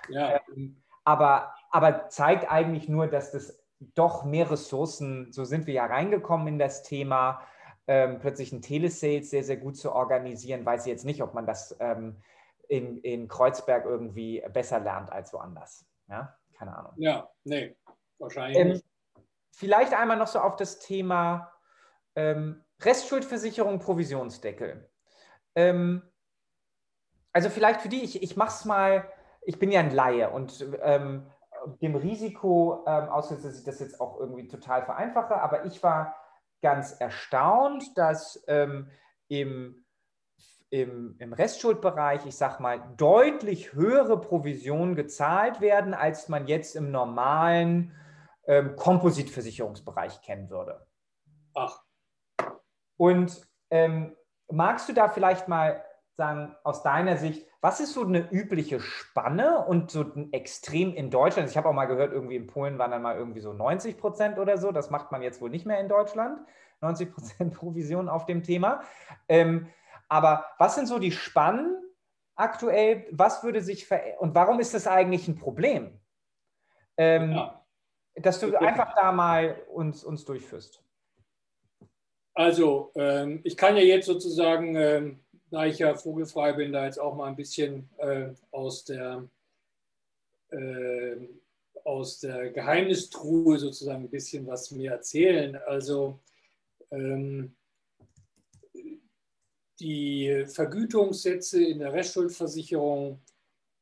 Ja. 0.09 0.39
Ähm, 0.55 0.83
aber, 1.03 1.55
aber 1.71 2.09
zeigt 2.09 2.51
eigentlich 2.51 2.87
nur, 2.87 3.07
dass 3.07 3.31
das 3.31 3.63
doch 3.79 4.25
mehr 4.25 4.51
Ressourcen, 4.51 5.31
so 5.31 5.43
sind 5.43 5.65
wir 5.65 5.73
ja 5.73 5.85
reingekommen 5.85 6.47
in 6.47 6.59
das 6.59 6.83
Thema, 6.83 7.41
ähm, 7.87 8.19
plötzlich 8.19 8.51
ein 8.51 8.61
Telesales 8.61 9.29
sehr, 9.29 9.43
sehr 9.43 9.57
gut 9.57 9.77
zu 9.77 9.93
organisieren. 9.93 10.65
Weiß 10.65 10.85
ich 10.85 10.91
jetzt 10.91 11.05
nicht, 11.05 11.23
ob 11.23 11.33
man 11.33 11.45
das 11.45 11.75
ähm, 11.79 12.21
in, 12.67 12.97
in 12.99 13.27
Kreuzberg 13.27 13.85
irgendwie 13.85 14.43
besser 14.53 14.79
lernt 14.79 15.11
als 15.11 15.33
woanders. 15.33 15.85
Ja, 16.09 16.37
keine 16.53 16.77
Ahnung. 16.77 16.93
Ja, 16.97 17.29
nee, 17.43 17.75
wahrscheinlich 18.19 18.57
ähm, 18.57 18.67
nicht. 18.69 18.85
Vielleicht 19.51 19.93
einmal 19.93 20.17
noch 20.17 20.27
so 20.27 20.39
auf 20.39 20.55
das 20.55 20.79
Thema 20.79 21.51
ähm, 22.15 22.63
Restschuldversicherung, 22.81 23.79
Provisionsdeckel. 23.79 24.89
Ähm, 25.55 26.03
also 27.31 27.49
vielleicht 27.49 27.81
für 27.81 27.89
die, 27.89 28.03
ich, 28.03 28.21
ich 28.21 28.35
mache 28.35 28.49
es 28.49 28.65
mal, 28.65 29.11
ich 29.41 29.59
bin 29.59 29.71
ja 29.71 29.79
ein 29.79 29.91
Laie 29.91 30.29
und 30.29 30.65
ähm, 30.81 31.27
dem 31.81 31.95
Risiko 31.95 32.83
ähm, 32.85 33.09
ausgesetzt, 33.09 33.45
dass 33.45 33.59
ich 33.59 33.65
das 33.65 33.79
jetzt 33.79 33.99
auch 33.99 34.19
irgendwie 34.19 34.47
total 34.47 34.83
vereinfache, 34.83 35.35
aber 35.41 35.65
ich 35.65 35.81
war 35.83 36.15
ganz 36.61 36.93
erstaunt, 36.93 37.97
dass 37.97 38.43
ähm, 38.47 38.89
im, 39.27 39.85
im, 40.69 41.15
im 41.19 41.33
Restschuldbereich, 41.33 42.25
ich 42.25 42.35
sage 42.35 42.61
mal, 42.61 42.93
deutlich 42.97 43.73
höhere 43.73 44.19
Provisionen 44.19 44.95
gezahlt 44.95 45.61
werden, 45.61 45.93
als 45.93 46.29
man 46.29 46.47
jetzt 46.47 46.75
im 46.75 46.91
normalen 46.91 47.95
ähm, 48.45 48.75
Kompositversicherungsbereich 48.75 50.21
kennen 50.21 50.49
würde. 50.49 50.85
Ach. 51.53 51.83
Und 52.97 53.41
ähm, 53.69 54.15
magst 54.49 54.89
du 54.89 54.93
da 54.93 55.09
vielleicht 55.09 55.47
mal 55.47 55.83
sagen, 56.17 56.55
aus 56.63 56.81
deiner 56.81 57.17
Sicht, 57.17 57.47
was 57.61 57.79
ist 57.79 57.93
so 57.93 58.03
eine 58.03 58.31
übliche 58.31 58.79
Spanne 58.79 59.65
und 59.65 59.91
so 59.91 60.01
ein 60.01 60.33
Extrem 60.33 60.93
in 60.95 61.11
Deutschland? 61.11 61.49
Ich 61.49 61.55
habe 61.55 61.69
auch 61.69 61.73
mal 61.73 61.85
gehört, 61.85 62.11
irgendwie 62.11 62.35
in 62.35 62.47
Polen 62.47 62.79
waren 62.79 62.91
dann 62.91 63.03
mal 63.03 63.15
irgendwie 63.15 63.39
so 63.39 63.53
90 63.53 63.97
Prozent 63.97 64.39
oder 64.39 64.57
so. 64.57 64.71
Das 64.71 64.89
macht 64.89 65.11
man 65.11 65.21
jetzt 65.21 65.41
wohl 65.41 65.51
nicht 65.51 65.65
mehr 65.67 65.79
in 65.79 65.87
Deutschland. 65.87 66.39
90 66.81 67.13
Prozent 67.13 67.53
Provision 67.57 68.09
auf 68.09 68.25
dem 68.25 68.43
Thema. 68.43 68.81
Ähm, 69.29 69.67
aber 70.09 70.45
was 70.57 70.75
sind 70.75 70.87
so 70.87 70.97
die 70.97 71.11
Spannen 71.11 71.83
aktuell? 72.35 73.05
Was 73.11 73.43
würde 73.43 73.61
sich 73.61 73.85
verändern? 73.85 74.19
Und 74.19 74.35
warum 74.35 74.59
ist 74.59 74.73
das 74.73 74.87
eigentlich 74.87 75.27
ein 75.27 75.35
Problem? 75.35 75.99
Ähm, 76.97 77.31
ja. 77.33 77.63
Dass 78.15 78.39
du 78.39 78.55
einfach 78.59 78.95
da 78.95 79.11
mal 79.11 79.61
uns, 79.69 80.03
uns 80.03 80.25
durchführst. 80.25 80.83
Also, 82.33 82.91
ähm, 82.95 83.41
ich 83.43 83.57
kann 83.57 83.75
ja 83.75 83.81
jetzt 83.81 84.05
sozusagen, 84.05 84.75
ähm, 84.75 85.19
da 85.49 85.65
ich 85.65 85.79
ja 85.79 85.95
vogelfrei 85.95 86.53
bin, 86.53 86.73
da 86.73 86.85
jetzt 86.85 86.99
auch 86.99 87.15
mal 87.15 87.27
ein 87.27 87.35
bisschen 87.35 87.89
äh, 87.97 88.29
aus, 88.51 88.85
der, 88.85 89.27
äh, 90.49 91.15
aus 91.83 92.19
der 92.19 92.51
Geheimnistruhe 92.51 93.57
sozusagen 93.57 94.03
ein 94.03 94.09
bisschen 94.09 94.45
was 94.47 94.71
mir 94.71 94.91
erzählen. 94.91 95.55
Also, 95.55 96.19
ähm, 96.91 97.55
die 99.79 100.45
Vergütungssätze 100.47 101.63
in 101.63 101.79
der 101.79 101.93
Restschuldversicherung, 101.93 103.21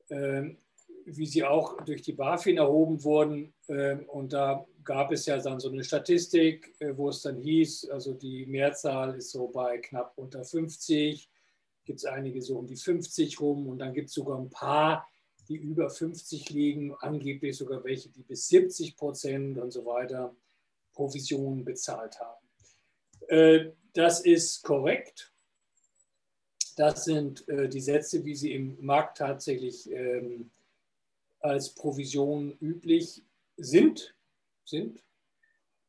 ähm, 0.10 0.58
wie 1.06 1.26
sie 1.26 1.44
auch 1.44 1.82
durch 1.84 2.02
die 2.02 2.14
BaFin 2.14 2.58
erhoben 2.58 3.04
wurden, 3.04 3.54
ähm, 3.70 4.06
und 4.10 4.34
da 4.34 4.66
gab 4.84 5.12
es 5.12 5.26
ja 5.26 5.38
dann 5.38 5.60
so 5.60 5.70
eine 5.70 5.84
Statistik, 5.84 6.76
äh, 6.80 6.96
wo 6.96 7.10
es 7.10 7.22
dann 7.22 7.38
hieß, 7.38 7.90
also 7.90 8.14
die 8.14 8.46
Mehrzahl 8.46 9.16
ist 9.16 9.32
so 9.32 9.48
bei 9.48 9.78
knapp 9.78 10.14
unter 10.16 10.44
50, 10.44 11.30
gibt 11.86 12.00
es 12.00 12.06
einige 12.06 12.42
so 12.42 12.58
um 12.58 12.68
die 12.68 12.76
50 12.76 13.40
rum 13.40 13.68
und 13.68 13.80
dann 13.80 13.94
gibt 13.94 14.10
es 14.10 14.16
sogar 14.16 14.40
ein 14.40 14.50
paar, 14.50 15.08
die 15.48 15.56
über 15.56 15.90
50 15.90 16.50
liegen, 16.50 16.96
angeblich 16.96 17.56
sogar 17.56 17.84
welche, 17.84 18.10
die 18.10 18.24
bis 18.24 18.48
70 18.48 18.98
Prozent 18.98 19.58
und 19.58 19.72
so 19.72 19.86
weiter 19.86 20.36
Provisionen 20.94 21.64
bezahlt 21.64 22.20
haben. 22.20 22.48
Äh, 23.28 23.72
das 23.94 24.22
ist 24.22 24.64
korrekt. 24.64 25.32
Das 26.76 27.06
sind 27.06 27.48
äh, 27.48 27.70
die 27.70 27.80
Sätze, 27.80 28.26
wie 28.26 28.36
sie 28.36 28.54
im 28.54 28.84
Markt 28.84 29.18
tatsächlich 29.18 29.90
ähm, 29.92 30.52
als 31.40 31.74
Provision 31.74 32.58
üblich 32.60 33.24
sind. 33.56 34.16
sind. 34.66 35.02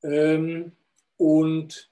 Ähm, 0.02 0.72
und 1.16 1.90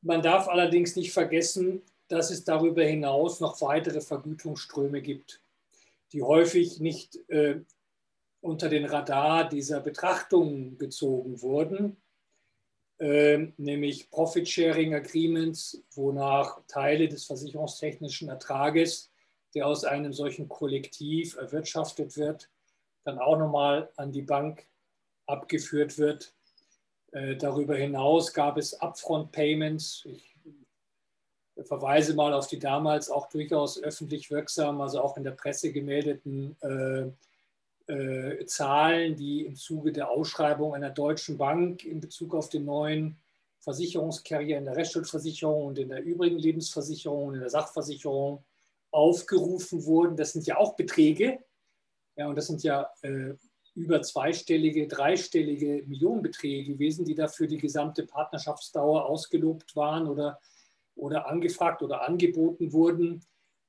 man 0.00 0.22
darf 0.22 0.48
allerdings 0.48 0.96
nicht 0.96 1.12
vergessen, 1.12 1.82
dass 2.08 2.30
es 2.30 2.44
darüber 2.44 2.84
hinaus 2.84 3.40
noch 3.40 3.60
weitere 3.60 4.00
Vergütungsströme 4.00 5.00
gibt, 5.00 5.40
die 6.12 6.22
häufig 6.22 6.80
nicht 6.80 7.18
äh, 7.28 7.60
unter 8.40 8.68
den 8.68 8.84
Radar 8.84 9.48
dieser 9.48 9.80
Betrachtung 9.80 10.76
gezogen 10.76 11.40
wurden, 11.40 11.96
äh, 12.98 13.48
nämlich 13.56 14.10
Profit-Sharing 14.10 14.94
Agreements, 14.94 15.82
wonach 15.94 16.60
Teile 16.68 17.08
des 17.08 17.24
versicherungstechnischen 17.24 18.28
Ertrages, 18.28 19.10
der 19.54 19.66
aus 19.66 19.84
einem 19.84 20.12
solchen 20.12 20.48
Kollektiv 20.48 21.36
erwirtschaftet 21.36 22.16
wird, 22.16 22.50
dann 23.04 23.18
auch 23.18 23.38
nochmal 23.38 23.90
an 23.96 24.12
die 24.12 24.22
Bank 24.22 24.66
abgeführt 25.26 25.98
wird. 25.98 26.34
Äh, 27.12 27.36
darüber 27.36 27.76
hinaus 27.76 28.32
gab 28.32 28.58
es 28.58 28.74
Upfront-Payments. 28.74 30.04
Ich 30.06 30.33
verweise 31.62 32.14
mal 32.14 32.32
auf 32.32 32.48
die 32.48 32.58
damals 32.58 33.10
auch 33.10 33.28
durchaus 33.28 33.80
öffentlich 33.80 34.30
wirksamen, 34.30 34.80
also 34.80 35.00
auch 35.00 35.16
in 35.16 35.24
der 35.24 35.30
Presse 35.30 35.72
gemeldeten 35.72 36.56
äh, 36.62 37.92
äh, 37.92 38.44
Zahlen, 38.46 39.14
die 39.16 39.44
im 39.44 39.56
Zuge 39.56 39.92
der 39.92 40.10
Ausschreibung 40.10 40.74
einer 40.74 40.90
deutschen 40.90 41.38
Bank 41.38 41.84
in 41.84 42.00
Bezug 42.00 42.34
auf 42.34 42.48
den 42.48 42.64
neuen 42.64 43.16
Versicherungskarriere 43.60 44.58
in 44.58 44.64
der 44.64 44.76
Rechtsschuldversicherung 44.76 45.66
und 45.66 45.78
in 45.78 45.88
der 45.88 46.02
übrigen 46.02 46.38
Lebensversicherung 46.38 47.28
und 47.28 47.34
in 47.34 47.40
der 47.40 47.50
Sachversicherung 47.50 48.42
aufgerufen 48.90 49.84
wurden. 49.84 50.16
Das 50.16 50.32
sind 50.32 50.46
ja 50.46 50.56
auch 50.56 50.76
Beträge. 50.76 51.38
Ja, 52.16 52.28
und 52.28 52.36
das 52.36 52.46
sind 52.46 52.62
ja 52.62 52.90
äh, 53.02 53.34
über 53.74 54.02
zweistellige, 54.02 54.86
dreistellige 54.86 55.82
Millionenbeträge 55.86 56.74
gewesen, 56.74 57.04
die 57.04 57.14
dafür 57.14 57.46
die 57.46 57.58
gesamte 57.58 58.06
Partnerschaftsdauer 58.06 59.06
ausgelobt 59.06 59.74
waren 59.74 60.06
oder, 60.06 60.38
oder 60.96 61.28
angefragt 61.28 61.82
oder 61.82 62.06
angeboten 62.06 62.72
wurden 62.72 63.24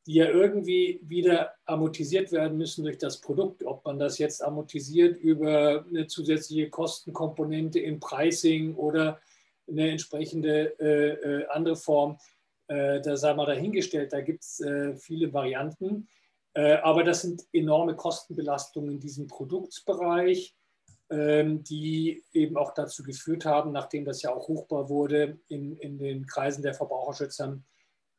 die 0.05 0.15
ja 0.15 0.29
irgendwie 0.29 0.99
wieder 1.03 1.53
amortisiert 1.65 2.31
werden 2.31 2.57
müssen 2.57 2.83
durch 2.83 2.97
das 2.97 3.21
Produkt. 3.21 3.63
Ob 3.63 3.83
man 3.85 3.97
das 3.97 4.19
jetzt 4.19 4.43
amortisiert 4.43 5.17
über 5.17 5.83
eine 5.87 6.05
zusätzliche 6.05 6.69
Kostenkomponente 6.69 7.79
im 7.79 7.99
Pricing 7.99 8.75
oder 8.75 9.19
eine 9.67 9.89
entsprechende 9.89 10.79
äh, 10.79 11.41
äh, 11.41 11.47
andere 11.47 11.75
Form, 11.75 12.19
äh, 12.67 13.01
da 13.01 13.17
sei 13.17 13.33
mal 13.33 13.47
dahingestellt, 13.47 14.13
da 14.13 14.21
gibt 14.21 14.43
es 14.43 14.59
äh, 14.59 14.95
viele 14.95 15.33
Varianten. 15.33 16.07
Äh, 16.53 16.75
aber 16.75 17.03
das 17.03 17.21
sind 17.21 17.43
enorme 17.51 17.95
Kostenbelastungen 17.95 18.91
in 18.91 18.99
diesem 18.99 19.25
Produktsbereich, 19.25 20.53
ähm, 20.53 20.64
die 21.07 22.23
eben 22.33 22.57
auch 22.57 22.73
dazu 22.73 23.03
geführt 23.03 23.45
haben, 23.45 23.71
nachdem 23.71 24.05
das 24.05 24.23
ja 24.23 24.33
auch 24.33 24.47
hochbar 24.47 24.89
wurde 24.89 25.39
in, 25.47 25.77
in 25.77 25.99
den 25.99 26.25
Kreisen 26.25 26.63
der 26.63 26.73
Verbraucherschützer, 26.73 27.59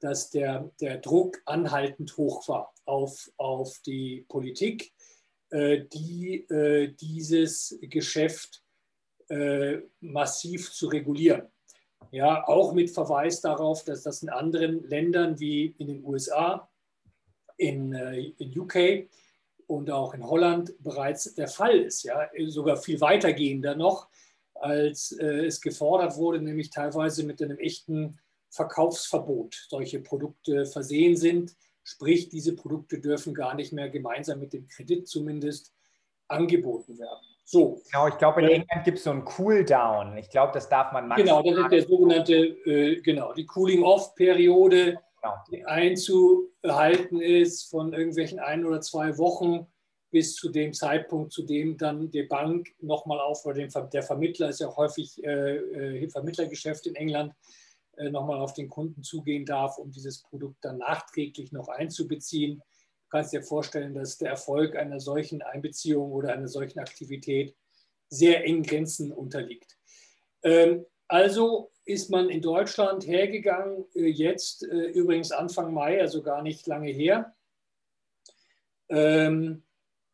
dass 0.01 0.31
der, 0.31 0.71
der 0.81 0.99
Druck 0.99 1.41
anhaltend 1.47 2.17
hoch 2.17 2.47
war 2.49 2.73
auf, 2.85 3.31
auf 3.37 3.79
die 3.85 4.25
Politik, 4.29 4.93
äh, 5.51 5.85
die 5.85 6.45
äh, 6.51 6.89
dieses 6.89 7.79
Geschäft 7.83 8.63
äh, 9.29 9.79
massiv 10.01 10.73
zu 10.73 10.89
regulieren. 10.89 11.47
Ja, 12.13 12.47
auch 12.47 12.73
mit 12.73 12.91
Verweis 12.91 13.41
darauf, 13.41 13.85
dass 13.85 14.03
das 14.03 14.23
in 14.23 14.29
anderen 14.29 14.85
Ländern 14.89 15.41
wie 15.41 15.75
in 15.79 15.89
den 15.89 16.05
USA, 16.05 16.71
in, 17.57 17.93
in 17.93 18.59
UK 18.59 19.09
und 19.67 19.91
auch 19.91 20.15
in 20.15 20.25
Holland 20.25 20.75
bereits 20.81 21.35
der 21.35 21.49
Fall 21.49 21.79
ist. 21.79 22.05
Ja, 22.05 22.29
sogar 22.47 22.77
viel 22.77 23.01
weitergehender 23.01 23.75
noch, 23.75 24.09
als 24.55 25.13
äh, 25.13 25.47
es 25.47 25.61
gefordert 25.61 26.17
wurde, 26.17 26.41
nämlich 26.41 26.71
teilweise 26.71 27.25
mit 27.25 27.43
einem 27.43 27.59
echten 27.59 28.19
Verkaufsverbot 28.51 29.67
solche 29.69 30.01
Produkte 30.01 30.67
versehen 30.67 31.17
sind. 31.17 31.57
Sprich, 31.83 32.29
diese 32.29 32.55
Produkte 32.55 33.01
dürfen 33.01 33.35
gar 33.35 33.55
nicht 33.55 33.73
mehr 33.73 33.91
gemeinsam 33.91 34.41
mit 34.41 34.53
dem 34.53 34.67
Kredit 34.67 35.07
zumindest 35.09 35.73
angeboten 36.29 36.99
werden. 36.99 37.25
So. 37.45 37.81
Genau, 37.93 38.09
ich 38.09 38.19
glaube, 38.19 38.43
in 38.43 38.49
äh, 38.49 38.55
England 38.55 38.85
gibt 38.85 38.99
es 38.99 39.05
so 39.05 39.11
einen 39.11 39.25
Cooldown. 39.25 40.17
Ich 40.19 40.31
glaube, 40.31 40.53
das 40.53 40.69
darf 40.69 40.91
man 40.93 41.07
machen. 41.07 41.23
Genau, 41.23 41.43
das 41.43 41.57
ist 41.59 41.71
der 41.71 41.83
sogenannte, 41.83 42.35
äh, 42.35 43.01
genau, 43.03 43.33
die 43.35 43.47
Cooling-Off-Periode. 43.47 44.99
Die 45.51 45.65
einzuhalten 45.65 47.21
ist 47.21 47.71
von 47.71 47.93
irgendwelchen 47.93 48.39
ein 48.39 48.65
oder 48.65 48.81
zwei 48.81 49.17
Wochen 49.19 49.67
bis 50.11 50.35
zu 50.35 50.51
dem 50.51 50.73
Zeitpunkt, 50.73 51.33
zu 51.33 51.43
dem 51.43 51.77
dann 51.77 52.11
die 52.11 52.23
Bank 52.23 52.69
nochmal 52.81 53.21
auf, 53.21 53.45
oder 53.45 53.67
der 53.67 54.03
Vermittler 54.03 54.49
ist 54.49 54.61
ja 54.61 54.69
auch 54.69 54.77
häufig 54.77 55.23
äh, 55.25 55.57
äh 55.57 56.09
Vermittlergeschäft 56.09 56.87
in 56.87 56.95
England, 56.95 57.35
äh, 57.97 58.11
nochmal 58.11 58.41
auf 58.41 58.55
den 58.55 58.69
Kunden 58.69 59.03
zugehen 59.03 59.45
darf, 59.45 59.79
um 59.79 59.91
dieses 59.91 60.23
Produkt 60.23 60.65
dann 60.65 60.79
nachträglich 60.79 61.53
noch 61.53 61.69
einzubeziehen. 61.69 62.59
Du 62.59 63.09
kannst 63.11 63.33
dir 63.33 63.43
vorstellen, 63.43 63.95
dass 63.95 64.19
der 64.19 64.31
Erfolg 64.31 64.77
einer 64.77 65.01
solchen 65.01 65.43
Einbeziehung 65.43 66.13
oder 66.13 66.33
einer 66.33 66.49
solchen 66.49 66.79
Aktivität 66.79 67.57
sehr 68.09 68.45
engen 68.45 68.63
Grenzen 68.63 69.13
unterliegt. 69.13 69.77
Ähm, 70.43 70.85
also 71.09 71.73
ist 71.87 72.11
man 72.11 72.29
in 72.29 72.43
Deutschland 72.43 73.07
hergegangen, 73.07 73.87
äh, 73.95 74.07
jetzt 74.07 74.65
äh, 74.65 74.89
übrigens 74.91 75.33
Anfang 75.33 75.73
Mai, 75.73 76.01
also 76.01 76.23
gar 76.23 76.43
nicht 76.43 76.67
lange 76.67 76.91
her, 76.91 77.35
ähm, 78.89 79.63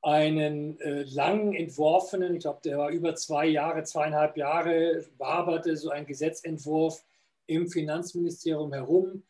einen 0.04 0.78
lang 0.80 1.54
entworfenen, 1.54 2.34
ich 2.34 2.40
glaube, 2.40 2.60
der 2.64 2.76
war 2.76 2.90
über 2.90 3.14
zwei 3.14 3.46
Jahre, 3.46 3.84
zweieinhalb 3.84 4.36
Jahre, 4.36 5.06
waberte 5.16 5.76
so 5.76 5.90
ein 5.90 6.06
Gesetzentwurf 6.06 7.04
im 7.46 7.68
Finanzministerium 7.68 8.72
herum. 8.72 9.22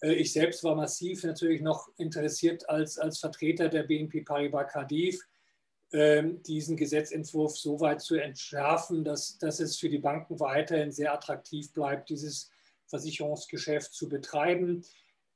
Äh, 0.00 0.14
ich 0.14 0.32
selbst 0.32 0.64
war 0.64 0.74
massiv 0.74 1.24
natürlich 1.24 1.60
noch 1.60 1.88
interessiert 1.96 2.68
als, 2.68 2.98
als 2.98 3.18
Vertreter 3.18 3.68
der 3.68 3.84
BNP 3.84 4.22
Paribas 4.22 4.72
Cardiff, 4.72 5.20
diesen 5.92 6.76
Gesetzentwurf 6.76 7.58
so 7.58 7.80
weit 7.80 8.00
zu 8.00 8.14
entschärfen, 8.14 9.02
dass, 9.02 9.38
dass 9.38 9.58
es 9.58 9.76
für 9.76 9.88
die 9.88 9.98
Banken 9.98 10.38
weiterhin 10.38 10.92
sehr 10.92 11.12
attraktiv 11.12 11.72
bleibt, 11.72 12.10
dieses 12.10 12.48
Versicherungsgeschäft 12.86 13.92
zu 13.92 14.08
betreiben. 14.08 14.84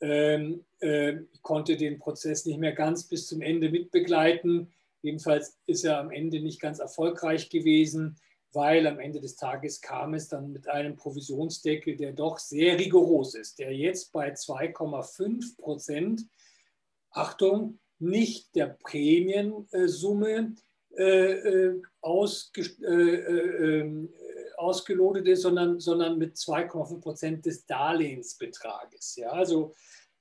Ähm, 0.01 0.65
äh, 0.81 1.15
ich 1.33 1.43
konnte 1.43 1.77
den 1.77 1.99
Prozess 1.99 2.47
nicht 2.47 2.61
mehr 2.61 2.73
ganz 2.73 3.09
bis 3.09 3.27
zum 3.27 3.43
Ende 3.43 3.69
mitbegleiten. 3.69 4.73
Jedenfalls 5.03 5.59
ist 5.67 5.85
er 5.85 5.99
am 5.99 6.13
Ende 6.13 6.41
nicht 6.41 6.61
ganz 6.61 6.79
erfolgreich 6.79 7.49
gewesen 7.49 8.17
weil 8.55 8.87
am 8.87 9.01
Ende 9.01 9.21
des 9.21 9.37
Tages 9.37 9.81
kam 9.81 10.15
es 10.15 10.29
dann 10.29 10.53
mit 10.53 10.69
einem 10.69 10.97
Provisionsdeckel, 10.97 11.97
der 11.97 12.13
doch 12.13 12.39
sehr 12.39 12.79
rigoros 12.79 13.35
ist, 13.35 13.59
der 13.59 13.75
jetzt 13.75 14.13
bei 14.13 14.33
2,5 14.33 15.57
Prozent, 15.57 16.27
Achtung, 17.11 17.81
nicht 18.05 18.55
der 18.55 18.77
Prämiensumme 18.83 20.55
äh, 20.97 21.33
äh, 21.33 21.83
ausge, 22.01 22.63
äh, 22.83 23.81
ähm, 23.81 24.09
ausgelotet 24.57 25.27
ist, 25.27 25.43
sondern, 25.43 25.81
sondern 25.81 26.19
mit 26.19 26.37
2,5 26.37 27.01
Prozent 27.01 27.47
des 27.47 27.67
Darlehensbetrages. 27.67 29.17
Ja, 29.17 29.31
also 29.31 29.75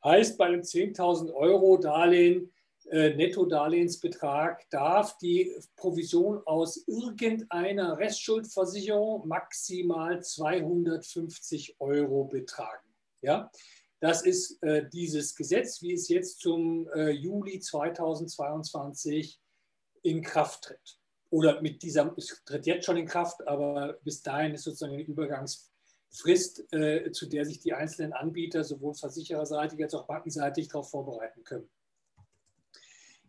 heißt 0.04 0.38
bei 0.38 0.46
einem 0.46 0.62
10.000 0.62 1.32
Euro 1.34 1.78
Darlehen 1.78 2.52
äh, 2.90 3.16
Nettodarlehensbetrag 3.16 4.70
darf 4.70 5.18
die 5.18 5.56
Provision 5.76 6.42
aus 6.46 6.84
irgendeiner 6.88 7.98
Restschuldversicherung 7.98 9.28
maximal 9.28 10.22
250 10.22 11.78
Euro 11.80 12.26
betragen. 12.26 12.94
Ja? 13.22 13.50
Das 14.04 14.22
ist 14.22 14.62
äh, 14.64 14.86
dieses 14.90 15.34
Gesetz, 15.34 15.82
wie 15.82 15.94
es 15.94 16.10
jetzt 16.10 16.42
zum 16.42 16.90
äh, 16.94 17.12
Juli 17.12 17.62
2022 17.62 19.40
in 20.02 20.22
Kraft 20.22 20.66
tritt. 20.66 21.00
Oder 21.30 21.62
mit 21.62 21.82
dieser, 21.82 22.14
es 22.18 22.44
tritt 22.44 22.66
jetzt 22.66 22.86
schon 22.86 22.98
in 22.98 23.06
Kraft, 23.06 23.48
aber 23.48 23.98
bis 24.04 24.22
dahin 24.22 24.56
ist 24.56 24.66
sozusagen 24.66 24.92
eine 24.92 25.04
Übergangsfrist, 25.04 26.74
äh, 26.74 27.14
zu 27.14 27.28
der 27.28 27.46
sich 27.46 27.62
die 27.62 27.72
einzelnen 27.72 28.12
Anbieter 28.12 28.66
sowohl 28.66 28.94
versichererseitig 28.94 29.82
als 29.82 29.94
auch 29.94 30.06
bankenseitig 30.06 30.68
darauf 30.68 30.90
vorbereiten 30.90 31.46
können. 31.46 31.70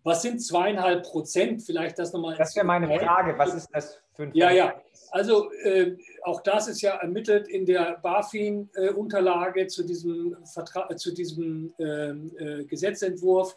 Was 0.03 0.23
sind 0.23 0.41
zweieinhalb 0.41 1.05
Prozent? 1.05 1.63
Vielleicht 1.63 2.01
das 2.01 2.13
nochmal. 2.13 2.37
Das 2.37 2.57
wäre 2.57 2.67
meine 2.67 2.89
Frage. 2.99 3.39
Was 3.39 3.55
ist 3.55 3.69
das 3.73 4.03
für 4.15 4.25
ein 4.25 4.35
Ja, 4.35 4.51
ja. 4.51 4.81
Also 5.11 5.53
äh, 5.53 5.97
auch 6.23 6.43
das 6.43 6.69
ist 6.69 6.81
ja 6.81 6.97
ermittelt 6.97 7.49
in 7.49 7.67
der 7.67 7.99
BaFin-Unterlage 8.03 9.69
zu 9.69 9.85
diesem, 9.85 10.37
Vertra 10.45 10.97
zu 10.97 11.13
diesem 11.13 11.73
äh, 11.79 12.65
Gesetzentwurf. 12.65 13.57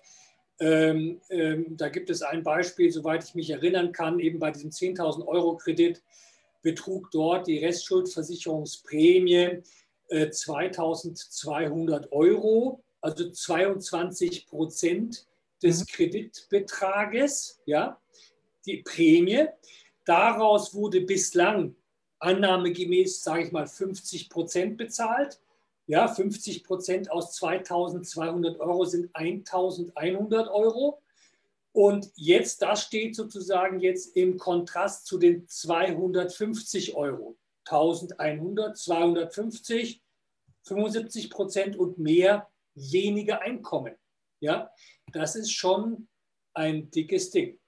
Ähm, 0.60 1.22
ähm, 1.30 1.78
da 1.78 1.90
gibt 1.90 2.10
es 2.10 2.22
ein 2.22 2.44
Beispiel, 2.44 2.92
soweit 2.92 3.24
ich 3.24 3.36
mich 3.36 3.50
erinnern 3.50 3.92
kann, 3.92 4.20
eben 4.20 4.40
bei 4.40 4.52
diesem 4.52 4.72
10.000 4.72 5.26
Euro 5.28 5.58
Kredit 5.58 6.02
betrug 6.62 7.10
dort 7.12 7.48
die 7.48 7.60
Restschuldversicherungsprämie 7.60 9.62
äh, 10.10 10.26
2.200 10.26 12.12
Euro 12.12 12.84
also 13.02 13.30
22 13.30 14.48
Prozent 14.48 15.28
des 15.64 15.82
mhm. 15.82 15.86
Kreditbetrages, 15.86 17.62
ja, 17.66 18.00
die 18.66 18.78
Prämie. 18.78 19.46
Daraus 20.08 20.74
wurde 20.74 21.02
bislang 21.02 21.76
annahmegemäß, 22.20 23.22
sage 23.24 23.44
ich 23.44 23.52
mal, 23.52 23.68
50 23.68 24.30
Prozent 24.30 24.78
bezahlt. 24.78 25.42
Ja, 25.86 26.08
50 26.08 26.64
Prozent 26.64 27.12
aus 27.12 27.36
2200 27.36 28.58
Euro 28.62 28.86
sind 28.86 29.14
1100 29.14 30.48
Euro. 30.48 31.02
Und 31.74 32.10
jetzt, 32.16 32.62
das 32.62 32.84
steht 32.84 33.18
sozusagen 33.18 33.82
jetzt 33.82 34.16
im 34.16 34.38
Kontrast 34.38 35.06
zu 35.06 35.18
den 35.18 35.46
250 35.46 36.96
Euro. 36.96 37.38
1100, 37.66 38.78
250, 38.78 40.02
75 40.64 41.30
Prozent 41.30 41.76
und 41.76 41.98
mehr 41.98 42.50
weniger 42.76 43.42
Einkommen. 43.42 43.96
Ja, 44.40 44.72
das 45.12 45.36
ist 45.36 45.52
schon 45.52 46.08
ein 46.54 46.90
dickes 46.92 47.30
Ding. 47.30 47.60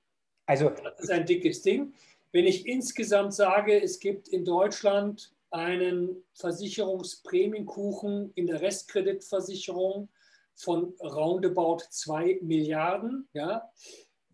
Also, 0.45 0.69
das 0.69 1.01
ist 1.01 1.11
ein 1.11 1.25
dickes 1.25 1.61
Ding. 1.61 1.93
Wenn 2.31 2.45
ich 2.45 2.67
insgesamt 2.67 3.33
sage, 3.33 3.81
es 3.81 3.99
gibt 3.99 4.27
in 4.27 4.45
Deutschland 4.45 5.33
einen 5.49 6.23
Versicherungsprämienkuchen 6.35 8.31
in 8.35 8.45
der 8.45 8.61
Restkreditversicherung 8.61 10.09
von 10.55 10.93
roundabout 11.01 11.79
2 11.89 12.37
Milliarden, 12.41 13.27
ja, 13.33 13.67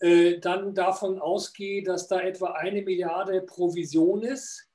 äh, 0.01 0.39
dann 0.39 0.75
davon 0.75 1.19
ausgehe, 1.19 1.83
dass 1.83 2.09
da 2.09 2.19
etwa 2.19 2.51
eine 2.51 2.81
Milliarde 2.81 3.41
Provision 3.41 4.23
ist, 4.23 4.67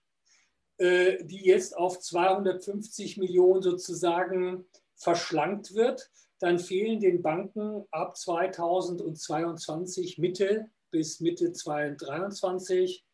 äh, 0.79 1.23
die 1.25 1.45
jetzt 1.45 1.77
auf 1.77 2.01
250 2.01 3.19
Millionen 3.19 3.61
sozusagen 3.61 4.65
verschlankt 4.97 5.75
wird, 5.75 6.11
dann 6.39 6.59
fehlen 6.59 7.01
den 7.01 7.21
Banken 7.21 7.85
ab 7.91 8.17
2022 8.17 10.17
Mitte 10.17 10.71
bis 10.91 11.21
Mitte 11.21 11.53
2023 11.53 13.05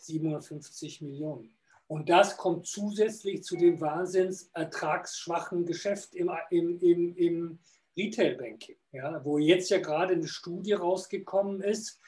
750 0.00 1.02
Millionen. 1.02 1.50
Und 1.86 2.10
das 2.10 2.36
kommt 2.36 2.66
zusätzlich 2.66 3.42
zu 3.42 3.56
dem 3.56 3.80
wahnsinns 3.80 4.50
ertragsschwachen 4.52 5.64
Geschäft 5.64 6.14
im, 6.14 6.30
im, 6.50 6.78
im, 6.80 7.16
im 7.16 7.58
Retail-Banking, 7.96 8.76
ja, 8.92 9.24
wo 9.24 9.38
jetzt 9.38 9.70
ja 9.70 9.78
gerade 9.78 10.12
eine 10.12 10.28
Studie 10.28 10.74
rausgekommen 10.74 11.62
ist, 11.62 11.98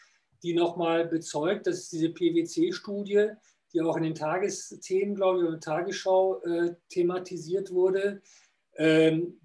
die 0.42 0.54
nochmal 0.54 1.06
bezeugt, 1.06 1.66
dass 1.66 1.88
diese 1.88 2.10
PwC-Studie, 2.10 3.30
die 3.72 3.80
auch 3.80 3.96
in 3.96 4.04
den 4.04 4.14
Tagesthemen, 4.14 5.14
glaube 5.14 5.40
ich, 5.40 5.48
oder 5.48 5.60
Tagesschau 5.60 6.42
äh, 6.42 6.74
thematisiert 6.88 7.70
wurde, 7.70 8.22
ähm, 8.76 9.40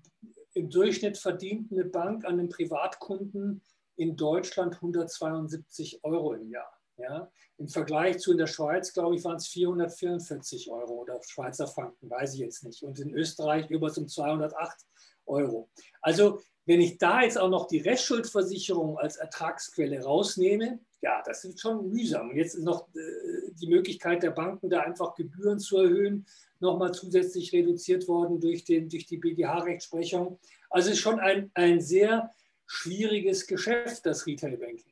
im 0.54 0.70
Durchschnitt 0.70 1.18
verdient 1.18 1.72
eine 1.72 1.86
Bank 1.86 2.26
an 2.26 2.38
den 2.38 2.50
Privatkunden 2.50 3.62
in 3.98 4.16
Deutschland 4.16 4.76
172 4.76 6.04
Euro 6.04 6.34
im 6.34 6.50
Jahr. 6.50 6.72
Ja? 6.98 7.30
Im 7.58 7.68
Vergleich 7.68 8.20
zu 8.20 8.32
in 8.32 8.38
der 8.38 8.48
Schweiz, 8.48 8.94
glaube 8.94 9.16
ich, 9.16 9.24
waren 9.24 9.38
es 9.38 9.48
444 9.48 10.70
Euro 10.72 11.02
oder 11.02 11.20
Schweizer 11.24 11.68
Franken, 11.68 12.10
weiß 12.10 12.34
ich 12.34 12.40
jetzt 12.40 12.64
nicht. 12.64 12.84
Und 12.84 13.00
in 13.00 13.14
Österreich 13.14 13.70
über 13.70 13.92
um 13.96 14.08
208 14.08 14.78
Euro. 15.26 15.70
Also 16.02 16.42
wenn 16.66 16.82
ich 16.82 16.98
da 16.98 17.22
jetzt 17.22 17.38
auch 17.38 17.50
noch 17.50 17.68
die 17.68 17.80
Restschuldversicherung 17.80 18.98
als 18.98 19.18
Ertragsquelle 19.18 20.04
rausnehme, 20.04 20.80
ja, 21.02 21.22
das 21.24 21.44
ist 21.44 21.62
schon 21.62 21.90
mühsam. 21.90 22.30
Und 22.30 22.38
jetzt 22.38 22.56
ist 22.56 22.64
noch 22.64 22.88
äh, 22.96 23.52
die 23.52 23.68
Möglichkeit 23.68 24.24
der 24.24 24.32
Banken, 24.32 24.70
da 24.70 24.82
einfach 24.82 25.14
Gebühren 25.14 25.60
zu 25.60 25.78
erhöhen, 25.78 26.26
nochmal 26.60 26.94
zusätzlich 26.94 27.54
reduziert 27.54 28.08
worden 28.08 28.40
durch, 28.40 28.64
den, 28.64 28.90
durch 28.90 29.06
die 29.06 29.18
BGH-Rechtsprechung. 29.18 30.40
Also 30.70 30.90
es 30.90 30.96
ist 30.96 31.02
schon 31.02 31.20
ein, 31.20 31.52
ein 31.54 31.82
sehr 31.82 32.32
schwieriges 32.66 33.46
Geschäft, 33.46 34.06
das 34.06 34.26
Retail 34.26 34.58
Banking. 34.58 34.92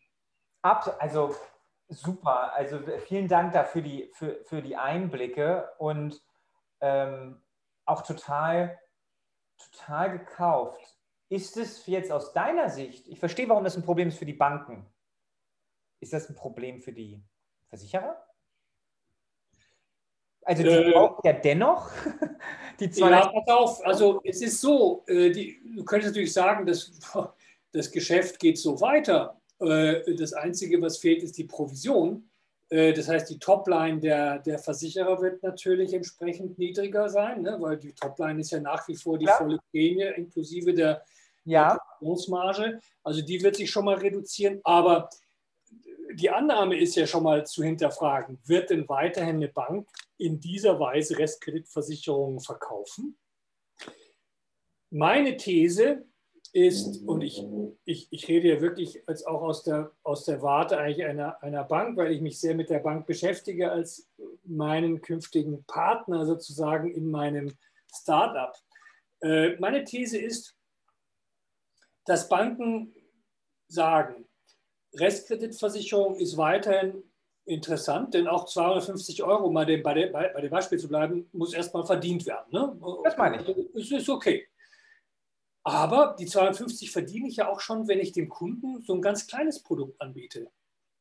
Also 1.00 1.36
Super, 1.94 2.54
also 2.54 2.80
vielen 3.06 3.28
Dank 3.28 3.54
dafür 3.54 3.82
die, 3.82 4.10
für, 4.14 4.44
für 4.46 4.62
die 4.62 4.76
Einblicke 4.76 5.70
und 5.78 6.22
ähm, 6.82 7.42
auch 7.86 8.02
total, 8.02 8.80
total 9.58 10.18
gekauft. 10.18 10.82
Ist 11.30 11.58
es 11.58 11.86
jetzt 11.88 12.12
aus 12.12 12.34
deiner 12.34 12.70
Sicht, 12.70 13.08
ich 13.08 13.20
verstehe, 13.20 13.48
warum 13.50 13.64
das 13.64 13.76
ein 13.76 13.84
Problem 13.84 14.10
ist 14.10 14.20
für 14.20 14.26
die 14.26 14.34
Banken, 14.34 14.86
ist 16.00 16.14
das 16.14 16.30
ein 16.30 16.36
Problem 16.36 16.82
für 16.82 16.94
die 16.94 17.24
Versicherer? 17.70 18.22
Also 20.46 20.64
die 20.64 20.70
äh, 20.70 20.92
braucht 20.92 21.26
ja 21.26 21.34
dennoch 21.34 21.90
die 22.80 22.90
zwei. 22.90 23.12
Ja, 23.12 23.28
pass 23.28 23.48
auf, 23.48 23.86
also 23.86 24.22
es 24.26 24.42
ist 24.42 24.60
so, 24.60 25.04
äh, 25.08 25.32
die, 25.32 25.62
du 25.76 25.86
könntest 25.86 26.12
natürlich 26.12 26.34
sagen, 26.34 26.66
dass 26.66 26.92
das 27.72 27.92
Geschäft 27.92 28.40
geht 28.40 28.58
so 28.58 28.80
weiter. 28.82 29.40
Äh, 29.60 30.16
das 30.16 30.34
Einzige, 30.34 30.82
was 30.82 30.98
fehlt, 30.98 31.24
ist 31.24 31.38
die 31.38 31.46
Provision. 31.46 32.30
Äh, 32.70 32.94
das 32.94 33.08
heißt, 33.08 33.30
die 33.30 33.40
Topline 33.40 34.00
der, 34.00 34.40
der 34.40 34.60
Versicherer 34.60 35.22
wird 35.22 35.44
natürlich 35.44 35.94
entsprechend 35.94 36.58
niedriger 36.58 37.10
sein, 37.10 37.42
ne? 37.42 37.58
weil 37.60 37.78
die 37.78 37.94
Topline 37.94 38.42
ist 38.42 38.52
ja 38.52 38.60
nach 38.60 38.88
wie 38.88 38.96
vor 38.96 39.18
die 39.18 39.26
ja. 39.26 39.34
volle 39.34 39.60
Prämie 39.72 40.12
inklusive 40.16 40.74
der, 40.74 41.04
ja. 41.46 41.78
der 42.02 42.80
Also 43.04 43.22
die 43.22 43.42
wird 43.42 43.56
sich 43.56 43.70
schon 43.70 43.86
mal 43.86 43.98
reduzieren. 43.98 44.60
Aber 44.64 45.10
die 46.16 46.30
Annahme 46.30 46.78
ist 46.78 46.96
ja 46.96 47.08
schon 47.08 47.24
mal 47.24 47.46
zu 47.46 47.64
hinterfragen, 47.64 48.40
wird 48.46 48.70
denn 48.70 48.88
weiterhin 48.88 49.38
eine 49.38 49.50
Bank 49.50 49.88
in 50.18 50.40
dieser 50.40 50.80
Weise 50.80 51.18
Restkreditversicherungen 51.18 52.40
verkaufen? 52.40 53.18
Meine 54.90 55.38
These 55.38 56.06
ist, 56.52 57.02
und 57.08 57.22
ich, 57.22 57.44
ich, 57.86 58.08
ich 58.12 58.28
rede 58.28 58.50
ja 58.50 58.62
wirklich 58.62 59.08
als 59.08 59.26
auch 59.26 59.42
aus 59.42 59.64
der, 59.64 59.92
aus 60.04 60.26
der 60.26 60.42
Warte 60.42 60.78
eigentlich 60.78 61.06
einer, 61.06 61.42
einer 61.42 61.64
Bank, 61.64 61.98
weil 61.98 62.12
ich 62.12 62.22
mich 62.22 62.40
sehr 62.40 62.56
mit 62.56 62.70
der 62.70 62.80
Bank 62.80 63.08
beschäftige 63.08 63.72
als 63.72 64.10
meinen 64.44 65.02
künftigen 65.02 65.64
Partner 65.64 66.26
sozusagen 66.26 66.92
in 66.92 67.10
meinem 67.10 67.54
Startup. 67.92 68.56
Äh, 69.22 69.56
meine 69.60 69.84
These 69.84 70.20
ist, 70.20 70.56
dass 72.06 72.30
Banken 72.30 72.94
sagen, 73.68 74.26
Restkreditversicherung 74.96 76.16
ist 76.16 76.38
weiterhin 76.38 77.04
interessant, 77.46 78.14
denn 78.14 78.28
auch 78.28 78.46
250 78.46 79.24
Euro, 79.24 79.50
mal 79.50 79.66
dem, 79.66 79.84
bei, 79.84 79.94
dem, 79.94 80.12
bei 80.12 80.42
dem 80.42 80.52
Beispiel 80.52 80.78
zu 80.78 80.88
bleiben, 80.88 81.28
muss 81.34 81.54
erstmal 81.54 81.86
verdient 81.86 82.26
werden. 82.26 82.46
Ne? 82.52 82.78
Das 83.04 83.18
meine 83.18 83.42
ich. 83.42 83.68
Es 83.76 83.92
ist 83.92 84.10
okay. 84.10 84.48
Aber 85.64 86.16
die 86.20 86.26
250 86.26 86.92
verdiene 86.92 87.28
ich 87.28 87.38
ja 87.38 87.50
auch 87.50 87.62
schon, 87.62 87.88
wenn 87.88 88.00
ich 88.00 88.12
dem 88.12 88.28
Kunden 88.28 88.82
so 88.82 88.94
ein 88.94 89.02
ganz 89.02 89.28
kleines 89.28 89.64
Produkt 89.64 90.00
anbiete. 90.02 90.52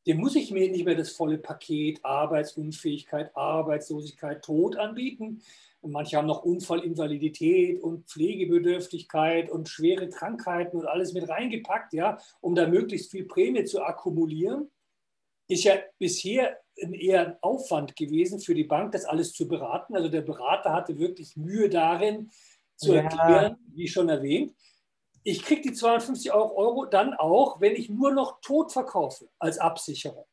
Dem 0.07 0.19
muss 0.19 0.35
ich 0.35 0.51
mir 0.51 0.69
nicht 0.71 0.85
mehr 0.85 0.97
das 0.97 1.11
volle 1.11 1.39
Paket 1.39 2.05
Arbeitsunfähigkeit, 2.05 3.37
Arbeitslosigkeit, 3.37 4.45
Tod 4.45 4.77
anbieten. 4.77 5.43
Und 5.81 5.93
manche 5.93 6.17
haben 6.17 6.27
noch 6.27 6.45
Unfallinvalidität 6.45 7.81
und 7.81 8.09
Pflegebedürftigkeit 8.09 9.51
und 9.51 9.69
schwere 9.69 10.09
Krankheiten 10.09 10.77
und 10.77 10.87
alles 10.87 11.13
mit 11.13 11.29
reingepackt, 11.29 11.93
ja, 11.93 12.19
um 12.41 12.55
da 12.55 12.69
möglichst 12.69 13.11
viel 13.11 13.25
Prämie 13.25 13.65
zu 13.65 13.83
akkumulieren. 13.83 14.71
Ist 15.49 15.65
ja 15.65 15.75
bisher 15.99 16.59
eher 16.77 17.27
ein 17.27 17.37
Aufwand 17.41 17.97
gewesen 17.97 18.41
für 18.41 18.55
die 18.55 18.65
Bank, 18.65 18.93
das 18.93 19.05
alles 19.05 19.33
zu 19.33 19.47
beraten. 19.49 19.95
Also 19.95 20.09
der 20.09 20.23
Berater 20.23 20.73
hatte 20.73 20.99
wirklich 20.99 21.37
Mühe 21.37 21.69
darin, 21.69 22.31
zu 22.83 22.95
ja. 22.95 23.03
erklären, 23.03 23.57
wie 23.75 23.89
schon 23.89 24.09
erwähnt. 24.09 24.55
Ich 25.25 25.43
kriege 25.45 25.63
die 25.63 25.73
250 25.73 26.33
Euro 26.33 26.85
dann 26.85 27.15
auch, 27.15 27.61
wenn 27.61 27.77
ich 27.77 27.89
nur 27.89 28.13
noch 28.13 28.41
tot 28.41 28.73
verkaufe 28.73 29.29
als 29.39 29.59
Absicherung. 29.59 30.27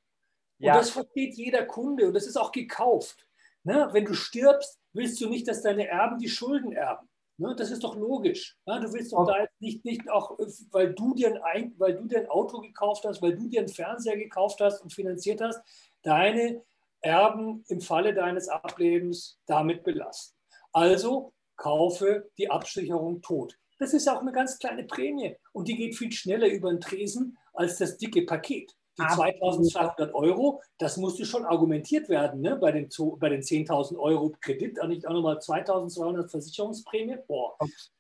Und 0.59 0.65
ja. 0.65 0.73
das 0.73 0.89
versteht 0.89 1.35
jeder 1.35 1.65
Kunde 1.65 2.07
und 2.07 2.13
das 2.13 2.25
ist 2.25 2.37
auch 2.37 2.51
gekauft. 2.51 3.27
Ne? 3.63 3.87
Wenn 3.91 4.05
du 4.05 4.13
stirbst, 4.13 4.79
willst 4.93 5.21
du 5.21 5.29
nicht, 5.29 5.47
dass 5.47 5.61
deine 5.61 5.87
Erben 5.87 6.17
die 6.17 6.27
Schulden 6.27 6.71
erben. 6.71 7.07
Ne? 7.37 7.55
Das 7.55 7.71
ist 7.71 7.83
doch 7.83 7.95
logisch. 7.95 8.57
Ne? 8.65 8.79
Du 8.81 8.91
willst 8.91 9.13
doch 9.13 9.19
okay. 9.19 9.31
da 9.33 9.41
jetzt 9.43 9.61
nicht, 9.61 9.85
nicht 9.85 10.09
auch, 10.09 10.37
weil 10.71 10.93
du, 10.93 11.13
dir 11.13 11.43
ein, 11.45 11.73
weil 11.77 11.95
du 11.95 12.05
dir 12.05 12.19
ein 12.19 12.29
Auto 12.29 12.59
gekauft 12.59 13.05
hast, 13.05 13.21
weil 13.21 13.37
du 13.37 13.47
dir 13.47 13.59
einen 13.59 13.69
Fernseher 13.69 14.17
gekauft 14.17 14.59
hast 14.59 14.81
und 14.81 14.91
finanziert 14.91 15.39
hast, 15.39 15.61
deine 16.01 16.63
Erben 17.01 17.63
im 17.67 17.79
Falle 17.79 18.13
deines 18.13 18.49
Ablebens 18.49 19.39
damit 19.45 19.83
belasten. 19.83 20.35
Also 20.73 21.33
kaufe 21.59 22.31
die 22.37 22.49
Absicherung 22.49 23.21
tot. 23.21 23.55
Das 23.77 23.93
ist 23.93 24.09
auch 24.09 24.21
eine 24.21 24.31
ganz 24.31 24.57
kleine 24.57 24.83
Prämie 24.83 25.35
und 25.53 25.67
die 25.67 25.75
geht 25.75 25.95
viel 25.95 26.11
schneller 26.11 26.47
über 26.47 26.71
den 26.71 26.81
Tresen 26.81 27.37
als 27.53 27.77
das 27.77 27.97
dicke 27.97 28.25
Paket. 28.25 28.75
Die 28.97 29.15
2200 29.15 30.13
Euro, 30.13 30.61
das 30.77 30.97
musste 30.97 31.25
schon 31.25 31.45
argumentiert 31.45 32.09
werden 32.09 32.41
ne? 32.41 32.57
bei 32.57 32.73
den, 32.73 32.89
bei 33.17 33.29
den 33.29 33.41
10.000 33.41 33.97
Euro 33.97 34.35
Kredit, 34.41 34.77
nicht 34.87 35.07
auch 35.07 35.13
nochmal 35.13 35.39
2200 35.39 36.29
Versicherungsprämie. 36.29 37.17
Boah, 37.25 37.55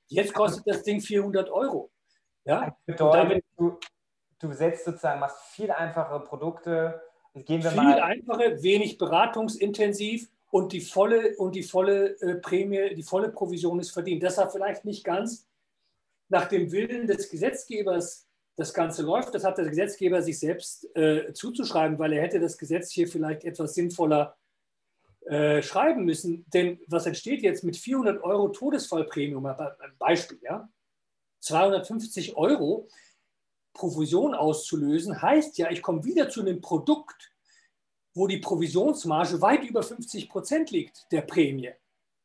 jetzt 0.07 0.33
kostet 0.33 0.67
das 0.67 0.83
Ding 0.83 0.99
400 0.99 1.49
Euro. 1.49 1.89
Ja? 2.43 2.75
Bedeutet, 2.85 3.45
du, 3.55 3.79
du 4.39 4.51
setzt 4.51 4.83
sozusagen, 4.83 5.21
machst 5.21 5.39
viel 5.51 5.71
einfachere 5.71 6.21
Produkte. 6.25 7.01
Gehen 7.33 7.63
wir 7.63 7.71
viel 7.71 7.81
mal. 7.81 8.01
einfacher, 8.01 8.61
wenig 8.61 8.97
beratungsintensiv 8.97 10.29
und 10.51 10.73
die 10.73 10.81
volle, 10.81 11.35
und 11.37 11.55
die 11.55 11.63
volle 11.63 12.19
äh, 12.21 12.35
Prämie, 12.35 12.95
die 12.95 13.03
volle 13.03 13.29
Provision 13.29 13.79
ist 13.79 13.91
verdient. 13.91 14.23
Deshalb 14.23 14.51
vielleicht 14.51 14.85
nicht 14.85 15.03
ganz 15.03 15.47
nach 16.27 16.47
dem 16.47 16.71
Willen 16.71 17.07
des 17.07 17.29
Gesetzgebers 17.29 18.27
das 18.55 18.73
Ganze 18.73 19.03
läuft. 19.03 19.33
Das 19.33 19.43
hat 19.43 19.57
der 19.57 19.69
Gesetzgeber 19.69 20.21
sich 20.21 20.39
selbst 20.39 20.93
äh, 20.95 21.33
zuzuschreiben, 21.33 21.97
weil 21.97 22.13
er 22.13 22.23
hätte 22.23 22.39
das 22.39 22.57
Gesetz 22.57 22.91
hier 22.91 23.07
vielleicht 23.07 23.45
etwas 23.45 23.73
sinnvoller 23.73 24.37
äh, 25.25 25.61
schreiben 25.61 26.05
müssen. 26.05 26.45
Denn 26.53 26.79
was 26.87 27.05
entsteht 27.05 27.41
jetzt 27.41 27.63
mit 27.63 27.77
400 27.77 28.23
Euro 28.23 28.49
Todesfallprämium? 28.49 29.45
Ein 29.45 29.95
Beispiel, 29.97 30.39
ja? 30.41 30.69
250 31.41 32.35
Euro 32.35 32.89
Provision 33.73 34.33
auszulösen, 34.33 35.21
heißt 35.21 35.57
ja, 35.57 35.71
ich 35.71 35.81
komme 35.81 36.03
wieder 36.03 36.29
zu 36.29 36.41
einem 36.41 36.59
Produkt, 36.59 37.31
wo 38.19 38.27
die 38.27 38.37
Provisionsmarge 38.37 39.41
weit 39.41 39.63
über 39.63 39.81
50 39.81 40.29
Prozent 40.29 40.71
liegt, 40.71 41.09
der 41.09 41.21
Prämie. 41.21 41.71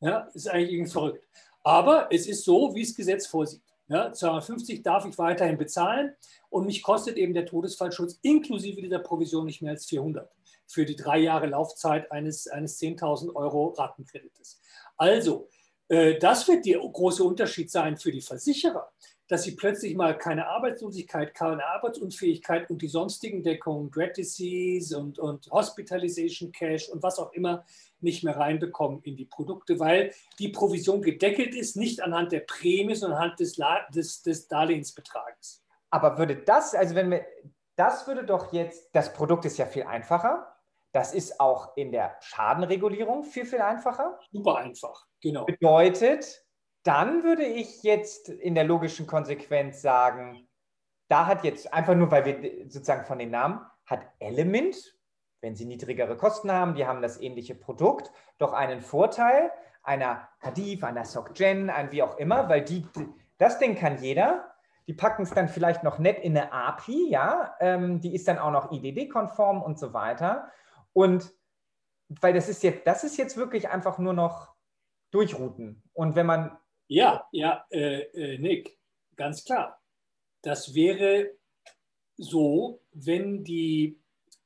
Ja, 0.01 0.29
ist 0.35 0.49
eigentlich 0.49 0.73
irgendwie 0.73 0.91
verrückt. 0.91 1.29
Aber 1.63 2.09
es 2.11 2.27
ist 2.27 2.45
so, 2.45 2.75
wie 2.75 2.83
es 2.83 2.97
Gesetz 2.97 3.29
vorsieht. 3.29 3.63
Ja, 3.87 4.13
250 4.13 4.83
darf 4.83 5.07
ich 5.07 5.17
weiterhin 5.19 5.57
bezahlen 5.57 6.17
und 6.51 6.67
mich 6.67 6.83
kostet 6.83 7.17
eben 7.17 7.33
der 7.33 7.47
Todesfallschutz 7.47 8.19
inklusive 8.23 8.83
dieser 8.83 8.99
Provision 8.99 9.47
nicht 9.47 9.63
mehr 9.63 9.71
als 9.71 9.87
400 9.87 10.29
für 10.67 10.85
die 10.85 10.97
drei 10.97 11.19
Jahre 11.19 11.47
Laufzeit 11.47 12.11
eines, 12.11 12.49
eines 12.49 12.81
10.000 12.81 13.33
Euro 13.37 13.69
Ratenkredites. 13.69 14.61
Also, 14.97 15.49
äh, 15.89 16.19
das 16.19 16.49
wird 16.49 16.67
der 16.67 16.79
große 16.79 17.23
Unterschied 17.23 17.71
sein 17.71 17.97
für 17.97 18.11
die 18.11 18.23
Versicherer, 18.23 18.91
dass 19.29 19.45
sie 19.45 19.53
plötzlich 19.53 19.95
mal 19.95 20.17
keine 20.19 20.47
Arbeitslosigkeit, 20.49 21.35
keine 21.35 21.65
Arbeitsunfähigkeit 21.67 22.69
und 22.69 22.83
die 22.83 22.89
sonstigen 22.89 23.43
Deckungen, 23.43 23.91
Dread 23.91 24.17
Disease 24.17 24.99
und, 24.99 25.19
und 25.19 25.51
Hospitalization 25.51 26.53
Cash 26.53 26.89
und 26.91 27.03
was 27.03 27.19
auch 27.19 27.33
immer 27.33 27.65
nicht 28.01 28.23
mehr 28.23 28.37
reinbekommen 28.37 29.01
in 29.03 29.17
die 29.17 29.25
Produkte, 29.25 29.81
weil 29.81 30.13
die 30.39 30.51
Provision 30.51 31.01
gedeckelt 31.01 31.55
ist, 31.55 31.77
nicht 31.77 32.03
anhand 32.03 32.33
der 32.33 32.41
Prämie, 32.41 32.95
sondern 32.95 33.19
anhand 33.19 33.41
des, 33.41 33.57
des, 33.95 34.23
des 34.23 34.49
Darlehensbetrages. 34.49 35.65
Aber 35.91 36.19
würde 36.19 36.37
das, 36.37 36.75
also 36.75 36.95
wenn 36.95 37.11
wir, 37.11 37.25
das 37.77 38.07
würde 38.07 38.25
doch 38.25 38.53
jetzt, 38.53 38.91
das 38.93 39.13
Produkt 39.13 39.47
ist 39.47 39.57
ja 39.59 39.67
viel 39.67 39.85
einfacher. 39.85 40.51
Das 40.93 41.13
ist 41.13 41.41
auch 41.41 41.77
in 41.77 41.91
der 41.91 42.17
Schadenregulierung 42.21 43.25
viel, 43.25 43.47
viel 43.47 43.61
einfacher. 43.61 44.19
Super 44.31 44.59
einfach, 44.59 45.07
genau. 45.21 45.45
Bedeutet, 45.45 46.44
dann 46.85 47.25
würde 47.25 47.45
ich 47.45 47.83
jetzt 47.83 48.29
in 48.29 48.55
der 48.55 48.65
logischen 48.65 49.07
Konsequenz 49.07 49.83
sagen, 49.83 50.49
da 51.09 51.27
hat 51.27 51.45
jetzt 51.45 51.73
einfach 51.73 51.95
nur, 51.95 52.11
weil 52.11 52.25
wir 52.25 52.71
sozusagen 52.71 53.05
von 53.05 53.19
den 53.19 53.31
Namen, 53.31 53.61
hat 53.87 54.07
Element 54.21 54.95
wenn 55.45 55.55
sie 55.55 55.67
niedrigere 55.67 56.17
Kosten 56.17 56.51
haben, 56.51 56.75
die 56.75 56.87
haben 56.87 57.03
das 57.03 57.21
ähnliche 57.21 57.55
Produkt, 57.55 58.11
doch 58.39 58.55
einen 58.55 58.81
Vorteil 58.81 59.53
einer 59.83 60.27
Hadif, 60.41 60.83
einer 60.83 61.05
SocGen, 61.05 61.69
ein 61.69 61.93
wie 61.93 62.03
auch 62.03 62.17
immer, 62.17 62.49
weil 62.49 62.65
die, 62.65 62.87
das 63.37 63.59
Ding 63.59 63.77
kann 63.77 63.99
jeder. 63.99 64.55
Die 64.87 64.95
packen 64.95 65.23
es 65.23 65.31
dann 65.31 65.51
vielleicht 65.51 65.83
noch 65.83 65.99
nett 65.99 66.19
in 66.19 66.37
eine 66.37 66.51
API, 66.51 67.11
ja, 67.11 67.55
ähm, 67.61 68.01
die 68.01 68.15
ist 68.15 68.27
dann 68.27 68.39
auch 68.39 68.51
noch 68.51 68.73
IDD-konform 68.73 69.63
und 69.63 69.79
so 69.79 69.93
weiter. 69.93 70.51
Und 70.95 71.31
weil 72.09 72.33
das 72.33 72.49
ist 72.49 72.63
jetzt, 72.63 72.87
das 72.87 73.05
ist 73.05 73.19
jetzt 73.19 73.37
wirklich 73.37 73.69
einfach 73.69 73.99
nur 73.99 74.15
noch 74.15 74.55
durchrouten. 75.11 75.83
Und 75.93 76.17
wenn 76.17 76.27
man. 76.27 76.57
Ja, 76.89 77.27
ja, 77.33 77.67
äh, 77.71 78.03
äh, 78.13 78.39
Nick, 78.39 78.79
ganz 79.17 79.45
klar. 79.45 79.83
Das 80.43 80.75
wäre 80.75 81.31
so, 82.17 82.81
wenn 82.93 83.43
die 83.43 83.99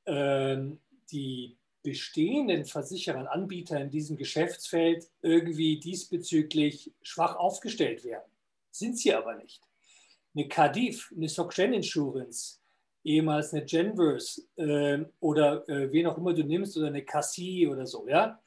ähm, 0.06 0.80
die 1.10 1.56
bestehenden 1.82 2.64
Versicherer 2.64 3.18
und 3.20 3.26
Anbieter 3.28 3.80
in 3.80 3.90
diesem 3.90 4.16
Geschäftsfeld 4.16 5.08
irgendwie 5.22 5.78
diesbezüglich 5.78 6.92
schwach 7.02 7.36
aufgestellt 7.36 8.04
werden. 8.04 8.30
Sind 8.70 8.98
sie 8.98 9.14
aber 9.14 9.34
nicht. 9.36 9.62
Eine 10.34 10.48
Cardiff, 10.48 11.12
eine 11.16 11.28
SocGen 11.28 11.72
Insurance, 11.72 12.58
ehemals 13.04 13.52
eine 13.52 13.64
Genverse 13.64 14.42
äh, 14.56 15.04
oder 15.20 15.68
äh, 15.68 15.90
wen 15.92 16.06
auch 16.06 16.18
immer 16.18 16.34
du 16.34 16.44
nimmst 16.44 16.76
oder 16.76 16.88
eine 16.88 17.04
Cassie 17.04 17.66
oder 17.66 17.86
so, 17.86 18.06
ja, 18.06 18.40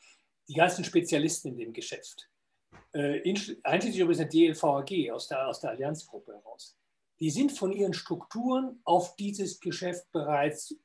die 0.47 0.53
ganzen 0.53 0.83
Spezialisten 0.83 1.49
in 1.49 1.57
dem 1.57 1.73
Geschäft. 1.73 2.30
Äh, 2.93 3.21
einschließlich 3.63 3.99
übrigens 3.99 4.19
eine 4.19 4.29
DLVAG 4.29 5.11
aus 5.11 5.27
der, 5.27 5.47
aus 5.47 5.59
der 5.61 5.71
Allianzgruppe 5.71 6.33
heraus. 6.33 6.77
Die 7.19 7.29
sind 7.29 7.51
von 7.51 7.71
ihren 7.71 7.93
Strukturen 7.93 8.81
auf 8.83 9.15
dieses 9.15 9.59
Geschäft 9.59 10.11
bereits 10.11 10.75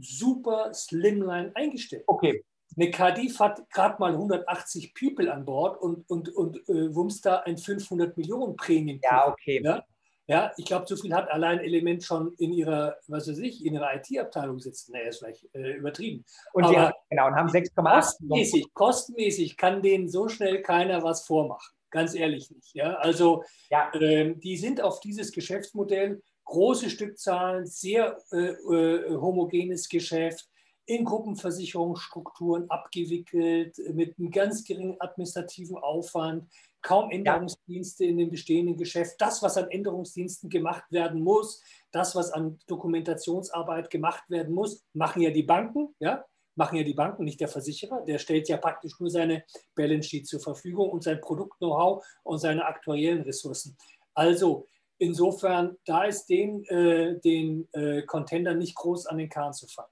super 0.00 0.72
slimline 0.72 1.52
eingestellt. 1.54 2.04
Okay. 2.06 2.44
Eine 2.76 2.90
Cardiff 2.90 3.38
hat 3.38 3.70
gerade 3.70 3.96
mal 4.00 4.12
180 4.12 4.94
People 4.94 5.32
an 5.32 5.44
Bord 5.44 5.80
und, 5.80 6.08
und, 6.10 6.28
und 6.34 6.68
äh, 6.68 6.92
wumms 6.94 7.20
da 7.20 7.40
ein 7.40 7.56
500 7.56 8.16
Millionen 8.16 8.56
Prämien. 8.56 9.00
Ja, 9.04 9.28
okay. 9.28 9.62
Ja, 9.62 9.84
ja 10.26 10.52
ich 10.56 10.64
glaube, 10.64 10.86
so 10.86 10.96
viel 10.96 11.14
hat 11.14 11.30
allein 11.30 11.60
Element 11.60 12.02
schon 12.04 12.34
in 12.38 12.52
ihrer, 12.52 12.96
was 13.08 13.28
weiß 13.28 13.38
ich, 13.38 13.64
in 13.64 13.74
ihrer 13.74 13.94
IT-Abteilung 13.94 14.58
sitzen. 14.58 14.92
Naja, 14.92 15.08
ist 15.08 15.18
vielleicht 15.18 15.48
äh, 15.54 15.72
übertrieben. 15.72 16.24
Und 16.52 16.64
Aber 16.64 16.78
haben, 16.78 16.94
genau, 17.10 17.26
und 17.26 17.34
haben 17.34 17.48
6,8. 17.48 17.82
Kostenmäßig, 17.82 18.74
kostenmäßig 18.74 19.56
kann 19.56 19.82
denen 19.82 20.08
so 20.08 20.28
schnell 20.28 20.62
keiner 20.62 21.02
was 21.02 21.26
vormachen. 21.26 21.74
Ganz 21.90 22.14
ehrlich 22.14 22.50
nicht. 22.50 22.74
Ja? 22.74 22.94
Also 22.94 23.44
ja. 23.70 23.92
Ähm, 23.94 24.40
die 24.40 24.56
sind 24.56 24.80
auf 24.80 25.00
dieses 25.00 25.30
Geschäftsmodell 25.30 26.20
große 26.44 26.90
Stückzahlen, 26.90 27.66
sehr 27.66 28.18
äh, 28.32 28.38
äh, 28.38 29.16
homogenes 29.16 29.88
Geschäft, 29.88 30.48
in 30.86 31.04
Gruppenversicherungsstrukturen 31.04 32.68
abgewickelt, 32.68 33.76
mit 33.94 34.18
einem 34.18 34.30
ganz 34.30 34.64
geringen 34.64 35.00
administrativen 35.00 35.78
Aufwand, 35.78 36.46
kaum 36.84 37.10
Änderungsdienste 37.10 38.04
in 38.04 38.18
dem 38.18 38.30
bestehenden 38.30 38.76
Geschäft. 38.76 39.16
Das, 39.18 39.42
was 39.42 39.56
an 39.56 39.70
Änderungsdiensten 39.70 40.48
gemacht 40.48 40.84
werden 40.90 41.22
muss, 41.22 41.62
das, 41.90 42.14
was 42.14 42.30
an 42.30 42.60
Dokumentationsarbeit 42.68 43.90
gemacht 43.90 44.22
werden 44.28 44.54
muss, 44.54 44.84
machen 44.92 45.22
ja 45.22 45.30
die 45.30 45.42
Banken, 45.42 45.94
ja, 45.98 46.24
machen 46.54 46.76
ja 46.76 46.84
die 46.84 46.94
Banken, 46.94 47.24
nicht 47.24 47.40
der 47.40 47.48
Versicherer. 47.48 48.04
Der 48.04 48.18
stellt 48.18 48.48
ja 48.48 48.58
praktisch 48.58 49.00
nur 49.00 49.10
seine 49.10 49.44
Balance 49.74 50.08
Sheet 50.08 50.28
zur 50.28 50.40
Verfügung 50.40 50.90
und 50.90 51.02
sein 51.02 51.20
Produkt-Know-how 51.20 52.04
und 52.22 52.38
seine 52.38 52.64
aktuellen 52.64 53.22
Ressourcen. 53.22 53.76
Also 54.14 54.68
Insofern, 54.98 55.76
da 55.86 56.04
ist 56.04 56.26
den, 56.26 56.64
äh, 56.66 57.18
den 57.20 57.68
äh, 57.72 58.02
Contender 58.02 58.54
nicht 58.54 58.76
groß 58.76 59.06
an 59.06 59.18
den 59.18 59.28
Kahn 59.28 59.52
zu 59.52 59.66
fangen. 59.66 59.90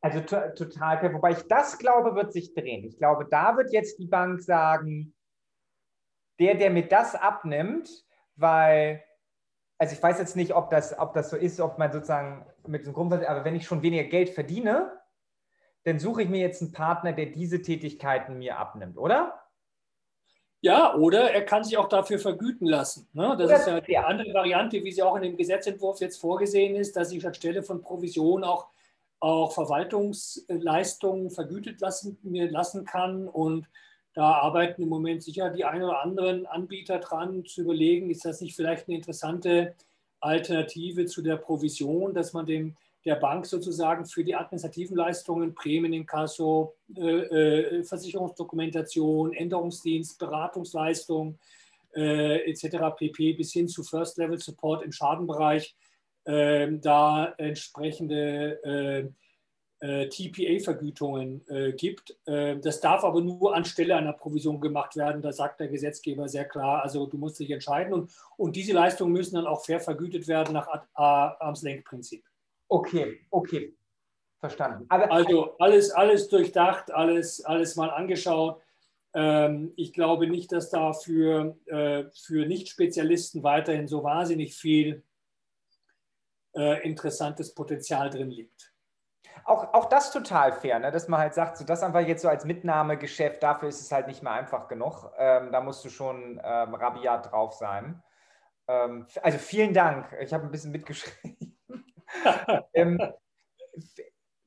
Also 0.00 0.20
total, 0.20 1.14
wobei 1.14 1.30
ich 1.30 1.42
das 1.48 1.78
glaube, 1.78 2.16
wird 2.16 2.32
sich 2.32 2.52
drehen. 2.52 2.84
Ich 2.84 2.98
glaube, 2.98 3.26
da 3.30 3.56
wird 3.56 3.72
jetzt 3.72 4.00
die 4.00 4.08
Bank 4.08 4.42
sagen, 4.42 5.14
der, 6.38 6.54
der 6.54 6.70
mir 6.70 6.88
das 6.88 7.14
abnimmt, 7.14 7.90
weil, 8.36 9.02
also 9.78 9.94
ich 9.94 10.02
weiß 10.02 10.18
jetzt 10.18 10.36
nicht, 10.36 10.54
ob 10.54 10.70
das, 10.70 10.98
ob 10.98 11.12
das 11.14 11.30
so 11.30 11.36
ist, 11.36 11.60
ob 11.60 11.78
man 11.78 11.92
sozusagen 11.92 12.46
mit 12.66 12.86
dem 12.86 12.92
Grundsatz, 12.92 13.24
aber 13.24 13.44
wenn 13.44 13.56
ich 13.56 13.66
schon 13.66 13.82
weniger 13.82 14.04
Geld 14.04 14.30
verdiene, 14.30 14.92
dann 15.84 15.98
suche 15.98 16.22
ich 16.22 16.28
mir 16.28 16.40
jetzt 16.40 16.62
einen 16.62 16.72
Partner, 16.72 17.12
der 17.12 17.26
diese 17.26 17.60
Tätigkeiten 17.60 18.38
mir 18.38 18.58
abnimmt, 18.58 18.96
oder? 18.96 19.42
Ja, 20.64 20.94
oder 20.94 21.32
er 21.32 21.44
kann 21.44 21.64
sich 21.64 21.76
auch 21.76 21.88
dafür 21.88 22.20
vergüten 22.20 22.68
lassen. 22.68 23.08
Ne? 23.14 23.36
Das 23.36 23.50
ist 23.50 23.66
ja 23.66 23.80
die 23.80 23.98
andere 23.98 24.32
Variante, 24.32 24.84
wie 24.84 24.92
sie 24.92 25.02
auch 25.02 25.16
in 25.16 25.22
dem 25.22 25.36
Gesetzentwurf 25.36 25.98
jetzt 25.98 26.20
vorgesehen 26.20 26.76
ist, 26.76 26.96
dass 26.96 27.10
ich 27.10 27.26
anstelle 27.26 27.64
von 27.64 27.82
Provision 27.82 28.44
auch, 28.44 28.68
auch 29.18 29.52
Verwaltungsleistungen 29.52 31.30
vergütet 31.30 31.80
lassen, 31.80 32.16
mir 32.22 32.48
lassen 32.48 32.84
kann. 32.84 33.26
Und 33.26 33.66
da 34.14 34.32
arbeiten 34.32 34.82
im 34.82 34.88
Moment 34.88 35.22
sicher 35.22 35.50
die 35.50 35.64
ein 35.64 35.82
oder 35.82 36.02
anderen 36.02 36.46
Anbieter 36.46 36.98
dran, 36.98 37.44
zu 37.44 37.62
überlegen, 37.62 38.10
ist 38.10 38.24
das 38.24 38.40
nicht 38.40 38.54
vielleicht 38.54 38.88
eine 38.88 38.96
interessante 38.96 39.74
Alternative 40.20 41.06
zu 41.06 41.22
der 41.22 41.36
Provision, 41.36 42.14
dass 42.14 42.32
man 42.32 42.46
dem 42.46 42.76
der 43.04 43.16
Bank 43.16 43.46
sozusagen 43.46 44.06
für 44.06 44.22
die 44.22 44.34
administrativen 44.34 44.96
Leistungen, 44.96 45.54
Prämieninkasso, 45.54 46.74
äh, 46.96 47.00
äh, 47.02 47.82
Versicherungsdokumentation, 47.82 49.32
Änderungsdienst, 49.32 50.18
Beratungsleistung 50.18 51.38
äh, 51.96 52.48
etc. 52.48 52.94
pp. 52.96 53.32
bis 53.32 53.52
hin 53.52 53.66
zu 53.66 53.82
First-Level-Support 53.82 54.84
im 54.84 54.92
Schadenbereich 54.92 55.74
ähm, 56.26 56.80
da 56.80 57.34
entsprechende 57.38 58.62
äh, 58.62 59.08
TPA-Vergütungen 60.08 61.44
äh, 61.48 61.72
gibt. 61.72 62.16
Ähm, 62.26 62.60
das 62.60 62.80
darf 62.80 63.02
aber 63.02 63.20
nur 63.20 63.54
anstelle 63.54 63.96
einer 63.96 64.12
Provision 64.12 64.60
gemacht 64.60 64.96
werden. 64.96 65.22
Da 65.22 65.32
sagt 65.32 65.58
der 65.58 65.66
Gesetzgeber 65.66 66.28
sehr 66.28 66.44
klar, 66.44 66.82
also 66.82 67.06
du 67.06 67.18
musst 67.18 67.40
dich 67.40 67.50
entscheiden. 67.50 67.92
Und, 67.92 68.10
und 68.36 68.54
diese 68.54 68.72
Leistungen 68.72 69.12
müssen 69.12 69.34
dann 69.34 69.46
auch 69.46 69.64
fair 69.64 69.80
vergütet 69.80 70.28
werden 70.28 70.54
nach 70.54 70.68
Armslenkprinzip. 70.94 72.24
Okay, 72.68 73.20
okay. 73.30 73.74
Verstanden. 74.38 74.86
Aber 74.88 75.10
also 75.10 75.56
alles, 75.58 75.90
alles 75.90 76.28
durchdacht, 76.28 76.92
alles, 76.92 77.44
alles 77.44 77.76
mal 77.76 77.90
angeschaut. 77.90 78.60
Ähm, 79.14 79.72
ich 79.76 79.92
glaube 79.92 80.26
nicht, 80.26 80.52
dass 80.52 80.70
da 80.70 80.92
für, 80.92 81.56
äh, 81.66 82.04
für 82.14 82.46
Nicht-Spezialisten 82.46 83.42
weiterhin 83.42 83.88
so 83.88 84.02
wahnsinnig 84.04 84.54
viel 84.54 85.02
äh, 86.54 86.82
interessantes 86.86 87.54
Potenzial 87.54 88.10
drin 88.10 88.30
liegt. 88.30 88.71
Auch, 89.44 89.74
auch 89.74 89.86
das 89.86 90.12
total 90.12 90.52
fair, 90.52 90.78
ne? 90.78 90.90
dass 90.90 91.08
man 91.08 91.20
halt 91.20 91.34
sagt, 91.34 91.56
so 91.56 91.64
das 91.64 91.82
einfach 91.82 92.00
jetzt 92.00 92.22
so 92.22 92.28
als 92.28 92.44
Mitnahmegeschäft, 92.44 93.42
dafür 93.42 93.68
ist 93.68 93.80
es 93.80 93.90
halt 93.90 94.06
nicht 94.06 94.22
mehr 94.22 94.32
einfach 94.32 94.68
genug. 94.68 95.10
Ähm, 95.16 95.50
da 95.50 95.60
musst 95.60 95.84
du 95.84 95.90
schon 95.90 96.40
ähm, 96.44 96.74
rabiat 96.74 97.32
drauf 97.32 97.54
sein. 97.54 98.02
ähm, 98.68 99.06
also 99.22 99.38
vielen 99.38 99.74
Dank. 99.74 100.12
Ich 100.20 100.32
habe 100.32 100.44
ein 100.44 100.50
bisschen 100.50 100.72
mitgeschrieben. 100.72 101.58
ähm, 102.74 103.00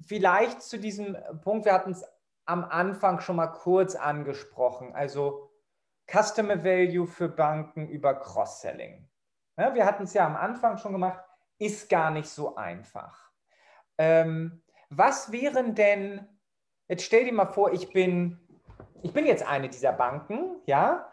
vielleicht 0.05 0.61
zu 0.61 0.79
diesem 0.79 1.17
Punkt, 1.41 1.65
wir 1.65 1.73
hatten 1.73 1.91
es 1.91 2.05
am 2.45 2.63
Anfang 2.63 3.19
schon 3.19 3.35
mal 3.35 3.47
kurz 3.47 3.95
angesprochen, 3.95 4.93
also 4.93 5.51
Customer 6.09 6.63
Value 6.63 7.07
für 7.07 7.27
Banken 7.27 7.89
über 7.89 8.13
Cross-Selling. 8.13 9.09
Ja, 9.57 9.73
wir 9.73 9.85
hatten 9.85 10.03
es 10.03 10.13
ja 10.13 10.25
am 10.25 10.35
Anfang 10.35 10.77
schon 10.77 10.91
gemacht, 10.91 11.23
ist 11.57 11.89
gar 11.89 12.11
nicht 12.11 12.29
so 12.29 12.55
einfach. 12.55 13.31
Ähm, 13.97 14.61
was 14.89 15.31
wären 15.31 15.75
denn, 15.75 16.27
jetzt 16.87 17.03
stell 17.03 17.25
dir 17.25 17.33
mal 17.33 17.47
vor, 17.47 17.73
ich 17.73 17.91
bin, 17.91 18.39
ich 19.01 19.13
bin 19.13 19.25
jetzt 19.25 19.47
eine 19.47 19.69
dieser 19.69 19.93
Banken, 19.93 20.57
ja, 20.65 21.11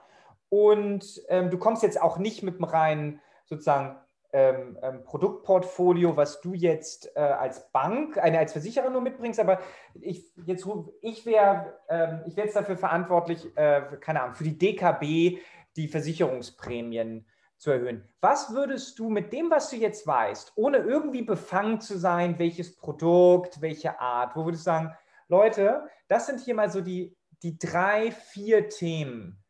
und 0.48 1.22
ähm, 1.28 1.50
du 1.50 1.58
kommst 1.58 1.82
jetzt 1.82 2.00
auch 2.00 2.18
nicht 2.18 2.42
mit 2.42 2.56
einem 2.56 2.64
reinen 2.64 3.20
sozusagen 3.46 3.96
ähm, 4.34 4.78
ähm, 4.82 5.04
Produktportfolio, 5.04 6.16
was 6.16 6.40
du 6.40 6.54
jetzt 6.54 7.14
äh, 7.16 7.20
als 7.20 7.70
Bank, 7.70 8.16
eine 8.18 8.38
als 8.38 8.52
Versicherer 8.52 8.88
nur 8.88 9.02
mitbringst, 9.02 9.38
aber 9.40 9.60
ich 10.00 10.24
jetzt 10.46 10.66
ich 11.02 11.26
wäre 11.26 11.78
ähm, 11.88 12.22
ich 12.26 12.36
jetzt 12.36 12.56
dafür 12.56 12.78
verantwortlich, 12.78 13.54
äh, 13.56 13.82
keine 14.00 14.22
Ahnung, 14.22 14.34
für 14.34 14.44
die 14.44 14.56
DKB 14.56 15.38
die 15.76 15.88
Versicherungsprämien 15.88 17.26
zu 17.62 17.70
erhöhen. 17.70 18.02
Was 18.20 18.52
würdest 18.52 18.98
du 18.98 19.08
mit 19.08 19.32
dem, 19.32 19.48
was 19.48 19.70
du 19.70 19.76
jetzt 19.76 20.04
weißt, 20.04 20.54
ohne 20.56 20.78
irgendwie 20.78 21.22
befangen 21.22 21.80
zu 21.80 21.96
sein, 21.96 22.36
welches 22.40 22.74
Produkt, 22.74 23.60
welche 23.60 24.00
Art, 24.00 24.34
wo 24.34 24.44
würdest 24.44 24.66
du 24.66 24.70
sagen, 24.70 24.96
Leute, 25.28 25.88
das 26.08 26.26
sind 26.26 26.40
hier 26.40 26.56
mal 26.56 26.70
so 26.70 26.80
die, 26.80 27.16
die 27.44 27.56
drei, 27.58 28.10
vier 28.10 28.68
Themen, 28.68 29.40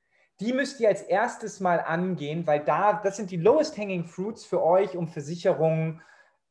die 0.41 0.53
müsst 0.53 0.79
ihr 0.79 0.89
als 0.89 1.01
erstes 1.01 1.61
mal 1.61 1.81
angehen, 1.81 2.47
weil 2.47 2.63
da, 2.63 2.93
das 2.93 3.17
sind 3.17 3.31
die 3.31 3.39
lowest 3.39 3.79
hanging 3.79 4.05
fruits 4.05 4.45
für 4.45 4.63
euch, 4.63 4.95
um 4.95 5.09
Versicherungen, 5.09 6.03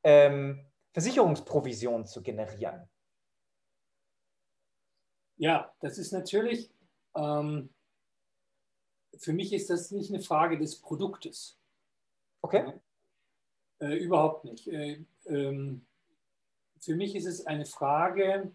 ähm, 0.04 0.66
Versicherungsprovision 0.94 2.08
zu 2.08 2.24
generieren. 2.24 2.90
Ja, 5.38 5.72
das 5.80 6.00
ist 6.00 6.12
natürlich, 6.12 6.74
ähm, 7.16 7.70
für 9.18 9.34
mich 9.34 9.54
ist 9.54 9.70
das 9.70 9.92
nicht 9.92 10.12
eine 10.12 10.22
Frage 10.22 10.58
des 10.58 10.76
Produktes. 10.76 11.58
Okay. 12.42 12.74
Äh, 13.80 13.96
überhaupt 13.98 14.46
nicht. 14.46 14.68
Äh, 14.68 15.04
ähm, 15.26 15.86
für 16.80 16.96
mich 16.96 17.16
ist 17.16 17.26
es 17.26 17.46
eine 17.46 17.66
Frage, 17.66 18.52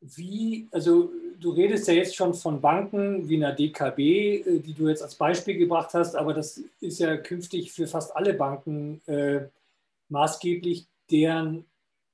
wie, 0.00 0.68
also 0.70 1.12
du 1.38 1.50
redest 1.50 1.88
ja 1.88 1.94
jetzt 1.94 2.14
schon 2.14 2.34
von 2.34 2.60
Banken 2.60 3.28
wie 3.28 3.36
einer 3.36 3.52
DKB, 3.52 3.98
äh, 3.98 4.58
die 4.60 4.74
du 4.74 4.88
jetzt 4.88 5.02
als 5.02 5.14
Beispiel 5.14 5.56
gebracht 5.56 5.94
hast, 5.94 6.14
aber 6.14 6.34
das 6.34 6.62
ist 6.80 7.00
ja 7.00 7.16
künftig 7.16 7.72
für 7.72 7.86
fast 7.86 8.14
alle 8.14 8.34
Banken 8.34 9.00
äh, 9.06 9.48
maßgeblich, 10.08 10.86
deren 11.10 11.64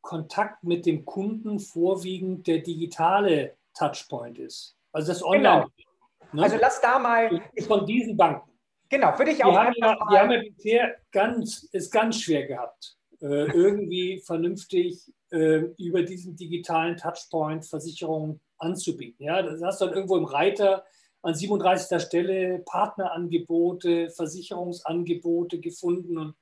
Kontakt 0.00 0.64
mit 0.64 0.86
dem 0.86 1.04
Kunden 1.04 1.60
vorwiegend 1.60 2.46
der 2.46 2.58
digitale 2.58 3.54
Touchpoint 3.74 4.38
ist. 4.38 4.76
Also 4.92 5.08
das 5.08 5.22
Online. 5.22 5.66
Genau. 5.76 5.87
Ne? 6.32 6.42
Also 6.42 6.56
lass 6.60 6.80
da 6.80 6.98
mal. 6.98 7.42
Von 7.66 7.86
diesen 7.86 8.16
Banken. 8.16 8.50
Genau, 8.88 9.18
würde 9.18 9.32
ich 9.32 9.44
auch. 9.44 9.52
Die 9.52 9.58
haben, 9.58 9.74
ja, 9.76 9.98
die 10.10 10.18
haben 10.18 10.30
ja 10.30 10.42
bisher 10.42 10.96
ganz, 11.12 11.68
es 11.72 11.90
ganz 11.90 12.20
schwer 12.20 12.46
gehabt, 12.46 12.96
äh, 13.20 13.26
irgendwie 13.52 14.20
vernünftig 14.24 15.12
äh, 15.30 15.62
über 15.76 16.02
diesen 16.02 16.36
digitalen 16.36 16.96
Touchpoint 16.96 17.66
Versicherungen 17.66 18.40
anzubieten. 18.58 19.24
Ja, 19.24 19.42
das 19.42 19.62
hast 19.62 19.80
du 19.80 19.86
dann 19.86 19.94
irgendwo 19.94 20.16
im 20.16 20.24
Reiter 20.24 20.84
an 21.22 21.34
37. 21.34 22.00
Stelle 22.00 22.60
Partnerangebote, 22.60 24.10
Versicherungsangebote 24.10 25.58
gefunden 25.60 26.16
und 26.16 26.34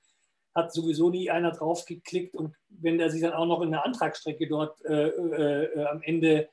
hat 0.55 0.73
sowieso 0.73 1.11
nie 1.11 1.31
einer 1.31 1.53
drauf 1.53 1.85
geklickt. 1.85 2.35
Und 2.35 2.55
wenn 2.69 2.99
der 2.99 3.11
sich 3.11 3.23
dann 3.23 3.33
auch 3.33 3.47
noch 3.47 3.61
in 3.61 3.69
eine 3.69 3.85
Antragsstrecke 3.85 4.47
dort 4.49 4.83
äh, 4.85 5.09
äh, 5.09 5.85
am 5.87 6.03
Ende 6.03 6.49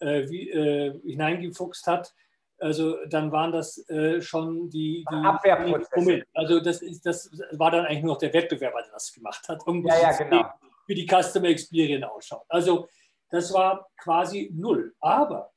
äh, 0.00 0.28
wie, 0.28 0.50
äh, 0.50 1.00
hineingefuchst 1.02 1.86
hat, 1.86 2.14
also 2.60 2.96
dann 3.06 3.30
waren 3.32 3.52
das 3.52 3.78
äh, 3.88 4.20
schon 4.20 4.68
die, 4.70 5.04
die 5.10 5.14
Abwehrprozesse. 5.14 6.24
Also 6.34 6.60
das, 6.60 6.82
ist, 6.82 7.06
das 7.06 7.30
war 7.52 7.70
dann 7.70 7.86
eigentlich 7.86 8.02
nur 8.02 8.14
noch 8.14 8.20
der 8.20 8.32
Wettbewerber, 8.32 8.82
der 8.82 8.92
das 8.92 9.12
gemacht 9.12 9.48
hat, 9.48 9.66
um 9.66 9.86
ja, 9.86 10.00
ja, 10.00 10.16
genau. 10.16 10.44
wie 10.86 10.94
die 10.94 11.06
Customer 11.06 11.48
Experience 11.48 12.04
ausschaut. 12.04 12.44
Also 12.48 12.88
das 13.30 13.52
war 13.52 13.88
quasi 13.96 14.50
null. 14.54 14.94
Aber 15.00 15.52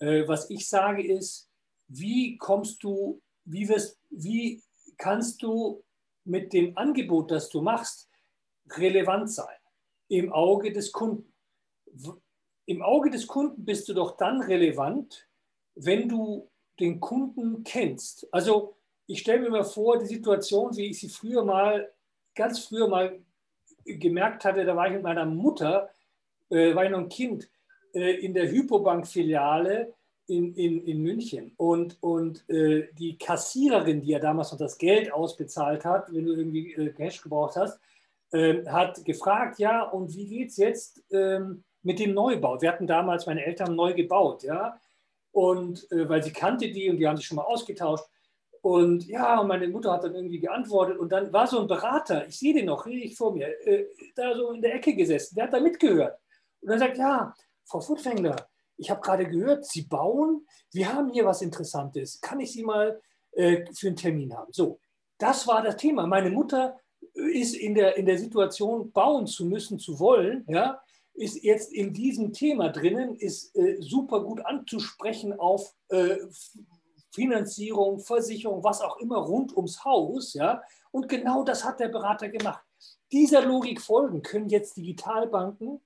äh, 0.00 0.26
was 0.26 0.50
ich 0.50 0.68
sage 0.68 1.06
ist, 1.06 1.50
wie 1.88 2.36
kommst 2.36 2.82
du, 2.82 3.20
wie, 3.44 3.68
wirst, 3.68 3.98
wie 4.10 4.62
kannst 4.96 5.42
du 5.42 5.84
mit 6.24 6.52
dem 6.52 6.76
Angebot, 6.76 7.30
das 7.30 7.48
du 7.48 7.62
machst, 7.62 8.08
relevant 8.76 9.30
sein 9.30 9.56
im 10.08 10.32
Auge 10.32 10.72
des 10.72 10.92
Kunden? 10.92 11.32
Im 12.66 12.82
Auge 12.82 13.10
des 13.10 13.26
Kunden 13.26 13.64
bist 13.64 13.88
du 13.88 13.94
doch 13.94 14.16
dann 14.16 14.40
relevant, 14.42 15.28
wenn 15.84 16.08
du 16.08 16.48
den 16.78 17.00
Kunden 17.00 17.62
kennst. 17.64 18.26
Also 18.32 18.74
ich 19.06 19.20
stelle 19.20 19.40
mir 19.40 19.50
mal 19.50 19.64
vor, 19.64 19.98
die 19.98 20.06
Situation, 20.06 20.76
wie 20.76 20.86
ich 20.86 21.00
sie 21.00 21.08
früher 21.08 21.44
mal, 21.44 21.90
ganz 22.34 22.60
früher 22.60 22.88
mal 22.88 23.18
gemerkt 23.84 24.44
hatte, 24.44 24.64
da 24.64 24.76
war 24.76 24.86
ich 24.86 24.94
mit 24.94 25.02
meiner 25.02 25.26
Mutter 25.26 25.90
äh, 26.50 26.74
war 26.74 26.84
ich 26.84 26.90
noch 26.90 26.98
ein 26.98 27.08
Kind, 27.08 27.48
äh, 27.94 28.24
in 28.24 28.34
der 28.34 28.50
Hypobank-Filiale 28.50 29.92
in, 30.26 30.54
in, 30.54 30.84
in 30.84 31.02
München. 31.02 31.52
Und, 31.56 31.96
und 32.00 32.48
äh, 32.48 32.88
die 32.98 33.16
Kassiererin, 33.18 34.02
die 34.02 34.10
ja 34.10 34.18
damals 34.18 34.52
noch 34.52 34.58
das 34.58 34.78
Geld 34.78 35.12
ausbezahlt 35.12 35.84
hat, 35.84 36.12
wenn 36.12 36.26
du 36.26 36.34
irgendwie 36.34 36.72
äh, 36.74 36.92
Cash 36.92 37.22
gebraucht 37.22 37.56
hast, 37.56 37.80
ähm, 38.32 38.70
hat 38.70 39.04
gefragt, 39.04 39.58
ja, 39.58 39.82
und 39.82 40.14
wie 40.14 40.26
geht 40.26 40.50
es 40.50 40.56
jetzt 40.56 41.02
ähm, 41.10 41.64
mit 41.82 41.98
dem 41.98 42.14
Neubau? 42.14 42.60
Wir 42.60 42.70
hatten 42.70 42.86
damals 42.86 43.26
meine 43.26 43.44
Eltern 43.44 43.74
neu 43.74 43.92
gebaut, 43.94 44.44
ja. 44.44 44.78
Und 45.32 45.90
äh, 45.92 46.08
weil 46.08 46.22
sie 46.22 46.32
kannte 46.32 46.70
die 46.70 46.90
und 46.90 46.98
die 46.98 47.06
haben 47.06 47.16
sich 47.16 47.26
schon 47.26 47.36
mal 47.36 47.44
ausgetauscht. 47.44 48.04
Und 48.62 49.06
ja, 49.06 49.40
und 49.40 49.48
meine 49.48 49.68
Mutter 49.68 49.92
hat 49.92 50.04
dann 50.04 50.14
irgendwie 50.14 50.40
geantwortet. 50.40 50.98
Und 50.98 51.10
dann 51.10 51.32
war 51.32 51.46
so 51.46 51.60
ein 51.60 51.66
Berater, 51.66 52.26
ich 52.26 52.38
sehe 52.38 52.52
den 52.52 52.66
noch, 52.66 52.86
ich 52.86 53.16
vor 53.16 53.32
mir, 53.32 53.48
äh, 53.66 53.86
da 54.14 54.34
so 54.34 54.50
in 54.50 54.60
der 54.60 54.74
Ecke 54.74 54.94
gesessen, 54.94 55.34
der 55.34 55.44
hat 55.44 55.52
da 55.52 55.60
mitgehört. 55.60 56.18
Und 56.60 56.70
er 56.70 56.78
sagt, 56.78 56.98
ja, 56.98 57.34
Frau 57.64 57.80
Furtwängler, 57.80 58.36
ich 58.76 58.90
habe 58.90 59.00
gerade 59.00 59.26
gehört, 59.26 59.64
Sie 59.66 59.82
bauen, 59.82 60.46
wir 60.72 60.92
haben 60.92 61.10
hier 61.10 61.24
was 61.24 61.42
Interessantes. 61.42 62.20
Kann 62.20 62.40
ich 62.40 62.52
Sie 62.52 62.62
mal 62.62 63.00
äh, 63.32 63.64
für 63.72 63.88
einen 63.88 63.96
Termin 63.96 64.34
haben? 64.34 64.52
So, 64.52 64.78
das 65.18 65.46
war 65.46 65.62
das 65.62 65.76
Thema. 65.76 66.06
Meine 66.06 66.30
Mutter 66.30 66.78
ist 67.14 67.54
in 67.54 67.74
der, 67.74 67.96
in 67.96 68.06
der 68.06 68.18
Situation, 68.18 68.90
bauen 68.92 69.26
zu 69.26 69.46
müssen, 69.46 69.78
zu 69.78 69.98
wollen, 69.98 70.44
ja, 70.48 70.80
ist 71.20 71.42
jetzt 71.42 71.72
in 71.72 71.92
diesem 71.92 72.32
Thema 72.32 72.70
drinnen, 72.70 73.14
ist 73.14 73.54
äh, 73.54 73.76
super 73.80 74.24
gut 74.24 74.44
anzusprechen 74.44 75.38
auf 75.38 75.74
äh, 75.88 76.16
Finanzierung, 77.12 78.00
Versicherung, 78.00 78.64
was 78.64 78.80
auch 78.80 78.96
immer 78.98 79.18
rund 79.18 79.54
ums 79.56 79.84
Haus. 79.84 80.32
Ja? 80.34 80.62
Und 80.90 81.08
genau 81.08 81.44
das 81.44 81.64
hat 81.64 81.78
der 81.78 81.88
Berater 81.88 82.28
gemacht. 82.28 82.64
Dieser 83.12 83.44
Logik 83.44 83.80
folgen 83.80 84.22
können 84.22 84.48
jetzt 84.48 84.76
Digitalbanken 84.76 85.80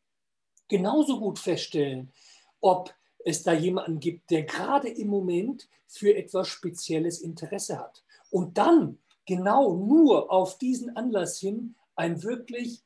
genauso 0.69 1.19
gut 1.19 1.39
feststellen, 1.39 2.13
ob 2.61 2.95
es 3.25 3.43
da 3.43 3.53
jemanden 3.53 3.99
gibt, 3.99 4.31
der 4.31 4.45
gerade 4.45 4.89
im 4.89 5.09
Moment 5.09 5.69
für 5.87 6.15
etwas 6.15 6.49
Spezielles 6.49 7.21
Interesse 7.21 7.79
hat. 7.79 8.05
Und 8.31 8.57
dann 8.59 8.99
genau 9.27 9.75
nur 9.75 10.31
auf 10.31 10.59
diesen 10.59 10.97
Anlass 10.97 11.39
hin 11.39 11.75
ein 11.97 12.23
wirklich 12.23 12.83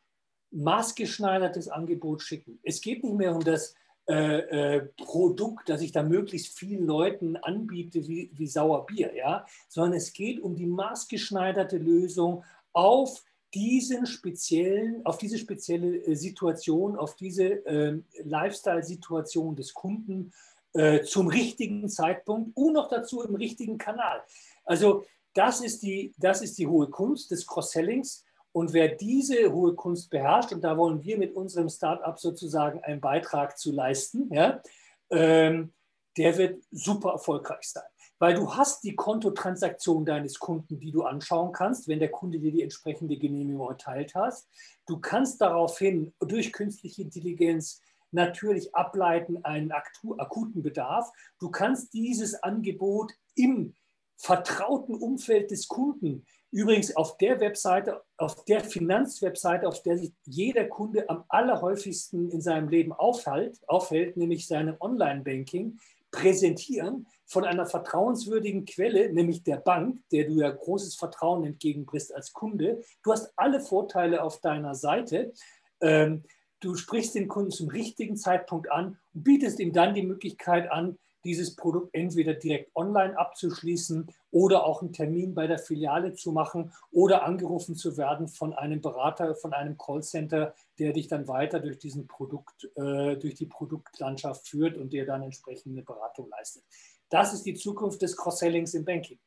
maßgeschneidertes 0.50 1.68
Angebot 1.68 2.22
schicken. 2.22 2.58
Es 2.62 2.80
geht 2.80 3.04
nicht 3.04 3.16
mehr 3.16 3.34
um 3.34 3.42
das 3.42 3.74
äh, 4.08 4.76
äh, 4.76 4.88
Produkt, 4.96 5.68
das 5.68 5.82
ich 5.82 5.92
da 5.92 6.02
möglichst 6.02 6.58
vielen 6.58 6.86
Leuten 6.86 7.36
anbiete 7.36 8.06
wie, 8.08 8.30
wie 8.32 8.46
Sauerbier, 8.46 9.14
ja? 9.14 9.44
sondern 9.68 9.94
es 9.94 10.12
geht 10.12 10.40
um 10.40 10.56
die 10.56 10.66
maßgeschneiderte 10.66 11.76
Lösung 11.76 12.44
auf 12.72 13.22
diesen 13.54 14.06
speziellen, 14.06 15.04
auf 15.04 15.18
diese 15.18 15.38
spezielle 15.38 15.96
äh, 16.06 16.14
Situation, 16.14 16.96
auf 16.96 17.16
diese 17.16 17.66
äh, 17.66 17.98
Lifestyle-Situation 18.24 19.56
des 19.56 19.74
Kunden 19.74 20.32
äh, 20.72 21.02
zum 21.02 21.28
richtigen 21.28 21.88
Zeitpunkt 21.88 22.56
und 22.56 22.72
noch 22.72 22.88
dazu 22.88 23.22
im 23.22 23.34
richtigen 23.34 23.78
Kanal. 23.78 24.22
Also 24.64 25.04
das 25.34 25.60
ist 25.60 25.82
die, 25.82 26.14
das 26.18 26.42
ist 26.42 26.58
die 26.58 26.66
hohe 26.66 26.88
Kunst 26.88 27.30
des 27.30 27.46
Cross-Sellings. 27.46 28.24
Und 28.52 28.72
wer 28.72 28.88
diese 28.88 29.52
hohe 29.52 29.74
Kunst 29.74 30.10
beherrscht, 30.10 30.52
und 30.52 30.62
da 30.62 30.76
wollen 30.76 31.02
wir 31.02 31.18
mit 31.18 31.34
unserem 31.34 31.68
Startup 31.68 32.18
sozusagen 32.18 32.82
einen 32.82 33.00
Beitrag 33.00 33.58
zu 33.58 33.72
leisten, 33.72 34.32
ja, 34.32 34.60
ähm, 35.10 35.72
der 36.16 36.36
wird 36.36 36.64
super 36.70 37.12
erfolgreich 37.12 37.68
sein 37.68 37.84
weil 38.18 38.34
du 38.34 38.54
hast 38.54 38.82
die 38.84 38.96
Kontotransaktion 38.96 40.04
deines 40.04 40.38
Kunden, 40.38 40.78
die 40.78 40.90
du 40.90 41.02
anschauen 41.02 41.52
kannst, 41.52 41.88
wenn 41.88 42.00
der 42.00 42.10
Kunde 42.10 42.38
dir 42.38 42.52
die 42.52 42.62
entsprechende 42.62 43.16
Genehmigung 43.16 43.68
erteilt 43.68 44.14
hast. 44.14 44.48
Du 44.86 44.98
kannst 44.98 45.40
daraufhin 45.40 46.12
durch 46.20 46.52
künstliche 46.52 47.02
Intelligenz 47.02 47.80
natürlich 48.10 48.74
ableiten 48.74 49.44
einen 49.44 49.70
akuten 49.72 50.62
Bedarf. 50.62 51.10
Du 51.38 51.50
kannst 51.50 51.92
dieses 51.92 52.42
Angebot 52.42 53.12
im 53.34 53.74
vertrauten 54.16 54.96
Umfeld 54.96 55.50
des 55.50 55.68
Kunden. 55.68 56.26
Übrigens 56.50 56.96
auf 56.96 57.18
der 57.18 57.40
Webseite, 57.40 58.02
auf 58.16 58.44
der 58.46 58.64
Finanzwebseite, 58.64 59.68
auf 59.68 59.82
der 59.82 59.98
sich 59.98 60.12
jeder 60.24 60.64
Kunde 60.64 61.08
am 61.10 61.24
allerhäufigsten 61.28 62.30
in 62.30 62.40
seinem 62.40 62.68
Leben 62.68 62.92
aufhält, 62.92 63.60
aufhält 63.66 64.16
nämlich 64.16 64.46
seinem 64.46 64.76
Online-Banking, 64.80 65.78
präsentieren 66.10 67.06
von 67.26 67.44
einer 67.44 67.66
vertrauenswürdigen 67.66 68.64
Quelle, 68.64 69.12
nämlich 69.12 69.42
der 69.42 69.58
Bank, 69.58 70.00
der 70.10 70.24
du 70.24 70.34
ja 70.40 70.50
großes 70.50 70.94
Vertrauen 70.94 71.44
entgegenbringst 71.44 72.14
als 72.14 72.32
Kunde. 72.32 72.82
Du 73.02 73.12
hast 73.12 73.30
alle 73.36 73.60
Vorteile 73.60 74.22
auf 74.22 74.40
deiner 74.40 74.74
Seite. 74.74 75.32
Ähm, 75.82 76.24
du 76.60 76.76
sprichst 76.76 77.14
den 77.14 77.28
Kunden 77.28 77.50
zum 77.50 77.68
richtigen 77.68 78.16
Zeitpunkt 78.16 78.72
an 78.72 78.98
und 79.12 79.22
bietest 79.24 79.60
ihm 79.60 79.74
dann 79.74 79.94
die 79.94 80.06
Möglichkeit 80.06 80.72
an, 80.72 80.98
dieses 81.28 81.54
Produkt 81.54 81.94
entweder 81.94 82.32
direkt 82.32 82.74
online 82.74 83.18
abzuschließen 83.18 84.10
oder 84.30 84.64
auch 84.64 84.80
einen 84.80 84.94
Termin 84.94 85.34
bei 85.34 85.46
der 85.46 85.58
Filiale 85.58 86.14
zu 86.14 86.32
machen 86.32 86.72
oder 86.90 87.22
angerufen 87.22 87.76
zu 87.76 87.98
werden 87.98 88.28
von 88.28 88.54
einem 88.54 88.80
Berater, 88.80 89.34
von 89.34 89.52
einem 89.52 89.76
Callcenter, 89.76 90.54
der 90.78 90.94
dich 90.94 91.06
dann 91.06 91.28
weiter 91.28 91.60
durch 91.60 91.78
diesen 91.78 92.06
Produkt, 92.06 92.64
äh, 92.76 93.16
durch 93.16 93.34
die 93.34 93.46
Produktlandschaft 93.46 94.48
führt 94.48 94.78
und 94.78 94.94
dir 94.94 95.04
dann 95.04 95.22
entsprechende 95.22 95.82
Beratung 95.82 96.30
leistet. 96.30 96.64
Das 97.10 97.34
ist 97.34 97.44
die 97.44 97.54
Zukunft 97.54 98.00
des 98.00 98.16
Cross-Sellings 98.16 98.72
im 98.72 98.86
Banking. 98.86 99.18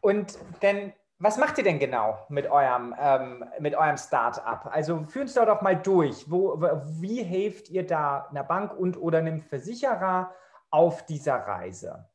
Und 0.00 0.36
denn 0.60 0.92
was 1.20 1.36
macht 1.36 1.58
ihr 1.58 1.64
denn 1.64 1.80
genau 1.80 2.16
mit 2.28 2.48
eurem, 2.48 2.94
ähm, 2.96 3.44
mit 3.58 3.74
eurem 3.74 3.96
Start-up? 3.96 4.70
Also 4.72 5.04
führen 5.08 5.22
uns 5.22 5.34
da 5.34 5.44
doch 5.44 5.62
mal 5.62 5.74
durch. 5.74 6.30
Wo, 6.30 6.60
wie 7.00 7.24
helft 7.24 7.70
ihr 7.70 7.84
da 7.84 8.28
einer 8.30 8.44
Bank 8.44 8.78
und 8.78 8.96
oder 8.96 9.18
einem 9.18 9.40
Versicherer 9.40 10.32
auf 10.70 11.06
dieser 11.06 11.34
Reise? 11.34 12.06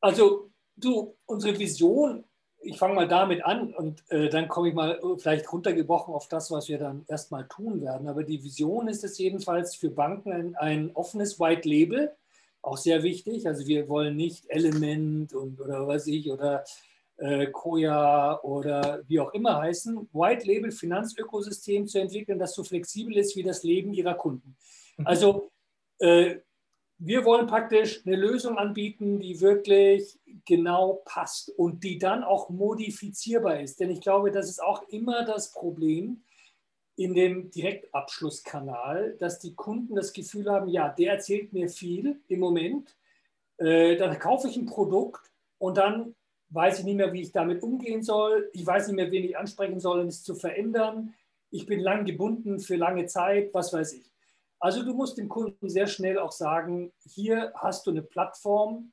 Also 0.00 0.50
du, 0.76 1.16
unsere 1.26 1.58
Vision, 1.58 2.24
ich 2.62 2.78
fange 2.78 2.94
mal 2.94 3.08
damit 3.08 3.44
an 3.44 3.72
und 3.74 4.02
äh, 4.10 4.28
dann 4.28 4.48
komme 4.48 4.68
ich 4.68 4.74
mal 4.74 4.98
äh, 4.98 5.18
vielleicht 5.18 5.50
runtergebrochen 5.52 6.14
auf 6.14 6.28
das, 6.28 6.50
was 6.50 6.68
wir 6.68 6.78
dann 6.78 7.04
erstmal 7.08 7.46
tun 7.48 7.80
werden. 7.80 8.08
Aber 8.08 8.22
die 8.22 8.42
Vision 8.42 8.88
ist 8.88 9.04
es 9.04 9.18
jedenfalls 9.18 9.74
für 9.74 9.90
Banken 9.90 10.32
ein, 10.32 10.56
ein 10.56 10.90
offenes 10.94 11.40
White 11.40 11.68
Label, 11.68 12.14
auch 12.62 12.76
sehr 12.76 13.02
wichtig. 13.02 13.46
Also 13.46 13.66
wir 13.66 13.88
wollen 13.88 14.16
nicht 14.16 14.48
Element 14.50 15.32
und 15.32 15.60
oder 15.60 15.86
was 15.86 16.06
ich 16.06 16.30
oder 16.30 16.64
äh, 17.16 17.46
Koya 17.46 18.40
oder 18.42 19.02
wie 19.06 19.20
auch 19.20 19.32
immer 19.32 19.58
heißen, 19.58 20.08
White 20.12 20.46
Label 20.46 20.70
Finanzökosystem 20.70 21.86
zu 21.86 21.98
entwickeln, 21.98 22.38
das 22.38 22.54
so 22.54 22.64
flexibel 22.64 23.16
ist 23.16 23.36
wie 23.36 23.42
das 23.42 23.62
Leben 23.62 23.92
ihrer 23.92 24.14
Kunden. 24.14 24.56
Also 25.02 25.50
äh, 25.98 26.40
wir 27.02 27.24
wollen 27.24 27.46
praktisch 27.46 28.06
eine 28.06 28.14
Lösung 28.14 28.58
anbieten, 28.58 29.20
die 29.20 29.40
wirklich 29.40 30.18
genau 30.44 31.00
passt 31.06 31.48
und 31.48 31.82
die 31.82 31.98
dann 31.98 32.22
auch 32.22 32.50
modifizierbar 32.50 33.60
ist. 33.60 33.80
Denn 33.80 33.90
ich 33.90 34.02
glaube, 34.02 34.30
das 34.30 34.50
ist 34.50 34.62
auch 34.62 34.86
immer 34.88 35.24
das 35.24 35.52
Problem 35.52 36.22
in 36.96 37.14
dem 37.14 37.50
Direktabschlusskanal, 37.50 39.16
dass 39.18 39.38
die 39.38 39.54
Kunden 39.54 39.94
das 39.94 40.12
Gefühl 40.12 40.50
haben, 40.50 40.68
ja, 40.68 40.90
der 40.90 41.14
erzählt 41.14 41.54
mir 41.54 41.70
viel 41.70 42.20
im 42.28 42.40
Moment, 42.40 42.94
äh, 43.56 43.96
dann 43.96 44.18
kaufe 44.18 44.48
ich 44.48 44.58
ein 44.58 44.66
Produkt 44.66 45.32
und 45.56 45.78
dann 45.78 46.14
weiß 46.50 46.80
ich 46.80 46.84
nicht 46.84 46.96
mehr, 46.96 47.14
wie 47.14 47.22
ich 47.22 47.32
damit 47.32 47.62
umgehen 47.62 48.02
soll. 48.02 48.50
Ich 48.52 48.66
weiß 48.66 48.88
nicht 48.88 48.96
mehr, 48.96 49.10
wen 49.10 49.24
ich 49.24 49.38
ansprechen 49.38 49.80
soll, 49.80 50.00
um 50.00 50.08
es 50.08 50.22
zu 50.22 50.34
verändern. 50.34 51.14
Ich 51.50 51.64
bin 51.64 51.80
lang 51.80 52.04
gebunden 52.04 52.60
für 52.60 52.76
lange 52.76 53.06
Zeit, 53.06 53.54
was 53.54 53.72
weiß 53.72 53.94
ich. 53.94 54.09
Also 54.60 54.82
du 54.82 54.92
musst 54.92 55.16
dem 55.16 55.28
Kunden 55.28 55.68
sehr 55.68 55.86
schnell 55.86 56.18
auch 56.18 56.32
sagen, 56.32 56.92
hier 57.02 57.52
hast 57.56 57.86
du 57.86 57.90
eine 57.90 58.02
Plattform, 58.02 58.92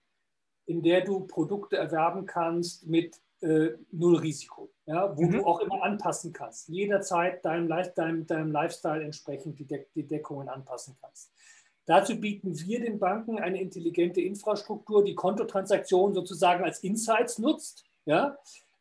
in 0.65 0.82
der 0.82 1.01
du 1.01 1.22
Produkte 1.28 1.78
erwerben 1.78 2.26
kannst 2.26 2.88
mit 2.88 3.20
äh, 3.41 3.70
null 3.91 4.18
Risiko, 4.18 4.72
ja, 4.86 5.15
wo 5.15 5.24
mhm. 5.24 5.32
du 5.34 5.45
auch 5.45 5.59
immer 5.59 5.84
anpassen 5.84 6.34
kannst, 6.34 6.70
jederzeit 6.70 7.43
deinem, 7.45 7.68
deinem, 7.68 8.26
deinem 8.26 8.51
Lifestyle 8.51 9.03
entsprechend 9.03 9.59
die, 9.59 9.65
De 9.65 9.86
die 9.93 10.07
Deckungen 10.07 10.49
anpassen 10.49 10.95
kannst. 11.01 11.32
Dazu 11.86 12.20
bieten 12.20 12.57
wir 12.59 12.82
den 12.82 12.99
Banken 12.99 13.39
eine 13.39 13.61
intelligente 13.61 14.22
Infrastruktur, 14.22 15.03
die 15.03 15.15
Kontotransaktionen 15.15 16.13
sozusagen 16.15 16.63
als 16.63 16.80
Insights 16.80 17.38
nutzt. 17.38 17.86
Ja, 18.05 18.38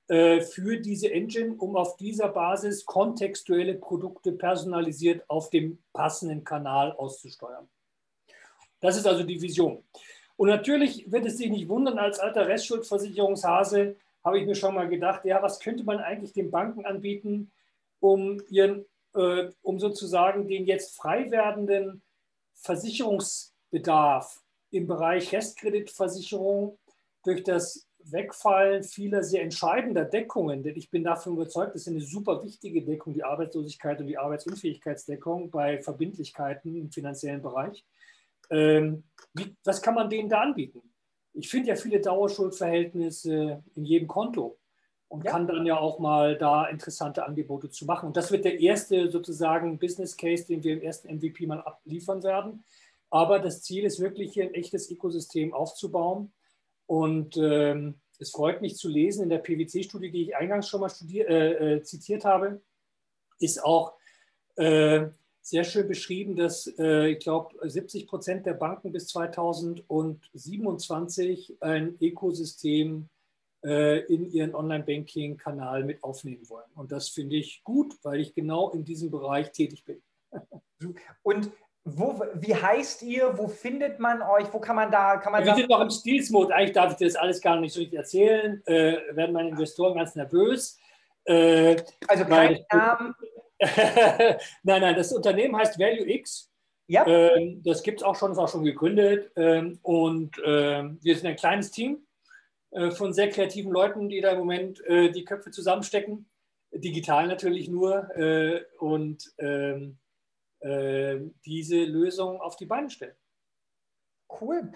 für 0.08 0.76
diese 0.78 1.10
Engine, 1.10 1.54
um 1.56 1.76
auf 1.76 1.96
dieser 1.96 2.28
Basis 2.28 2.84
kontextuelle 2.84 3.74
Produkte 3.74 4.32
personalisiert 4.32 5.28
auf 5.28 5.50
dem 5.50 5.78
passenden 5.92 6.44
Kanal 6.44 6.92
auszusteuern. 6.92 7.68
Das 8.80 8.96
ist 8.96 9.06
also 9.06 9.24
die 9.24 9.40
Vision. 9.40 9.82
Und 10.36 10.48
natürlich 10.48 11.10
wird 11.10 11.26
es 11.26 11.38
sich 11.38 11.50
nicht 11.50 11.68
wundern, 11.68 11.98
als 11.98 12.20
alter 12.20 12.46
Restschuldversicherungshase 12.46 13.96
habe 14.24 14.38
ich 14.40 14.46
mir 14.46 14.54
schon 14.54 14.74
mal 14.74 14.88
gedacht, 14.88 15.24
ja, 15.24 15.42
was 15.42 15.60
könnte 15.60 15.84
man 15.84 15.98
eigentlich 15.98 16.32
den 16.32 16.50
Banken 16.50 16.84
anbieten, 16.84 17.52
um, 18.00 18.42
ihren, 18.50 18.84
äh, 19.14 19.48
um 19.62 19.78
sozusagen 19.78 20.46
den 20.46 20.66
jetzt 20.66 20.96
frei 20.96 21.30
werdenden 21.30 22.02
Versicherungsbedarf 22.54 24.42
im 24.70 24.86
Bereich 24.86 25.32
Restkreditversicherung 25.32 26.78
durch 27.24 27.44
das 27.44 27.85
Wegfallen 28.12 28.82
vieler 28.82 29.22
sehr 29.22 29.42
entscheidender 29.42 30.04
Deckungen, 30.04 30.62
denn 30.62 30.76
ich 30.76 30.90
bin 30.90 31.04
davon 31.04 31.34
überzeugt, 31.34 31.74
das 31.74 31.82
ist 31.82 31.88
eine 31.88 32.00
super 32.00 32.42
wichtige 32.44 32.82
Deckung, 32.82 33.14
die 33.14 33.24
Arbeitslosigkeit 33.24 34.00
und 34.00 34.06
die 34.06 34.18
Arbeitsunfähigkeitsdeckung 34.18 35.50
bei 35.50 35.82
Verbindlichkeiten 35.82 36.76
im 36.76 36.90
finanziellen 36.90 37.42
Bereich. 37.42 37.84
Ähm, 38.50 39.04
wie, 39.34 39.56
was 39.64 39.82
kann 39.82 39.94
man 39.94 40.08
denen 40.08 40.28
da 40.28 40.40
anbieten? 40.40 40.82
Ich 41.32 41.48
finde 41.48 41.68
ja 41.68 41.76
viele 41.76 42.00
Dauerschuldverhältnisse 42.00 43.62
in 43.74 43.84
jedem 43.84 44.08
Konto 44.08 44.58
und 45.08 45.24
ja. 45.24 45.30
kann 45.30 45.46
dann 45.46 45.66
ja 45.66 45.78
auch 45.78 45.98
mal 45.98 46.36
da 46.38 46.66
interessante 46.66 47.26
Angebote 47.26 47.70
zu 47.70 47.84
machen. 47.84 48.06
Und 48.06 48.16
das 48.16 48.30
wird 48.30 48.44
der 48.44 48.60
erste 48.60 49.10
sozusagen 49.10 49.78
Business 49.78 50.16
Case, 50.16 50.46
den 50.46 50.62
wir 50.62 50.74
im 50.74 50.82
ersten 50.82 51.14
MVP 51.14 51.46
mal 51.46 51.60
abliefern 51.60 52.22
werden. 52.22 52.64
Aber 53.10 53.38
das 53.38 53.62
Ziel 53.62 53.84
ist 53.84 54.00
wirklich 54.00 54.32
hier 54.32 54.44
ein 54.44 54.54
echtes 54.54 54.90
Ökosystem 54.90 55.52
aufzubauen 55.54 56.32
und 56.86 57.36
ähm, 57.36 58.00
es 58.18 58.30
freut 58.30 58.62
mich 58.62 58.76
zu 58.76 58.88
lesen, 58.88 59.24
in 59.24 59.28
der 59.28 59.38
PwC-Studie, 59.38 60.10
die 60.10 60.22
ich 60.22 60.34
eingangs 60.36 60.68
schon 60.68 60.80
mal 60.80 60.90
äh, 61.12 61.74
äh, 61.74 61.82
zitiert 61.82 62.24
habe, 62.24 62.62
ist 63.38 63.62
auch 63.62 63.92
äh, 64.56 65.08
sehr 65.42 65.64
schön 65.64 65.86
beschrieben, 65.86 66.34
dass 66.34 66.66
äh, 66.78 67.10
ich 67.10 67.18
glaube 67.20 67.54
70 67.68 68.06
Prozent 68.06 68.46
der 68.46 68.54
Banken 68.54 68.92
bis 68.92 69.08
2027 69.08 71.58
ein 71.60 71.98
Ökosystem 72.00 73.10
äh, 73.64 73.98
in 74.12 74.30
ihren 74.32 74.54
Online-Banking-Kanal 74.54 75.84
mit 75.84 76.02
aufnehmen 76.02 76.48
wollen. 76.48 76.70
Und 76.74 76.92
das 76.92 77.10
finde 77.10 77.36
ich 77.36 77.62
gut, 77.64 77.94
weil 78.02 78.20
ich 78.20 78.34
genau 78.34 78.70
in 78.70 78.84
diesem 78.84 79.10
Bereich 79.10 79.52
tätig 79.52 79.84
bin. 79.84 80.02
Und 81.22 81.50
wo, 81.88 82.20
wie 82.34 82.54
heißt 82.54 83.02
ihr? 83.02 83.38
Wo 83.38 83.46
findet 83.46 84.00
man 84.00 84.20
euch? 84.20 84.52
Wo 84.52 84.58
kann 84.58 84.74
man 84.74 84.90
da? 84.90 85.18
Kann 85.18 85.30
man 85.30 85.44
Wir 85.44 85.54
sind 85.54 85.70
noch 85.70 85.80
im 85.80 85.88
Steels-Mode. 85.88 86.52
Eigentlich 86.52 86.72
darf 86.72 86.90
ich 86.90 86.96
dir 86.96 87.06
das 87.06 87.14
alles 87.14 87.40
gar 87.40 87.60
nicht 87.60 87.72
so 87.72 87.78
richtig 87.78 87.96
erzählen. 87.96 88.60
Äh, 88.66 88.98
werden 89.12 89.32
meine 89.32 89.50
Investoren 89.50 89.96
ganz 89.96 90.16
nervös. 90.16 90.80
Äh, 91.26 91.76
also 92.08 92.24
kein 92.24 92.64
Namen. 92.72 93.14
nein, 93.60 94.80
nein, 94.80 94.96
das 94.96 95.12
Unternehmen 95.12 95.56
heißt 95.56 95.78
Value 95.78 96.10
X. 96.10 96.50
Ja. 96.88 97.06
Ähm, 97.06 97.62
das 97.64 97.84
gibt 97.84 98.00
es 98.00 98.04
auch 98.04 98.16
schon, 98.16 98.32
ist 98.32 98.38
auch 98.38 98.48
schon 98.48 98.64
gegründet. 98.64 99.30
Ähm, 99.36 99.78
und 99.82 100.36
äh, 100.40 100.82
wir 100.82 101.16
sind 101.16 101.26
ein 101.26 101.36
kleines 101.36 101.70
Team 101.70 102.04
äh, 102.72 102.90
von 102.90 103.12
sehr 103.12 103.30
kreativen 103.30 103.70
Leuten, 103.70 104.08
die 104.08 104.20
da 104.20 104.32
im 104.32 104.38
Moment 104.38 104.84
äh, 104.86 105.12
die 105.12 105.24
Köpfe 105.24 105.52
zusammenstecken. 105.52 106.28
Digital 106.72 107.28
natürlich 107.28 107.68
nur. 107.68 108.10
Äh, 108.16 108.64
und 108.80 109.32
ähm, 109.38 109.98
äh, 110.66 111.20
diese 111.44 111.84
Lösung 111.84 112.40
auf 112.40 112.56
die 112.56 112.66
Beine 112.66 112.90
stellen. 112.90 113.16
Cool. 114.40 114.72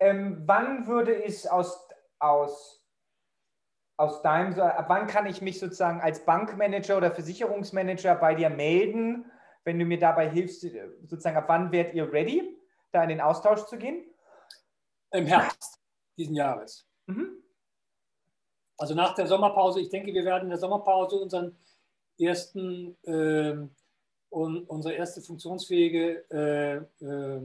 Ähm, 0.00 0.42
wann 0.46 0.86
würde 0.86 1.14
ich 1.14 1.50
aus, 1.50 1.86
aus, 2.18 2.84
aus 3.96 4.22
deinem, 4.22 4.58
ab 4.58 4.86
wann 4.88 5.06
kann 5.06 5.26
ich 5.26 5.42
mich 5.42 5.58
sozusagen 5.58 6.00
als 6.00 6.24
Bankmanager 6.24 6.96
oder 6.96 7.10
Versicherungsmanager 7.10 8.14
bei 8.14 8.34
dir 8.34 8.48
melden, 8.48 9.30
wenn 9.64 9.78
du 9.78 9.84
mir 9.84 9.98
dabei 9.98 10.30
hilfst, 10.30 10.66
sozusagen 11.04 11.36
ab 11.36 11.48
wann 11.48 11.72
werdet 11.72 11.94
ihr 11.94 12.10
ready, 12.12 12.58
da 12.92 13.02
in 13.02 13.10
den 13.10 13.20
Austausch 13.20 13.64
zu 13.66 13.76
gehen? 13.76 14.04
Im 15.12 15.26
Herbst 15.26 15.80
diesen 16.16 16.34
Jahres. 16.34 16.88
Mhm. 17.06 17.42
Also 18.78 18.94
nach 18.94 19.14
der 19.14 19.26
Sommerpause, 19.26 19.80
ich 19.80 19.90
denke, 19.90 20.12
wir 20.12 20.24
werden 20.24 20.44
in 20.44 20.48
der 20.50 20.58
Sommerpause 20.58 21.16
unseren 21.16 21.56
ersten 22.18 22.96
äh, 23.04 23.68
und 24.34 24.68
unsere 24.68 24.94
erste 24.94 25.22
funktionsfähige 25.22 26.24
äh, 26.28 27.04
äh, 27.04 27.40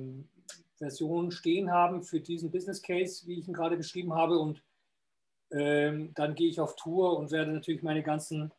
Version 0.78 1.32
stehen 1.32 1.70
haben 1.70 2.02
für 2.02 2.20
diesen 2.20 2.50
Business 2.50 2.82
Case, 2.82 3.28
wie 3.28 3.38
ich 3.38 3.48
ihn 3.48 3.54
gerade 3.54 3.78
beschrieben 3.78 4.16
habe. 4.16 4.40
Und 4.40 4.64
ähm, 5.52 6.12
dann 6.16 6.34
gehe 6.34 6.50
ich 6.50 6.60
auf 6.60 6.76
Tour 6.76 7.20
und 7.20 7.30
werde 7.30 7.52
natürlich 7.52 7.84
meine 7.84 8.02
ganzen 8.02 8.52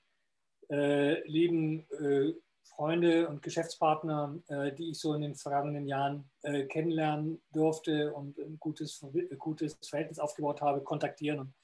äh, 0.70 1.26
lieben 1.26 1.88
äh, 1.90 2.32
Freunde 2.62 3.28
und 3.28 3.42
Geschäftspartner, 3.42 4.38
äh, 4.46 4.72
die 4.74 4.90
ich 4.90 5.00
so 5.00 5.12
in 5.14 5.22
den 5.22 5.34
vergangenen 5.34 5.88
Jahren 5.88 6.30
äh, 6.42 6.66
kennenlernen 6.66 7.42
durfte 7.52 8.12
und 8.12 8.38
ein 8.38 8.58
gutes, 8.60 9.04
gutes 9.38 9.76
Verhältnis 9.82 10.20
aufgebaut 10.20 10.60
habe, 10.60 10.82
kontaktieren 10.82 11.40
und 11.40 11.54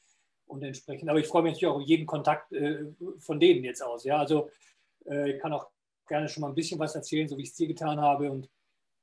und 0.49 0.63
entsprechend. 0.63 1.11
Aber 1.11 1.19
ich 1.19 1.27
freue 1.27 1.43
mich 1.43 1.55
natürlich 1.55 1.67
auch 1.67 1.81
über 1.81 1.85
jeden 1.85 2.07
Kontakt 2.07 2.55
von 3.19 3.41
denen 3.41 3.65
jetzt 3.65 3.83
aus. 3.83 4.05
Ja, 4.05 4.19
also 4.19 4.49
ich 5.05 5.41
kann 5.41 5.53
auch 5.53 5.67
gerne 6.07 6.29
schon 6.29 6.43
mal 6.43 6.49
ein 6.49 6.55
bisschen 6.55 6.79
was 6.79 6.95
erzählen, 6.95 7.29
so 7.29 7.37
wie 7.37 7.43
ich 7.43 7.51
es 7.51 7.55
dir 7.55 7.69
getan 7.69 8.01
habe 8.01 8.31
und 8.31 8.49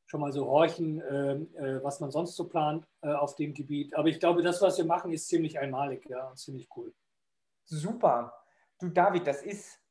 schon 0.05 0.21
mal 0.21 0.31
so 0.31 0.45
horchen, 0.45 1.01
äh, 1.01 1.33
äh 1.33 1.83
was 1.83 1.99
man 1.99 2.11
sonst 2.11 2.35
so 2.35 2.47
plant 2.47 2.85
äh, 3.01 3.13
auf 3.13 3.35
dem 3.35 3.53
Gebiet. 3.53 3.95
Aber 3.95 4.07
ich 4.07 4.19
glaube, 4.19 4.41
das, 4.41 4.61
was 4.61 4.77
wir 4.77 4.85
machen, 4.85 5.11
ist 5.11 5.27
ziemlich 5.27 5.59
einmalig, 5.59 6.05
ja, 6.09 6.27
und 6.27 6.37
ziemlich 6.37 6.67
cool. 6.75 6.93
Super. 7.65 8.33
Du, 8.79 8.89
David, 8.89 9.25
das 9.25 9.41
ist 9.41 9.83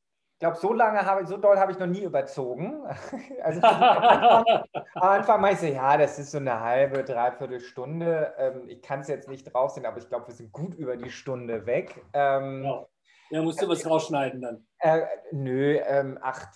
glaube, 0.42 0.56
so 0.56 0.72
lange 0.72 1.06
habe 1.06 1.24
so 1.24 1.36
doll 1.36 1.56
habe 1.56 1.70
ich 1.70 1.78
noch 1.78 1.86
nie 1.86 2.02
überzogen. 2.02 2.82
Also 3.42 3.60
am 3.62 4.74
Anfang, 4.94 5.40
meinte 5.40 5.66
ich, 5.66 5.74
ja, 5.74 5.96
das 5.96 6.18
ist 6.18 6.32
so 6.32 6.38
eine 6.38 6.60
halbe, 6.60 7.04
dreiviertel 7.04 7.60
Stunde. 7.60 8.34
Ähm, 8.38 8.68
ich 8.68 8.82
kann 8.82 9.00
es 9.00 9.08
jetzt 9.08 9.28
nicht 9.28 9.52
drauf 9.52 9.70
sehen, 9.70 9.86
aber 9.86 9.98
ich 9.98 10.08
glaube, 10.08 10.28
wir 10.28 10.34
sind 10.34 10.52
gut 10.52 10.74
über 10.74 10.96
die 10.96 11.10
Stunde 11.10 11.66
weg. 11.66 12.04
Ähm, 12.12 12.64
ja. 12.64 12.86
ja, 13.30 13.42
musst 13.42 13.62
du 13.62 13.68
was 13.68 13.88
rausschneiden 13.88 14.40
dann? 14.40 14.66
Äh, 14.78 15.02
nö, 15.32 15.78
ähm, 15.84 16.18
ach, 16.20 16.46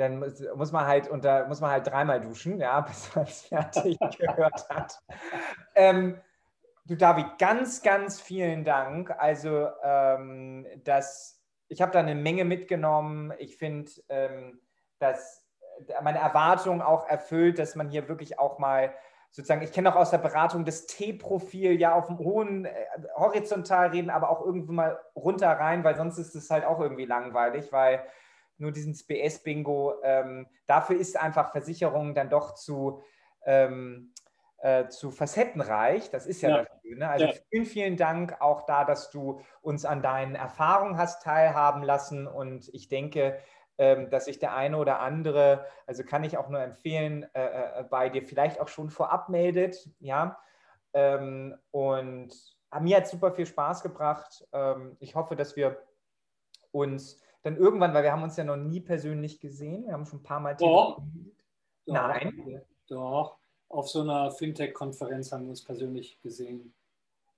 dann 0.00 0.18
muss, 0.18 0.42
muss, 0.56 0.72
man 0.72 0.86
halt 0.86 1.08
unter, 1.08 1.46
muss 1.46 1.60
man 1.60 1.70
halt 1.70 1.86
dreimal 1.86 2.20
duschen, 2.20 2.58
ja, 2.58 2.80
bis 2.88 3.14
man 3.14 3.24
es 3.24 3.42
fertig 3.42 3.98
gehört 4.18 4.68
hat. 4.68 5.02
Ähm, 5.74 6.20
du 6.86 6.96
David, 6.96 7.38
ganz, 7.38 7.82
ganz 7.82 8.20
vielen 8.20 8.64
Dank. 8.64 9.10
Also, 9.18 9.68
ähm, 9.82 10.66
das 10.84 11.40
ich 11.70 11.80
habe 11.80 11.92
da 11.92 12.00
eine 12.00 12.16
Menge 12.16 12.44
mitgenommen. 12.44 13.32
Ich 13.38 13.56
finde, 13.56 13.90
ähm, 14.08 14.60
dass 14.98 15.46
meine 16.02 16.18
Erwartung 16.18 16.82
auch 16.82 17.08
erfüllt, 17.08 17.58
dass 17.58 17.76
man 17.76 17.88
hier 17.88 18.08
wirklich 18.08 18.38
auch 18.38 18.58
mal 18.58 18.92
sozusagen, 19.30 19.62
ich 19.62 19.72
kenne 19.72 19.90
auch 19.90 19.96
aus 19.96 20.10
der 20.10 20.18
Beratung 20.18 20.64
das 20.64 20.86
T-Profil 20.86 21.80
ja 21.80 21.94
auf 21.94 22.08
dem 22.08 22.18
hohen 22.18 22.64
äh, 22.64 22.72
horizontal 23.14 23.90
reden, 23.90 24.10
aber 24.10 24.28
auch 24.30 24.44
irgendwie 24.44 24.72
mal 24.72 24.98
runter 25.14 25.48
rein, 25.48 25.84
weil 25.84 25.96
sonst 25.96 26.18
ist 26.18 26.34
es 26.34 26.50
halt 26.50 26.64
auch 26.64 26.80
irgendwie 26.80 27.06
langweilig, 27.06 27.70
weil 27.70 28.02
nur 28.60 28.72
diesen 28.72 28.94
BS-Bingo, 29.06 29.94
ähm, 30.02 30.46
dafür 30.66 30.96
ist 30.98 31.18
einfach 31.18 31.52
Versicherung 31.52 32.14
dann 32.14 32.30
doch 32.30 32.54
zu, 32.54 33.02
ähm, 33.44 34.12
äh, 34.58 34.88
zu 34.88 35.10
facettenreich. 35.10 36.10
Das 36.10 36.26
ist 36.26 36.42
ja, 36.42 36.50
ja. 36.50 36.56
das 36.64 36.82
Schöne. 36.82 37.08
Also 37.08 37.26
ja. 37.26 37.32
vielen, 37.50 37.66
vielen 37.66 37.96
Dank 37.96 38.40
auch 38.40 38.66
da, 38.66 38.84
dass 38.84 39.10
du 39.10 39.40
uns 39.62 39.84
an 39.84 40.02
deinen 40.02 40.34
Erfahrungen 40.34 40.98
hast 40.98 41.22
teilhaben 41.22 41.82
lassen. 41.82 42.26
Und 42.26 42.68
ich 42.74 42.88
denke, 42.88 43.38
ähm, 43.78 44.10
dass 44.10 44.26
sich 44.26 44.38
der 44.38 44.54
eine 44.54 44.76
oder 44.76 45.00
andere, 45.00 45.64
also 45.86 46.04
kann 46.04 46.24
ich 46.24 46.36
auch 46.36 46.50
nur 46.50 46.60
empfehlen, 46.60 47.26
äh, 47.34 47.80
äh, 47.80 47.84
bei 47.84 48.10
dir 48.10 48.22
vielleicht 48.22 48.60
auch 48.60 48.68
schon 48.68 48.90
vorab 48.90 49.30
meldet. 49.30 49.88
Ja. 50.00 50.38
Ähm, 50.92 51.56
und 51.70 52.34
mir 52.80 52.98
hat 52.98 53.08
super 53.08 53.32
viel 53.32 53.46
Spaß 53.46 53.82
gebracht. 53.82 54.46
Ähm, 54.52 54.96
ich 55.00 55.14
hoffe, 55.14 55.34
dass 55.34 55.56
wir 55.56 55.80
uns 56.72 57.22
dann 57.42 57.56
irgendwann, 57.56 57.94
weil 57.94 58.02
wir 58.02 58.12
haben 58.12 58.22
uns 58.22 58.36
ja 58.36 58.44
noch 58.44 58.56
nie 58.56 58.80
persönlich 58.80 59.40
gesehen, 59.40 59.86
wir 59.86 59.92
haben 59.92 60.06
schon 60.06 60.20
ein 60.20 60.22
paar 60.22 60.40
Mal 60.40 60.56
Doch. 60.56 61.02
Nein. 61.86 62.62
Doch 62.88 63.40
auf 63.70 63.88
so 63.88 64.02
einer 64.02 64.30
Fintech-Konferenz 64.32 65.32
haben 65.32 65.44
wir 65.44 65.50
uns 65.50 65.64
persönlich 65.64 66.20
gesehen. 66.20 66.74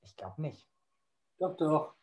Ich 0.02 0.16
glaube 0.16 0.40
nicht. 0.42 0.66
Doch, 1.38 1.56
doch. 1.56 1.94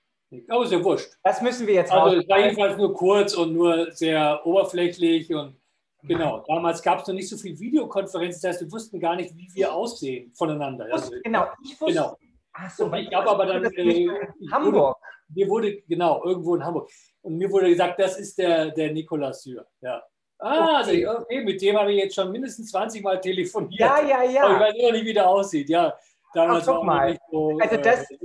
Aber 0.48 0.64
ist 0.64 0.72
ja 0.72 0.84
wurscht. 0.84 1.18
Das 1.24 1.42
müssen 1.42 1.66
wir 1.66 1.74
jetzt 1.74 1.92
Also 1.92 2.18
es 2.18 2.30
war 2.30 2.40
jedenfalls 2.40 2.78
nur 2.78 2.94
kurz 2.94 3.34
und 3.34 3.54
nur 3.54 3.92
sehr 3.92 4.46
oberflächlich 4.46 5.34
und 5.34 5.56
genau. 6.04 6.44
Damals 6.48 6.84
gab 6.84 7.02
es 7.02 7.08
noch 7.08 7.16
nicht 7.16 7.28
so 7.28 7.38
viel 7.38 7.60
Videokonferenzen, 7.60 8.40
das 8.40 8.56
heißt, 8.56 8.62
wir 8.62 8.72
wussten 8.72 9.00
gar 9.00 9.16
nicht, 9.16 9.36
wie 9.36 9.50
wir 9.56 9.74
aussehen 9.74 10.32
voneinander. 10.34 10.88
Also, 10.92 11.12
genau, 11.24 11.48
ich 11.64 11.82
wusste. 11.82 11.94
Genau. 11.94 12.18
Ach 12.54 12.70
so, 12.70 12.94
ich 12.94 13.12
habe 13.14 13.30
aber 13.30 13.46
dann 13.48 13.64
äh, 13.64 14.08
Hamburg. 14.52 14.98
Mir 15.34 15.48
wurde 15.48 15.82
genau 15.88 16.24
irgendwo 16.24 16.56
in 16.56 16.66
Hamburg 16.66 16.90
und 17.22 17.38
mir 17.38 17.52
wurde 17.52 17.70
gesagt, 17.70 18.00
das 18.00 18.20
ist 18.20 18.38
der 18.38 18.72
der 18.72 18.92
Nikolaus 18.92 19.44
Sür. 19.44 19.66
Ja. 19.82 20.02
Ah, 20.40 20.82
okay. 20.82 21.06
Also, 21.06 21.22
okay, 21.22 21.44
mit 21.44 21.62
dem 21.62 21.78
habe 21.78 21.92
ich 21.92 22.04
jetzt 22.04 22.16
schon 22.16 22.32
mindestens 22.32 22.72
20 22.72 23.04
Mal 23.04 23.20
telefoniert. 23.20 23.80
Ja, 23.80 24.02
ja, 24.02 24.24
ja. 24.24 24.44
Aber 24.44 24.54
ich 24.54 24.62
weiß 24.62 24.76
immer 24.76 24.92
nicht, 24.94 25.06
wie 25.06 25.14
der 25.14 25.28
aussieht. 25.28 25.70
Ja, 25.70 25.94
damals 26.34 26.68
Ach, 26.68 26.76
guck 26.76 26.86
mal. 26.86 27.18
So, 27.30 27.58
also 27.60 27.76
äh, 27.76 27.82
das, 27.82 28.12
äh, 28.12 28.18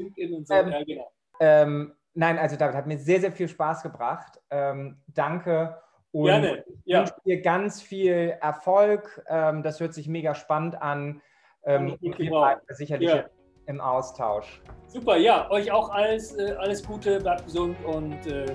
so. 0.45 0.55
ähm, 0.55 0.71
ja, 0.71 0.85
genau. 0.85 1.13
ähm, 1.41 1.95
nein, 2.15 2.39
also 2.39 2.57
David 2.57 2.77
hat 2.77 2.87
mir 2.87 2.99
sehr, 2.99 3.21
sehr 3.21 3.33
viel 3.33 3.49
Spaß 3.49 3.83
gebracht. 3.83 4.41
Ähm, 4.51 5.03
danke. 5.09 5.77
Und 6.13 6.27
Gerne. 6.27 6.65
Ja. 6.85 7.01
wünsche 7.01 7.15
dir 7.25 7.43
ganz 7.43 7.83
viel 7.83 8.37
Erfolg. 8.41 9.25
Ähm, 9.29 9.65
das 9.65 9.81
hört 9.81 9.95
sich 9.95 10.07
mega 10.07 10.37
spannend 10.37 10.81
an. 10.81 11.21
Ähm, 11.65 11.99
und 12.01 12.19
wir 12.19 12.31
bleiben 12.31 12.61
sicherlich 12.69 13.09
ja. 13.09 13.25
Im 13.67 13.81
Austausch. 13.81 14.61
Super, 14.89 15.17
ja, 15.17 15.51
euch 15.51 15.71
auch 15.71 15.91
alles, 15.91 16.37
äh, 16.37 16.55
alles 16.59 16.85
Gute, 16.87 17.19
bleibt 17.19 17.45
gesund 17.45 17.77
und 17.85 18.27
äh, 18.27 18.47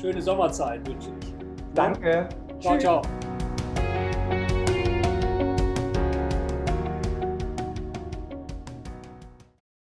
schöne 0.00 0.20
Sommerzeit 0.20 0.86
wünsche 0.86 1.10
ich. 1.20 1.34
Danke. 1.74 2.28
Ciao, 2.60 2.78
ciao. 2.78 3.02